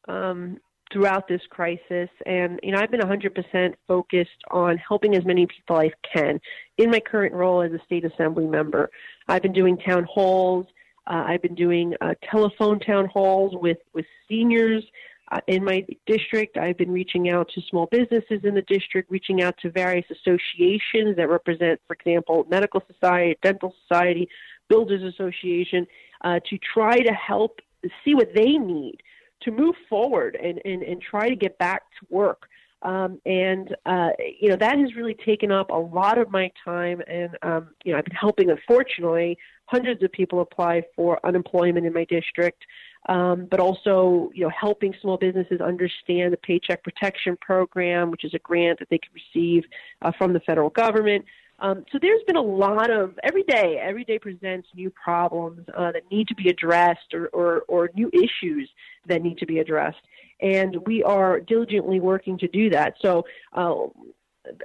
um, 0.08 0.60
throughout 0.93 1.28
this 1.28 1.41
crisis, 1.49 2.10
and 2.28 2.60
you 2.62 2.72
know 2.72 2.80
I've 2.80 2.91
been 2.91 2.99
100% 2.99 3.74
focused 3.88 4.30
on 4.51 4.78
helping 4.78 5.16
as 5.16 5.26
many 5.26 5.47
people 5.47 5.82
as 5.82 5.89
I 5.89 6.16
can 6.16 6.39
in 6.78 6.91
my 6.91 6.99
current 6.99 7.34
role 7.34 7.64
as 7.64 7.72
a 7.72 7.80
state 7.86 8.05
assembly 8.05 8.45
member. 8.45 8.91
I've 9.28 9.41
been 9.41 9.51
doing 9.51 9.78
town 9.78 10.03
halls. 10.08 10.68
Uh, 11.08 11.24
I've 11.26 11.41
been 11.41 11.55
doing 11.55 11.95
uh, 12.01 12.14
telephone 12.30 12.80
town 12.80 13.08
halls 13.08 13.53
with 13.55 13.80
with 13.95 14.05
seniors 14.30 14.84
uh, 15.32 15.41
in 15.47 15.64
my 15.64 15.84
district. 16.05 16.58
I've 16.58 16.78
been 16.78 16.91
reaching 16.91 17.30
out 17.30 17.49
to 17.55 17.62
small 17.68 17.88
businesses 17.88 18.41
in 18.43 18.53
the 18.53 18.64
district, 18.68 19.10
reaching 19.10 19.41
out 19.41 19.55
to 19.64 19.72
various 19.72 20.05
associations 20.12 21.16
that 21.18 21.30
represent, 21.30 21.82
for 21.88 21.95
example, 21.95 22.45
medical 22.47 22.84
society, 22.91 23.39
dental 23.41 23.74
society, 23.88 24.30
builders 24.70 25.01
association, 25.03 25.88
uh, 26.24 26.39
to 26.49 26.57
try 26.74 26.97
to 26.97 27.13
help 27.13 27.59
see 28.03 28.15
what 28.15 28.30
they 28.36 28.53
need 28.53 28.97
to 29.41 29.51
move 29.51 29.76
forward 29.89 30.38
and, 30.41 30.59
and, 30.65 30.82
and 30.84 31.01
try 31.01 31.30
to 31.30 31.36
get 31.36 31.57
back 31.57 31.84
to 31.99 32.07
work. 32.09 32.47
Um, 32.84 33.20
and 33.26 33.76
uh, 33.88 34.09
you 34.39 34.49
know 34.49 34.55
that 34.55 34.78
has 34.78 34.95
really 34.95 35.15
taken 35.26 35.51
up 35.51 35.72
a 35.72 35.76
lot 35.76 36.20
of 36.20 36.30
my 36.30 36.51
time, 36.63 37.01
and 37.07 37.32
um, 37.41 37.70
you 37.84 37.91
know 37.91 37.97
I've 37.97 38.05
been 38.05 38.15
helping, 38.15 38.51
unfortunately, 38.51 39.36
hundreds 39.65 40.03
of 40.03 40.11
people 40.11 40.41
apply 40.41 40.84
for 40.95 41.20
unemployment 41.26 41.88
in 41.88 41.93
my 41.93 42.05
district, 42.05 42.63
um, 43.09 43.47
but 43.49 43.59
also 43.59 44.30
you 44.36 44.43
know 44.43 44.51
helping 44.51 44.93
small 45.01 45.18
businesses 45.18 45.59
understand 45.59 46.32
the 46.32 46.38
Paycheck 46.38 46.84
Protection 46.84 47.36
Program, 47.41 48.11
which 48.11 48.24
is 48.24 48.36
a 48.36 48.39
grant 48.39 48.78
that 48.78 48.89
they 48.89 48.99
can 48.99 49.11
receive 49.11 49.63
uh, 50.03 50.11
from 50.15 50.34
the 50.34 50.39
federal 50.41 50.70
government. 50.70 51.26
Um, 51.60 51.86
so 51.91 51.97
there's 51.99 52.22
been 52.28 52.36
a 52.36 52.41
lot 52.41 52.91
of 52.91 53.18
every 53.24 53.43
day. 53.43 53.80
Every 53.82 54.03
day 54.03 54.20
presents 54.20 54.68
new 54.76 54.91
problems 54.91 55.66
uh, 55.76 55.91
that 55.91 56.03
need 56.12 56.28
to 56.28 56.36
be 56.36 56.49
addressed, 56.49 57.14
or, 57.14 57.28
or, 57.30 57.64
or 57.68 57.89
new 57.95 58.10
issues 58.14 58.70
that 59.08 59.22
need 59.24 59.38
to 59.39 59.45
be 59.45 59.60
addressed 59.60 59.97
and 60.39 60.78
we 60.86 61.03
are 61.03 61.39
diligently 61.39 61.99
working 61.99 62.38
to 62.39 62.47
do 62.47 62.70
that. 62.70 62.95
So, 63.01 63.26
uh, 63.53 63.88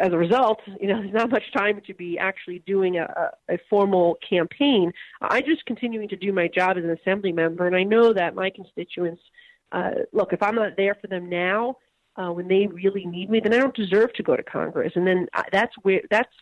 as 0.01 0.13
a 0.13 0.19
result, 0.19 0.61
you 0.81 0.87
know, 0.87 1.01
there's 1.01 1.13
not 1.13 1.31
much 1.31 1.53
time 1.53 1.81
to 1.87 1.95
be 1.95 2.19
actually 2.19 2.61
doing 2.67 2.99
a, 2.99 3.31
a 3.49 3.59
formal 3.69 4.17
campaign. 4.29 4.93
I'm 5.21 5.45
just 5.45 5.65
continuing 5.67 6.09
to 6.11 6.17
do 6.17 6.33
my 6.33 6.49
job 6.49 6.77
as 6.77 6.85
an 6.85 6.91
assembly 6.91 7.33
member, 7.33 7.67
and 7.67 7.77
I 7.77 7.83
know 7.83 8.13
that 8.13 8.35
my 8.35 8.51
constituents 8.51 9.23
uh, 9.73 9.91
look. 10.13 10.33
If 10.33 10.43
I'm 10.43 10.55
not 10.55 10.77
there 10.77 10.97
for 11.01 11.07
them 11.07 11.29
now, 11.29 11.77
uh, 12.17 12.29
when 12.29 12.47
they 12.47 12.67
really 12.67 13.07
need 13.07 13.31
me, 13.31 13.41
then 13.41 13.55
I 13.55 13.59
don't 13.59 13.75
deserve 13.75 14.13
to 14.15 14.23
go 14.23 14.37
to 14.37 14.43
Congress. 14.43 14.93
And 14.95 15.07
then 15.07 15.27
uh, 15.33 15.45
that's 15.51 15.75
where 15.83 16.03
that's 16.11 16.35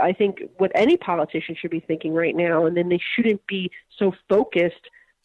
I 0.00 0.12
think 0.12 0.42
what 0.58 0.72
any 0.74 0.96
politician 0.96 1.56
should 1.58 1.70
be 1.70 1.80
thinking 1.80 2.14
right 2.14 2.34
now. 2.34 2.66
And 2.66 2.76
then 2.76 2.88
they 2.88 3.00
shouldn't 3.14 3.46
be 3.46 3.70
so 3.98 4.12
focused 4.28 4.74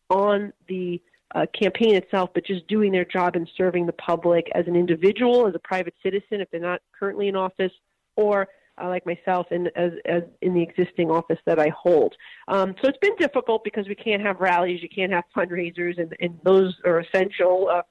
on 0.09 0.53
the 0.67 1.01
uh, 1.33 1.45
campaign 1.59 1.95
itself, 1.95 2.29
but 2.33 2.45
just 2.45 2.67
doing 2.67 2.91
their 2.91 3.05
job 3.05 3.35
and 3.35 3.49
serving 3.57 3.85
the 3.85 3.93
public 3.93 4.47
as 4.53 4.67
an 4.67 4.75
individual, 4.75 5.47
as 5.47 5.55
a 5.55 5.59
private 5.59 5.93
citizen, 6.03 6.41
if 6.41 6.49
they're 6.51 6.59
not 6.59 6.81
currently 6.97 7.27
in 7.27 7.35
office, 7.35 7.71
or 8.17 8.49
uh, 8.81 8.87
like 8.89 9.05
myself, 9.05 9.47
in, 9.51 9.67
as, 9.75 9.91
as 10.05 10.23
in 10.41 10.53
the 10.53 10.61
existing 10.61 11.09
office 11.09 11.39
that 11.45 11.59
I 11.59 11.69
hold. 11.69 12.15
Um, 12.47 12.75
so 12.81 12.89
it's 12.89 12.97
been 12.97 13.15
difficult 13.17 13.63
because 13.63 13.87
we 13.87 13.95
can't 13.95 14.21
have 14.21 14.41
rallies, 14.41 14.81
you 14.81 14.89
can't 14.89 15.11
have 15.11 15.23
fundraisers, 15.35 15.99
and, 15.99 16.15
and 16.19 16.37
those 16.43 16.75
are 16.85 16.99
essential 16.99 17.69
uh, 17.69 17.81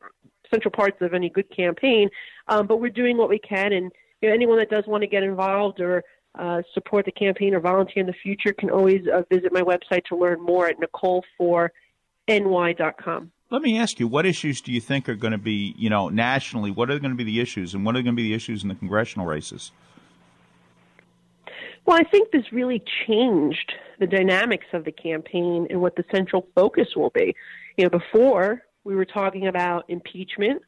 parts 0.72 1.00
of 1.00 1.14
any 1.14 1.30
good 1.30 1.48
campaign. 1.54 2.10
Um, 2.48 2.66
but 2.66 2.80
we're 2.80 2.90
doing 2.90 3.16
what 3.16 3.28
we 3.28 3.38
can, 3.38 3.72
and 3.72 3.90
you 4.20 4.28
know, 4.28 4.34
anyone 4.34 4.58
that 4.58 4.68
does 4.68 4.84
want 4.86 5.02
to 5.02 5.06
get 5.06 5.22
involved 5.22 5.80
or 5.80 6.04
uh, 6.38 6.62
support 6.74 7.04
the 7.04 7.12
campaign 7.12 7.54
or 7.54 7.60
volunteer 7.60 8.02
in 8.02 8.06
the 8.06 8.12
future 8.12 8.52
can 8.52 8.70
always 8.70 9.02
uh, 9.08 9.22
visit 9.30 9.52
my 9.52 9.62
website 9.62 10.04
to 10.06 10.16
learn 10.16 10.40
more 10.40 10.68
at 10.68 10.78
Nicole 10.78 11.24
for 11.36 11.72
ny.com. 12.28 13.32
Let 13.50 13.62
me 13.62 13.78
ask 13.78 13.98
you, 13.98 14.06
what 14.06 14.26
issues 14.26 14.60
do 14.60 14.70
you 14.70 14.80
think 14.80 15.08
are 15.08 15.16
going 15.16 15.32
to 15.32 15.38
be, 15.38 15.74
you 15.76 15.90
know, 15.90 16.08
nationally? 16.08 16.70
What 16.70 16.88
are 16.88 17.00
going 17.00 17.10
to 17.10 17.16
be 17.16 17.24
the 17.24 17.40
issues, 17.40 17.74
and 17.74 17.84
what 17.84 17.96
are 17.96 18.02
going 18.02 18.14
to 18.14 18.22
be 18.22 18.28
the 18.28 18.34
issues 18.34 18.62
in 18.62 18.68
the 18.68 18.76
congressional 18.76 19.26
races? 19.26 19.72
Well, 21.84 21.98
I 21.98 22.04
think 22.04 22.30
this 22.30 22.52
really 22.52 22.84
changed 23.08 23.72
the 23.98 24.06
dynamics 24.06 24.66
of 24.72 24.84
the 24.84 24.92
campaign 24.92 25.66
and 25.68 25.80
what 25.80 25.96
the 25.96 26.04
central 26.12 26.46
focus 26.54 26.88
will 26.94 27.10
be. 27.10 27.34
You 27.76 27.84
know, 27.84 27.90
before 27.90 28.62
we 28.84 28.94
were 28.94 29.04
talking 29.04 29.48
about 29.48 29.86
impeachment, 29.88 30.62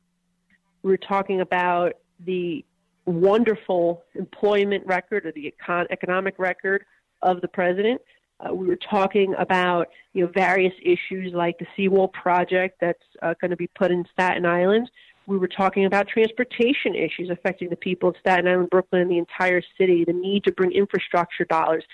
we 0.82 0.90
were 0.90 0.96
talking 0.98 1.40
about 1.40 1.92
the 2.18 2.64
wonderful 3.05 4.03
employment 4.14 4.86
record 4.86 5.26
or 5.26 5.32
the 5.32 5.53
econ- 5.53 5.86
economic 5.90 6.38
record 6.38 6.84
of 7.22 7.40
the 7.40 7.48
president. 7.48 8.00
Uh, 8.40 8.53
we 8.53 8.66
were 8.66 8.78
talking 8.90 9.34
about 9.38 9.88
you 10.12 10.24
know 10.24 10.30
various 10.34 10.74
issues 10.82 11.32
like 11.32 11.59
the 11.59 11.66
seawall 11.76 12.09
project 12.09 12.76
that's 12.80 13.03
uh, 13.22 13.34
going 13.40 13.50
to 13.50 13.57
be 13.57 13.68
put 13.78 13.90
in 13.90 14.05
Staten 14.12 14.44
Island. 14.44 14.90
We 15.26 15.38
were 15.38 15.48
talking 15.48 15.84
about 15.84 16.09
transportation 16.09 16.96
issues 16.96 17.30
affecting 17.30 17.70
the 17.70 17.76
people 17.76 18.09
of 18.09 18.16
Staten 18.18 18.48
Island, 18.48 18.70
Brooklyn, 18.70 19.03
and 19.03 19.11
the 19.11 19.18
entire 19.18 19.62
city. 19.78 20.05
The 20.05 20.12
need 20.12 20.44
to 20.44 20.53
bring 20.53 20.72
infrastructure 20.72 21.44
dollars 21.44 21.84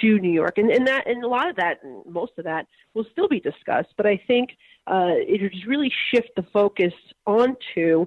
to 0.00 0.18
New 0.18 0.32
York, 0.32 0.58
and, 0.58 0.70
and 0.70 0.86
that 0.88 1.06
and 1.06 1.22
a 1.22 1.28
lot 1.28 1.48
of 1.48 1.56
that, 1.56 1.78
most 2.06 2.32
of 2.38 2.44
that, 2.44 2.66
will 2.94 3.06
still 3.12 3.28
be 3.28 3.38
discussed. 3.38 3.90
But 3.96 4.06
I 4.06 4.20
think 4.26 4.50
uh, 4.86 5.14
it 5.14 5.40
has 5.40 5.66
really 5.66 5.92
shift 6.12 6.30
the 6.34 6.42
focus 6.52 6.92
onto 7.26 8.06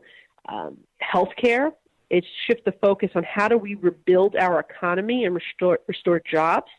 um, 0.49 0.78
healthcare. 1.01 1.72
It's 2.10 2.28
shift 2.47 2.66
the 2.66 2.74
focus 2.74 3.10
on 3.16 3.24
how 3.24 3.47
do 3.47 3.58
we 3.58 3.76
rebuild 3.76 4.36
our 4.36 4.60
economy 4.60 5.26
and 5.26 5.36
restore 5.36 5.80
restore 5.88 6.22
jobs. 6.32 6.72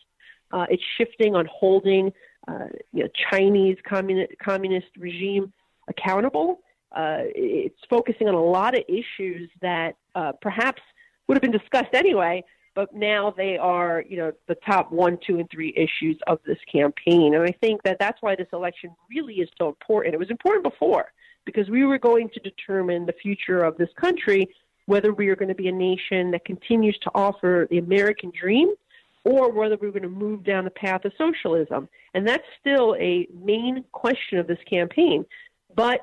Uh, 0.53 0.66
it's 0.70 0.83
shifting 0.97 1.35
on 1.35 1.47
holding 1.47 2.12
uh, 2.49 2.66
you 2.93 3.03
know, 3.03 3.09
Chinese 3.31 3.77
communist, 3.89 4.33
communist 4.43 4.87
regime 4.97 5.53
accountable. 5.89 6.61
Uh, 6.93 7.22
it's 7.35 7.79
focusing 7.91 8.29
on 8.29 8.35
a 8.35 8.43
lot 8.43 8.77
of 8.77 8.85
issues 8.89 9.51
that 9.61 9.97
uh, 10.14 10.33
perhaps 10.41 10.81
would 11.27 11.35
have 11.37 11.43
been 11.43 11.51
discussed 11.51 11.93
anyway, 11.93 12.43
but 12.74 12.95
now 12.95 13.35
they 13.37 13.59
are, 13.59 14.05
you 14.09 14.16
know, 14.16 14.33
the 14.47 14.55
top 14.66 14.93
one, 14.93 15.18
two, 15.27 15.39
and 15.39 15.51
three 15.51 15.74
issues 15.77 16.16
of 16.27 16.39
this 16.47 16.59
campaign. 16.70 17.35
And 17.35 17.43
I 17.43 17.53
think 17.61 17.83
that 17.83 17.99
that's 17.99 18.22
why 18.22 18.37
this 18.37 18.49
election 18.53 18.91
really 19.11 19.35
is 19.35 19.49
so 19.59 19.68
important. 19.68 20.14
It 20.14 20.18
was 20.18 20.31
important 20.31 20.62
before 20.62 21.07
because 21.45 21.68
we 21.68 21.85
were 21.85 21.99
going 21.99 22.29
to 22.31 22.41
determine 22.41 23.07
the 23.07 23.14
future 23.14 23.62
of 23.62 23.77
this 23.77 23.89
country, 24.01 24.49
whether 24.87 25.12
we 25.12 25.28
are 25.28 25.37
going 25.37 25.49
to 25.49 25.55
be 25.55 25.68
a 25.68 25.72
nation 25.72 26.30
that 26.30 26.45
continues 26.45 26.97
to 27.03 27.11
offer 27.14 27.66
the 27.70 27.78
American 27.78 28.32
dream 28.39 28.72
or 29.24 29.51
whether 29.51 29.76
we're 29.76 29.91
going 29.91 30.03
to 30.03 30.09
move 30.09 30.45
down 30.45 30.64
the 30.64 30.70
path 30.70 31.05
of 31.05 31.12
socialism. 31.18 31.89
And 32.14 32.26
that's 32.26 32.45
still 32.61 32.95
a 32.99 33.26
main 33.34 33.84
question 33.91 34.39
of 34.39 34.47
this 34.47 34.59
campaign. 34.70 35.26
But 35.74 36.01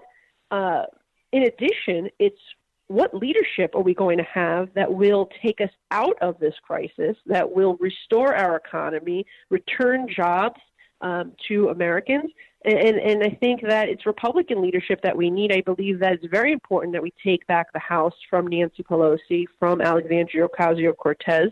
uh, 0.51 0.83
in 1.31 1.43
addition, 1.43 2.09
it's 2.19 2.39
what 2.87 3.15
leadership 3.15 3.75
are 3.75 3.81
we 3.81 3.93
going 3.93 4.17
to 4.17 4.25
have 4.25 4.69
that 4.75 4.93
will 4.93 5.29
take 5.41 5.61
us 5.61 5.69
out 5.89 6.17
of 6.21 6.37
this 6.39 6.53
crisis, 6.61 7.15
that 7.25 7.49
will 7.49 7.77
restore 7.79 8.35
our 8.35 8.57
economy, 8.57 9.25
return 9.49 10.07
jobs 10.13 10.59
um, 10.99 11.31
to 11.47 11.69
Americans? 11.69 12.29
And, 12.65 12.97
and 12.97 13.23
I 13.23 13.29
think 13.29 13.61
that 13.61 13.89
it's 13.89 14.05
Republican 14.05 14.61
leadership 14.61 15.01
that 15.03 15.17
we 15.17 15.29
need. 15.29 15.51
I 15.51 15.61
believe 15.61 15.99
that 15.99 16.13
it's 16.13 16.25
very 16.25 16.53
important 16.53 16.93
that 16.93 17.03
we 17.03 17.13
take 17.23 17.45
back 17.47 17.73
the 17.73 17.79
House 17.79 18.13
from 18.29 18.47
Nancy 18.47 18.83
Pelosi, 18.83 19.45
from 19.59 19.81
Alexandria 19.81 20.47
Ocasio 20.47 20.95
Cortez. 20.95 21.51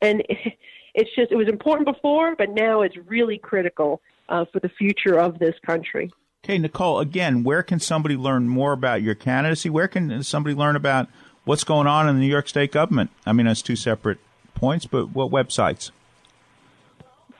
And 0.00 0.22
it's 0.94 1.10
just 1.16 1.32
it 1.32 1.36
was 1.36 1.48
important 1.48 1.86
before, 1.86 2.36
but 2.36 2.50
now 2.50 2.82
it's 2.82 2.96
really 3.06 3.38
critical 3.38 4.00
uh, 4.28 4.44
for 4.52 4.60
the 4.60 4.68
future 4.68 5.18
of 5.18 5.38
this 5.38 5.54
country. 5.66 6.12
Okay, 6.44 6.58
Nicole. 6.58 7.00
Again, 7.00 7.44
where 7.44 7.62
can 7.62 7.78
somebody 7.78 8.16
learn 8.16 8.48
more 8.48 8.72
about 8.72 9.02
your 9.02 9.14
candidacy? 9.14 9.70
Where 9.70 9.88
can 9.88 10.22
somebody 10.22 10.54
learn 10.54 10.76
about 10.76 11.08
what's 11.44 11.64
going 11.64 11.86
on 11.86 12.08
in 12.08 12.16
the 12.16 12.20
New 12.20 12.30
York 12.30 12.48
State 12.48 12.72
government? 12.72 13.10
I 13.26 13.32
mean, 13.32 13.46
that's 13.46 13.62
two 13.62 13.76
separate 13.76 14.18
points, 14.54 14.86
but 14.86 15.10
what 15.10 15.30
websites? 15.30 15.90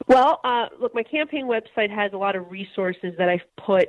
Well, 0.08 0.40
uh, 0.44 0.66
look, 0.80 0.94
my 0.94 1.02
campaign 1.02 1.46
website 1.46 1.90
has 1.90 2.12
a 2.12 2.16
lot 2.16 2.36
of 2.36 2.50
resources 2.50 3.14
that 3.18 3.28
I've 3.28 3.40
put 3.56 3.88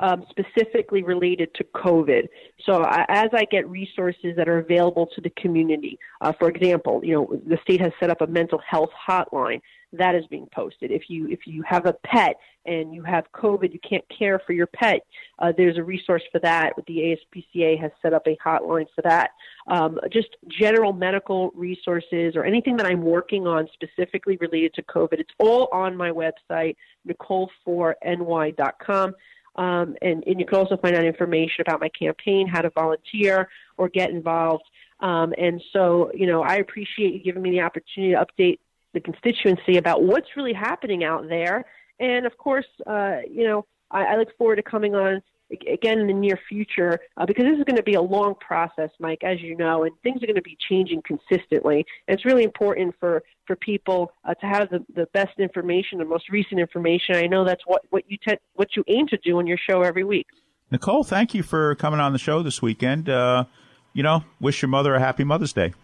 um, 0.00 0.24
specifically 0.30 1.02
related 1.02 1.54
to 1.54 1.64
COVID. 1.76 2.28
So 2.66 2.82
as 2.84 3.28
I 3.32 3.44
get 3.50 3.68
resources 3.68 4.34
that 4.36 4.48
are 4.48 4.58
available 4.58 5.06
to 5.14 5.20
the 5.20 5.30
community, 5.30 5.98
uh, 6.20 6.32
for 6.38 6.48
example, 6.48 7.00
you 7.04 7.14
know, 7.14 7.40
the 7.46 7.58
state 7.62 7.80
has 7.80 7.92
set 8.00 8.10
up 8.10 8.20
a 8.20 8.26
mental 8.26 8.60
health 8.68 8.90
hotline 9.08 9.60
that 9.92 10.14
is 10.14 10.26
being 10.26 10.48
posted. 10.54 10.90
If 10.90 11.08
you 11.08 11.28
if 11.28 11.46
you 11.46 11.62
have 11.62 11.86
a 11.86 11.92
pet 11.92 12.36
and 12.64 12.94
you 12.94 13.02
have 13.02 13.24
COVID, 13.32 13.72
you 13.72 13.80
can't 13.86 14.04
care 14.16 14.40
for 14.46 14.52
your 14.52 14.66
pet. 14.66 15.00
Uh, 15.38 15.52
there's 15.56 15.76
a 15.76 15.82
resource 15.82 16.22
for 16.30 16.38
that. 16.40 16.74
The 16.86 17.16
ASPCA 17.34 17.80
has 17.80 17.90
set 18.00 18.12
up 18.12 18.26
a 18.26 18.36
hotline 18.36 18.86
for 18.94 19.02
that. 19.02 19.30
Um, 19.66 19.98
just 20.12 20.28
general 20.48 20.92
medical 20.92 21.50
resources 21.54 22.34
or 22.36 22.44
anything 22.44 22.76
that 22.76 22.86
I'm 22.86 23.02
working 23.02 23.46
on 23.46 23.68
specifically 23.74 24.36
related 24.36 24.74
to 24.74 24.82
COVID. 24.82 25.18
It's 25.18 25.32
all 25.38 25.68
on 25.72 25.96
my 25.96 26.10
website, 26.10 26.76
Nicole4ny.com. 27.08 29.14
Um, 29.54 29.96
and, 30.00 30.24
and 30.26 30.40
you 30.40 30.46
can 30.46 30.58
also 30.58 30.78
find 30.78 30.96
out 30.96 31.04
information 31.04 31.60
about 31.60 31.80
my 31.80 31.90
campaign, 31.90 32.46
how 32.46 32.62
to 32.62 32.70
volunteer 32.70 33.50
or 33.76 33.88
get 33.88 34.10
involved. 34.10 34.64
Um, 35.00 35.34
and 35.36 35.60
so, 35.72 36.10
you 36.14 36.26
know, 36.26 36.42
I 36.42 36.56
appreciate 36.56 37.12
you 37.12 37.18
giving 37.18 37.42
me 37.42 37.50
the 37.50 37.60
opportunity 37.60 38.14
to 38.14 38.24
update 38.24 38.60
the 38.94 39.00
constituency 39.00 39.76
about 39.76 40.02
what's 40.02 40.28
really 40.36 40.52
happening 40.52 41.04
out 41.04 41.28
there. 41.28 41.64
And 42.00 42.26
of 42.26 42.36
course, 42.36 42.66
uh, 42.86 43.18
you 43.30 43.44
know, 43.44 43.66
I, 43.90 44.04
I 44.04 44.16
look 44.16 44.36
forward 44.36 44.56
to 44.56 44.62
coming 44.62 44.94
on 44.94 45.22
again 45.70 45.98
in 45.98 46.06
the 46.06 46.12
near 46.12 46.38
future 46.48 46.98
uh, 47.16 47.26
because 47.26 47.44
this 47.44 47.58
is 47.58 47.64
going 47.64 47.76
to 47.76 47.82
be 47.82 47.94
a 47.94 48.02
long 48.02 48.34
process, 48.40 48.90
Mike, 48.98 49.22
as 49.22 49.40
you 49.40 49.56
know, 49.56 49.84
and 49.84 49.92
things 50.02 50.22
are 50.22 50.26
going 50.26 50.36
to 50.36 50.42
be 50.42 50.56
changing 50.68 51.02
consistently. 51.02 51.84
And 52.08 52.16
it's 52.16 52.24
really 52.24 52.44
important 52.44 52.94
for 52.98 53.22
for 53.46 53.56
people 53.56 54.12
uh, 54.24 54.34
to 54.34 54.46
have 54.46 54.70
the, 54.70 54.84
the 54.94 55.06
best 55.12 55.38
information, 55.38 55.98
the 55.98 56.04
most 56.04 56.28
recent 56.30 56.60
information. 56.60 57.16
I 57.16 57.26
know 57.26 57.44
that's 57.44 57.62
what 57.66 57.82
what 57.90 58.04
you 58.08 58.16
te- 58.16 58.38
what 58.54 58.68
you 58.76 58.84
aim 58.88 59.06
to 59.08 59.18
do 59.18 59.38
on 59.38 59.46
your 59.46 59.58
show 59.58 59.82
every 59.82 60.04
week. 60.04 60.26
Nicole, 60.70 61.04
thank 61.04 61.34
you 61.34 61.42
for 61.42 61.74
coming 61.74 62.00
on 62.00 62.12
the 62.12 62.18
show 62.18 62.42
this 62.42 62.62
weekend. 62.62 63.08
Uh, 63.08 63.44
you 63.92 64.02
know, 64.02 64.24
wish 64.40 64.62
your 64.62 64.70
mother 64.70 64.94
a 64.94 65.00
happy 65.00 65.24
Mother's 65.24 65.52
Day. 65.52 65.74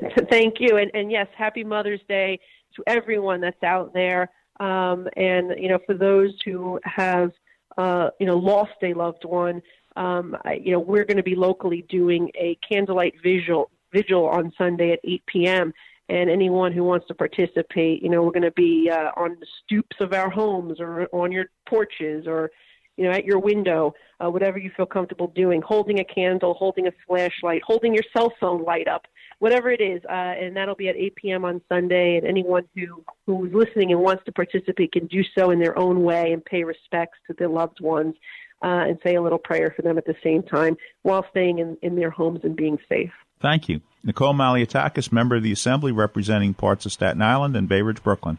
Thank 0.30 0.60
you, 0.60 0.76
and, 0.76 0.90
and 0.94 1.10
yes, 1.10 1.26
happy 1.36 1.64
Mother's 1.64 2.00
Day 2.08 2.38
to 2.76 2.82
everyone 2.86 3.40
that's 3.40 3.62
out 3.62 3.92
there. 3.92 4.30
Um, 4.60 5.08
and 5.16 5.54
you 5.58 5.68
know, 5.68 5.78
for 5.86 5.94
those 5.94 6.32
who 6.44 6.78
have 6.84 7.32
uh, 7.78 8.10
you 8.20 8.26
know 8.26 8.36
lost 8.36 8.72
a 8.82 8.94
loved 8.94 9.24
one, 9.24 9.62
um, 9.96 10.36
I, 10.44 10.54
you 10.54 10.72
know, 10.72 10.80
we're 10.80 11.04
going 11.04 11.16
to 11.16 11.22
be 11.22 11.34
locally 11.34 11.84
doing 11.88 12.30
a 12.34 12.58
candlelight 12.66 13.14
vigil, 13.22 13.70
vigil 13.92 14.26
on 14.26 14.52
Sunday 14.56 14.92
at 14.92 15.00
8 15.04 15.26
p.m. 15.26 15.74
And 16.08 16.28
anyone 16.28 16.72
who 16.72 16.84
wants 16.84 17.06
to 17.08 17.14
participate, 17.14 18.02
you 18.02 18.08
know, 18.08 18.22
we're 18.22 18.32
going 18.32 18.42
to 18.42 18.50
be 18.52 18.90
uh, 18.90 19.10
on 19.16 19.36
the 19.40 19.46
stoops 19.64 19.96
of 20.00 20.12
our 20.12 20.28
homes 20.28 20.80
or 20.80 21.08
on 21.12 21.32
your 21.32 21.46
porches 21.66 22.26
or 22.26 22.50
you 22.96 23.04
know, 23.04 23.10
at 23.10 23.24
your 23.24 23.38
window, 23.38 23.94
uh, 24.22 24.30
whatever 24.30 24.58
you 24.58 24.70
feel 24.76 24.86
comfortable 24.86 25.28
doing, 25.28 25.62
holding 25.62 26.00
a 26.00 26.04
candle, 26.04 26.54
holding 26.54 26.86
a 26.86 26.92
flashlight, 27.06 27.62
holding 27.66 27.94
your 27.94 28.04
cell 28.14 28.32
phone 28.38 28.62
light 28.64 28.86
up, 28.86 29.06
whatever 29.42 29.72
it 29.72 29.80
is. 29.80 30.00
Uh, 30.08 30.12
and 30.12 30.56
that'll 30.56 30.76
be 30.76 30.88
at 30.88 30.94
8 30.94 31.16
p.m. 31.16 31.44
on 31.44 31.60
Sunday. 31.68 32.16
And 32.16 32.24
anyone 32.24 32.62
who 32.76 33.04
who's 33.26 33.52
listening 33.52 33.90
and 33.90 34.00
wants 34.00 34.24
to 34.26 34.32
participate 34.32 34.92
can 34.92 35.06
do 35.08 35.24
so 35.36 35.50
in 35.50 35.58
their 35.58 35.76
own 35.76 36.04
way 36.04 36.32
and 36.32 36.44
pay 36.44 36.62
respects 36.62 37.18
to 37.26 37.34
their 37.36 37.48
loved 37.48 37.80
ones 37.80 38.14
uh, 38.62 38.86
and 38.86 39.00
say 39.02 39.16
a 39.16 39.22
little 39.22 39.40
prayer 39.40 39.72
for 39.74 39.82
them 39.82 39.98
at 39.98 40.06
the 40.06 40.14
same 40.22 40.44
time 40.44 40.76
while 41.02 41.26
staying 41.30 41.58
in, 41.58 41.76
in 41.82 41.96
their 41.96 42.10
homes 42.10 42.40
and 42.44 42.54
being 42.54 42.78
safe. 42.88 43.10
Thank 43.40 43.68
you. 43.68 43.80
Nicole 44.04 44.32
Malliotakis, 44.32 45.10
member 45.10 45.34
of 45.34 45.42
the 45.42 45.50
Assembly 45.50 45.90
representing 45.90 46.54
parts 46.54 46.86
of 46.86 46.92
Staten 46.92 47.20
Island 47.20 47.56
and 47.56 47.68
Bay 47.68 47.82
Ridge, 47.82 48.02
Brooklyn. 48.04 48.38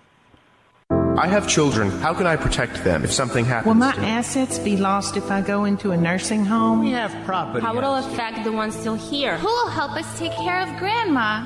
I 1.17 1.27
have 1.27 1.47
children. 1.47 1.91
How 1.91 2.13
can 2.13 2.25
I 2.25 2.35
protect 2.35 2.83
them 2.83 3.03
if 3.03 3.11
something 3.11 3.45
happens? 3.45 3.67
Will 3.67 3.75
my 3.75 3.93
assets 3.97 4.57
be 4.57 4.77
lost 4.77 5.15
if 5.15 5.29
I 5.29 5.41
go 5.41 5.65
into 5.65 5.91
a 5.91 5.97
nursing 5.97 6.43
home? 6.43 6.79
We 6.79 6.91
have 6.91 7.13
property. 7.23 7.63
How 7.63 7.75
will 7.75 7.95
it 7.95 8.05
affect 8.11 8.43
the 8.43 8.51
ones 8.51 8.75
still 8.75 8.95
here? 8.95 9.37
Who 9.37 9.47
will 9.47 9.69
help 9.69 9.91
us 9.91 10.17
take 10.17 10.31
care 10.33 10.61
of 10.61 10.75
Grandma? 10.79 11.45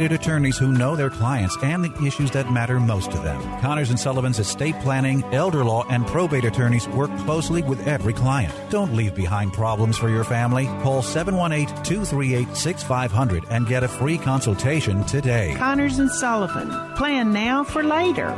attorneys 0.09 0.57
who 0.57 0.71
know 0.71 0.95
their 0.95 1.11
clients 1.11 1.55
and 1.61 1.83
the 1.83 1.93
issues 2.05 2.31
that 2.31 2.51
matter 2.51 2.79
most 2.79 3.11
to 3.11 3.19
them. 3.19 3.39
Connors 3.59 3.91
and 3.91 3.99
Sullivan's 3.99 4.39
estate 4.39 4.73
planning, 4.79 5.23
elder 5.33 5.63
law, 5.63 5.85
and 5.89 6.07
probate 6.07 6.45
attorneys 6.45 6.87
work 6.87 7.15
closely 7.19 7.61
with 7.61 7.87
every 7.87 8.13
client. 8.13 8.51
Don't 8.69 8.95
leave 8.95 9.13
behind 9.13 9.53
problems 9.53 9.95
for 9.97 10.09
your 10.09 10.23
family. 10.23 10.65
Call 10.81 11.03
718-238-6500 11.03 13.45
and 13.51 13.67
get 13.67 13.83
a 13.83 13.87
free 13.87 14.17
consultation 14.17 15.03
today. 15.03 15.53
Connors 15.57 15.99
and 15.99 16.09
Sullivan. 16.09 16.71
Plan 16.95 17.31
now 17.31 17.63
for 17.63 17.83
later. 17.83 18.35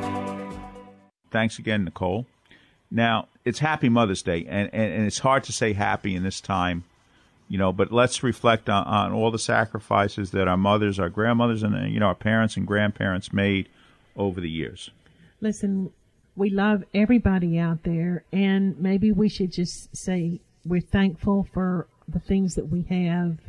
Thanks 1.32 1.59
again, 1.59 1.86
Nicole. 1.86 2.26
Now, 2.91 3.30
it's 3.45 3.59
Happy 3.59 3.88
Mother's 3.89 4.22
Day, 4.22 4.45
and, 4.49 4.70
and, 4.74 4.93
and 4.93 5.05
it's 5.05 5.20
hard 5.20 5.45
to 5.45 5.53
say 5.53 5.72
happy 5.74 6.16
in 6.16 6.24
this 6.24 6.41
time 6.41 6.84
you 7.49 7.57
know 7.57 7.71
but 7.71 7.91
let's 7.91 8.23
reflect 8.23 8.69
on, 8.69 8.85
on 8.85 9.11
all 9.11 9.31
the 9.31 9.39
sacrifices 9.39 10.31
that 10.31 10.47
our 10.47 10.57
mothers 10.57 10.99
our 10.99 11.09
grandmothers 11.09 11.63
and 11.63 11.93
you 11.93 11.99
know 11.99 12.07
our 12.07 12.15
parents 12.15 12.57
and 12.57 12.65
grandparents 12.65 13.31
made 13.33 13.69
over 14.15 14.39
the 14.41 14.49
years 14.49 14.91
Listen, 15.43 15.91
we 16.37 16.49
love 16.49 16.85
everybody 16.93 17.59
out 17.59 17.83
there, 17.83 18.23
and 18.31 18.79
maybe 18.79 19.11
we 19.11 19.27
should 19.27 19.51
just 19.51 19.93
say 19.93 20.39
we're 20.63 20.79
thankful 20.79 21.45
for 21.53 21.85
the 22.07 22.19
things 22.21 22.55
that 22.55 22.69
we 22.69 22.83
have 22.83 23.39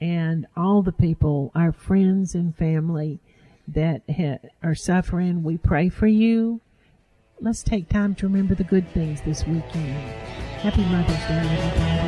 and 0.00 0.46
all 0.56 0.80
the 0.80 0.90
people, 0.90 1.52
our 1.54 1.70
friends 1.70 2.34
and 2.34 2.56
family 2.56 3.20
that 3.66 4.00
ha- 4.08 4.38
are 4.62 4.74
suffering. 4.74 5.42
We 5.42 5.58
pray 5.58 5.90
for 5.90 6.06
you. 6.06 6.62
Let's 7.42 7.62
take 7.62 7.90
time 7.90 8.14
to 8.14 8.26
remember 8.26 8.54
the 8.54 8.64
good 8.64 8.88
things 8.94 9.20
this 9.20 9.46
weekend. 9.46 9.92
Happy 10.62 10.84
Mother's 10.86 11.14
Day, 11.14 11.58
everybody. 11.58 12.07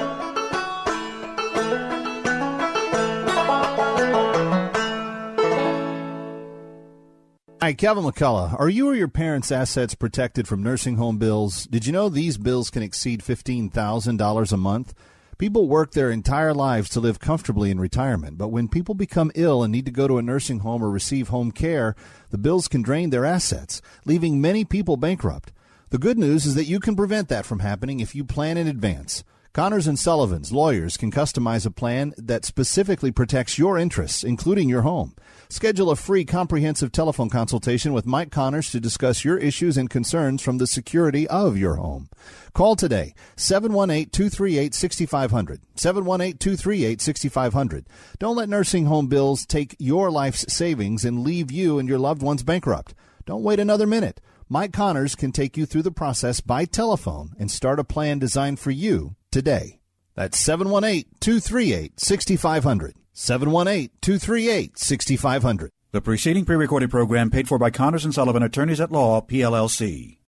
Hi, 7.63 7.73
Kevin 7.73 8.05
McCullough. 8.05 8.59
Are 8.59 8.69
you 8.69 8.87
or 8.87 8.95
your 8.95 9.07
parents' 9.07 9.51
assets 9.51 9.93
protected 9.93 10.47
from 10.47 10.63
nursing 10.63 10.95
home 10.95 11.19
bills? 11.19 11.67
Did 11.67 11.85
you 11.85 11.93
know 11.93 12.09
these 12.09 12.39
bills 12.39 12.71
can 12.71 12.81
exceed 12.81 13.21
$15,000 13.21 14.51
a 14.51 14.57
month? 14.57 14.95
People 15.37 15.67
work 15.67 15.91
their 15.91 16.09
entire 16.09 16.55
lives 16.55 16.89
to 16.89 16.99
live 16.99 17.19
comfortably 17.19 17.69
in 17.69 17.79
retirement, 17.79 18.39
but 18.39 18.47
when 18.47 18.67
people 18.67 18.95
become 18.95 19.31
ill 19.35 19.61
and 19.61 19.71
need 19.71 19.85
to 19.85 19.91
go 19.91 20.07
to 20.07 20.17
a 20.17 20.23
nursing 20.23 20.61
home 20.61 20.83
or 20.83 20.89
receive 20.89 21.27
home 21.27 21.51
care, 21.51 21.95
the 22.31 22.39
bills 22.39 22.67
can 22.67 22.81
drain 22.81 23.11
their 23.11 23.25
assets, 23.25 23.79
leaving 24.05 24.41
many 24.41 24.65
people 24.65 24.97
bankrupt. 24.97 25.51
The 25.91 25.99
good 25.99 26.17
news 26.17 26.47
is 26.47 26.55
that 26.55 26.65
you 26.65 26.79
can 26.79 26.95
prevent 26.95 27.29
that 27.29 27.45
from 27.45 27.59
happening 27.59 27.99
if 27.99 28.15
you 28.15 28.23
plan 28.23 28.57
in 28.57 28.65
advance. 28.65 29.23
Connors 29.53 29.85
and 29.85 29.99
Sullivan's 29.99 30.53
lawyers 30.53 30.95
can 30.95 31.11
customize 31.11 31.65
a 31.65 31.71
plan 31.71 32.13
that 32.17 32.45
specifically 32.45 33.11
protects 33.11 33.57
your 33.59 33.77
interests, 33.77 34.23
including 34.23 34.69
your 34.69 34.83
home. 34.83 35.13
Schedule 35.51 35.91
a 35.91 35.95
free 35.97 36.23
comprehensive 36.23 36.93
telephone 36.93 37.29
consultation 37.29 37.91
with 37.91 38.05
Mike 38.05 38.31
Connors 38.31 38.71
to 38.71 38.79
discuss 38.79 39.25
your 39.25 39.37
issues 39.37 39.75
and 39.75 39.89
concerns 39.89 40.41
from 40.41 40.59
the 40.59 40.65
security 40.65 41.27
of 41.27 41.57
your 41.57 41.75
home. 41.75 42.07
Call 42.53 42.77
today 42.77 43.13
718-238-6500. 43.35 45.59
718-238-6500. 45.75 47.85
Don't 48.17 48.37
let 48.37 48.47
nursing 48.47 48.85
home 48.85 49.07
bills 49.07 49.45
take 49.45 49.75
your 49.77 50.09
life's 50.09 50.45
savings 50.47 51.03
and 51.03 51.19
leave 51.19 51.51
you 51.51 51.79
and 51.79 51.89
your 51.89 51.99
loved 51.99 52.21
ones 52.21 52.43
bankrupt. 52.43 52.95
Don't 53.25 53.43
wait 53.43 53.59
another 53.59 53.85
minute. 53.85 54.21
Mike 54.47 54.71
Connors 54.71 55.15
can 55.15 55.33
take 55.33 55.57
you 55.57 55.65
through 55.65 55.83
the 55.83 55.91
process 55.91 56.39
by 56.39 56.63
telephone 56.63 57.31
and 57.37 57.51
start 57.51 57.77
a 57.77 57.83
plan 57.83 58.19
designed 58.19 58.57
for 58.57 58.71
you 58.71 59.17
today. 59.31 59.81
That's 60.15 60.39
718 60.39 61.07
238 61.19 61.99
6500. 61.99 62.95
718 63.13 63.89
238 64.01 64.77
6500. 64.77 65.71
The 65.91 66.01
preceding 66.01 66.45
pre 66.45 66.55
recorded 66.55 66.89
program 66.89 67.29
paid 67.29 67.47
for 67.47 67.59
by 67.59 67.69
Connors 67.69 68.05
and 68.05 68.13
Sullivan 68.13 68.43
Attorneys 68.43 68.79
at 68.79 68.91
Law, 68.91 69.21
PLLC. 69.21 70.20